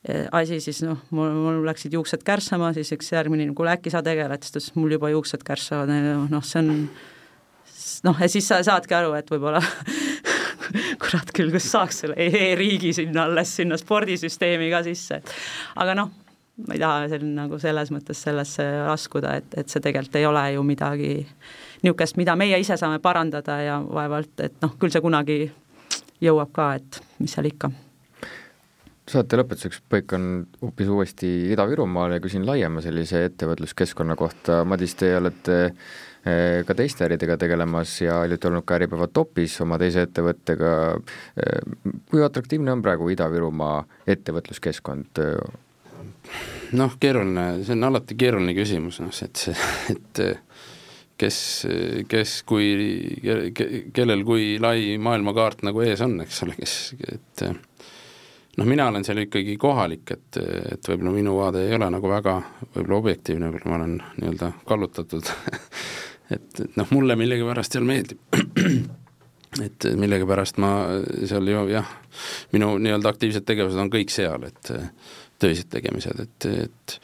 eh, 0.06 0.28
asi 0.30 0.60
siis 0.62 0.82
noh, 0.86 1.00
mul, 1.10 1.32
mul 1.46 1.64
läksid 1.66 1.96
juuksed 1.98 2.22
kärssama, 2.26 2.70
siis 2.76 2.92
üks 2.94 3.10
järgmine, 3.14 3.48
kuule 3.56 3.74
äkki 3.74 3.90
sa 3.90 4.04
tegeled, 4.04 4.44
siis 4.44 4.54
ta 4.54 4.62
ütles, 4.62 4.76
mul 4.78 4.94
juba 4.94 5.10
juuksed 5.10 5.42
kärssavad, 5.48 5.90
noh, 6.30 6.46
see 6.46 6.62
on 6.62 6.72
noh, 8.06 8.20
ja 8.20 8.28
siis 8.30 8.46
sa 8.48 8.60
saadki 8.64 8.94
aru, 8.96 9.14
et 9.18 9.30
võib-olla 9.30 9.62
kurat 11.03 11.32
küll, 11.34 11.53
kus 11.55 11.68
saaks 11.72 12.03
selle 12.05 12.16
e-riigi 12.16 12.92
sinna 12.96 13.26
alles, 13.28 13.57
sinna 13.59 13.78
spordisüsteemi 13.80 14.70
ka 14.72 14.82
sisse, 14.86 15.20
et 15.20 15.34
aga 15.82 15.96
noh, 15.98 16.12
ma 16.66 16.76
ei 16.76 16.82
taha 16.82 17.07
seal 17.12 17.24
nagu 17.36 17.59
selles 17.62 17.92
mõttes 17.94 18.22
sellesse 18.26 18.66
laskuda, 18.86 19.36
et, 19.40 19.55
et 19.59 19.72
see 19.72 19.82
tegelikult 19.84 20.18
ei 20.20 20.28
ole 20.28 20.44
ju 20.57 20.66
midagi 20.66 21.14
niisugust, 21.82 22.18
mida 22.20 22.36
meie 22.38 22.61
ise 22.62 22.76
saame 22.78 23.00
parandada 23.03 23.59
ja 23.62 23.78
vaevalt, 23.82 24.34
et 24.44 24.61
noh, 24.62 24.76
küll 24.78 24.92
see 24.94 25.03
kunagi 25.05 25.40
jõuab 26.22 26.53
ka, 26.55 26.74
et 26.78 27.00
mis 27.18 27.32
seal 27.34 27.48
ikka. 27.50 27.72
Saate 29.12 29.34
lõpetuseks 29.34 29.80
põikan 29.90 30.44
hoopis 30.61 30.88
uuesti 30.88 31.28
Ida-Virumaale 31.53 32.20
ja 32.20 32.22
küsin 32.22 32.46
laiema 32.46 32.80
sellise 32.84 33.24
ettevõtluskeskkonna 33.26 34.14
kohta, 34.16 34.61
Madis, 34.68 34.94
te 34.94 35.11
olete 35.18 35.59
Eh, 35.62 35.72
ka 36.23 36.75
teiste 36.79 37.03
äridega 37.09 37.35
tegelemas 37.41 37.97
ja 38.05 38.20
olite 38.23 38.47
olnud 38.47 38.62
ka 38.66 38.77
Äripäeva 38.77 39.09
topis 39.11 39.57
oma 39.64 39.79
teise 39.83 40.05
ettevõttega. 40.07 40.70
Eh, 41.35 41.97
kui 42.11 42.23
atraktiivne 42.23 42.70
on 42.73 42.85
praegu 42.85 43.11
Ida-Virumaa 43.11 43.83
ettevõtluskeskkond? 44.07 45.23
noh, 46.79 46.95
keeruline, 47.01 47.64
see 47.66 47.75
on 47.75 47.89
alati 47.91 48.16
keeruline 48.16 48.55
küsimus, 48.57 49.01
noh, 49.03 49.12
et 49.25 49.37
see, 49.37 49.57
et 49.93 50.23
kes, 51.20 51.39
kes 52.09 52.37
kui, 52.49 52.70
kellel 53.95 54.25
kui 54.27 54.57
lai 54.62 54.97
maailmakaart 55.03 55.66
nagu 55.68 55.83
ees 55.85 56.03
on, 56.05 56.16
eks 56.25 56.43
ole, 56.47 56.57
kes, 56.59 56.77
et 57.12 57.45
noh, 58.59 58.68
mina 58.68 58.89
olen 58.91 59.05
seal 59.07 59.23
ikkagi 59.25 59.57
kohalik, 59.61 60.14
et, 60.14 60.41
et 60.75 60.91
võib-olla 60.91 61.14
minu 61.14 61.37
vaade 61.39 61.66
ei 61.66 61.77
ole 61.77 61.91
nagu 61.93 62.11
väga 62.11 62.39
võib-olla 62.75 62.99
objektiivne, 62.99 63.53
võib-olla 63.53 63.73
ma 63.73 63.81
olen 63.81 63.99
nii-öelda 64.18 64.53
kallutatud 64.68 65.31
et, 66.37 66.51
et 66.64 66.76
noh, 66.80 66.91
mulle 66.95 67.16
millegipärast 67.18 67.76
seal 67.76 67.87
meeldib. 67.89 68.20
et 69.66 69.89
millegipärast 70.01 70.61
ma 70.62 70.72
seal 71.28 71.51
ju 71.53 71.66
jah, 71.72 71.89
minu 72.55 72.74
nii-öelda 72.80 73.12
aktiivsed 73.12 73.45
tegevused 73.49 73.80
on 73.83 73.93
kõik 73.93 74.12
seal, 74.12 74.49
et 74.49 74.72
töised 75.43 75.68
tegemised, 75.72 76.22
et, 76.22 76.47
et 76.64 76.97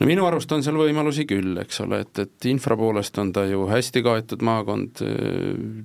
no 0.00 0.08
minu 0.08 0.24
arust 0.26 0.52
on 0.56 0.64
seal 0.64 0.78
võimalusi 0.80 1.26
küll, 1.28 1.58
eks 1.62 1.82
ole, 1.84 2.00
et, 2.06 2.22
et 2.24 2.48
infra 2.50 2.76
poolest 2.80 3.18
on 3.22 3.32
ta 3.36 3.44
ju 3.46 3.66
hästi 3.70 4.02
kaetud 4.06 4.42
maakond, 4.46 5.04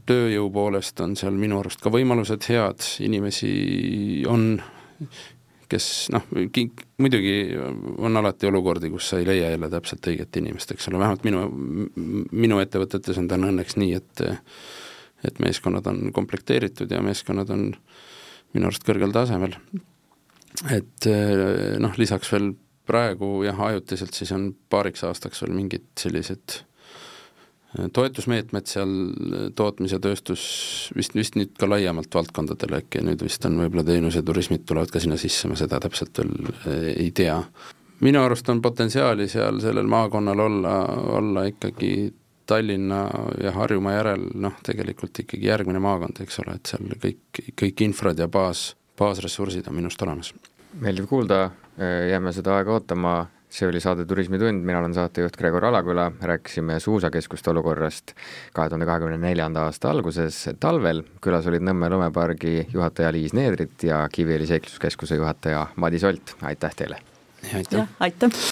tööjõu 0.10 0.50
poolest 0.56 1.02
on 1.06 1.18
seal 1.20 1.36
minu 1.38 1.60
arust 1.62 1.84
ka 1.84 1.94
võimalused 1.94 2.48
head, 2.50 2.90
inimesi 3.06 3.54
on 4.32 4.56
kes 5.76 5.90
noh, 6.16 6.26
muidugi 7.02 7.36
on 8.00 8.22
alati 8.22 8.50
olukordi, 8.50 8.90
kus 8.94 9.12
sa 9.12 9.22
ei 9.22 9.28
leia 9.28 9.52
jälle 9.54 9.70
täpselt 9.72 10.10
õiget 10.12 10.42
inimest, 10.42 10.74
eks 10.76 10.90
ole, 10.92 11.02
vähemalt 11.04 11.26
minu, 11.28 11.46
minu 12.32 12.60
ettevõtetes 12.64 13.20
on 13.22 13.30
täna 13.32 13.52
õnneks 13.54 13.80
nii, 13.82 13.96
et 14.00 14.28
et 15.26 15.40
meeskonnad 15.42 15.88
on 15.90 16.12
komplekteeritud 16.14 16.92
ja 16.92 17.00
meeskonnad 17.02 17.50
on 17.50 17.70
minu 18.54 18.68
arust 18.68 18.86
kõrgel 18.86 19.14
tasemel. 19.16 19.56
et 20.72 21.08
noh, 21.82 21.98
lisaks 21.98 22.32
veel 22.32 22.54
praegu 22.86 23.40
jah, 23.46 23.60
ajutiselt 23.70 24.14
siis 24.14 24.32
on 24.36 24.52
paariks 24.70 25.04
aastaks 25.08 25.42
veel 25.44 25.56
mingid 25.58 25.88
sellised 26.00 26.62
toetusmeetmed 27.94 28.68
seal 28.70 28.92
tootmis 29.56 29.96
ja 29.96 30.00
tööstus 30.04 30.44
vist, 30.96 31.16
vist 31.18 31.38
nüüd 31.40 31.56
ka 31.60 31.70
laiemalt 31.70 32.14
valdkondadele 32.16 32.82
äkki, 32.84 33.04
nüüd 33.06 33.24
vist 33.26 33.46
on 33.48 33.58
võib-olla 33.64 33.86
teenus 33.88 34.18
ja 34.20 34.24
turismid 34.26 34.66
tulevad 34.68 34.94
ka 34.94 35.02
sinna 35.04 35.18
sisse, 35.20 35.50
ma 35.52 35.58
seda 35.60 35.80
täpselt 35.84 36.22
veel 36.22 36.34
eh, 36.66 36.92
ei 37.06 37.12
tea. 37.16 37.40
minu 38.06 38.22
arust 38.24 38.50
on 38.50 38.62
potentsiaali 38.62 39.28
seal 39.32 39.60
sellel 39.64 39.88
maakonnal 39.92 40.46
olla, 40.48 40.78
olla 41.20 41.46
ikkagi 41.52 42.14
Tallinna 42.46 43.08
ja 43.42 43.52
Harjumaa 43.52 43.96
järel 43.96 44.28
noh, 44.38 44.60
tegelikult 44.64 45.20
ikkagi 45.24 45.48
järgmine 45.48 45.80
maakond, 45.82 46.20
eks 46.22 46.40
ole, 46.44 46.60
et 46.60 46.70
seal 46.70 46.92
kõik, 47.02 47.46
kõik 47.58 47.82
infrad 47.88 48.20
ja 48.22 48.28
baas, 48.30 48.76
baasressursid 49.00 49.66
on 49.72 49.80
minust 49.80 50.02
olemas. 50.06 50.34
meeldiv 50.80 51.08
kuulda, 51.10 51.50
jääme 52.10 52.34
seda 52.36 52.60
aega 52.60 52.76
ootama 52.78 53.16
see 53.56 53.70
oli 53.70 53.80
saade 53.80 54.06
Turismitund, 54.06 54.66
mina 54.68 54.80
olen 54.82 54.94
saatejuht 54.94 55.38
Gregor 55.40 55.66
Alaküla, 55.70 56.10
rääkisime 56.22 56.80
suusakeskuste 56.84 57.54
olukorrast 57.54 58.14
kahe 58.54 58.70
tuhande 58.70 58.88
kahekümne 58.90 59.18
neljanda 59.22 59.68
aasta 59.70 59.92
alguses 59.94 60.42
talvel, 60.60 61.04
külas 61.24 61.48
olid 61.48 61.64
Nõmme 61.66 61.90
lumepargi 61.94 62.68
juhataja 62.74 63.14
Liis 63.16 63.36
Needrit 63.38 63.88
ja 63.88 64.04
Kiviõli 64.12 64.50
seikluskeskuse 64.50 65.20
juhataja 65.22 65.68
Madis 65.80 66.04
Olt, 66.04 66.36
aitäh 66.44 66.76
teile! 66.76 67.00
aitäh! 67.54 67.88
aitäh! 68.00 68.40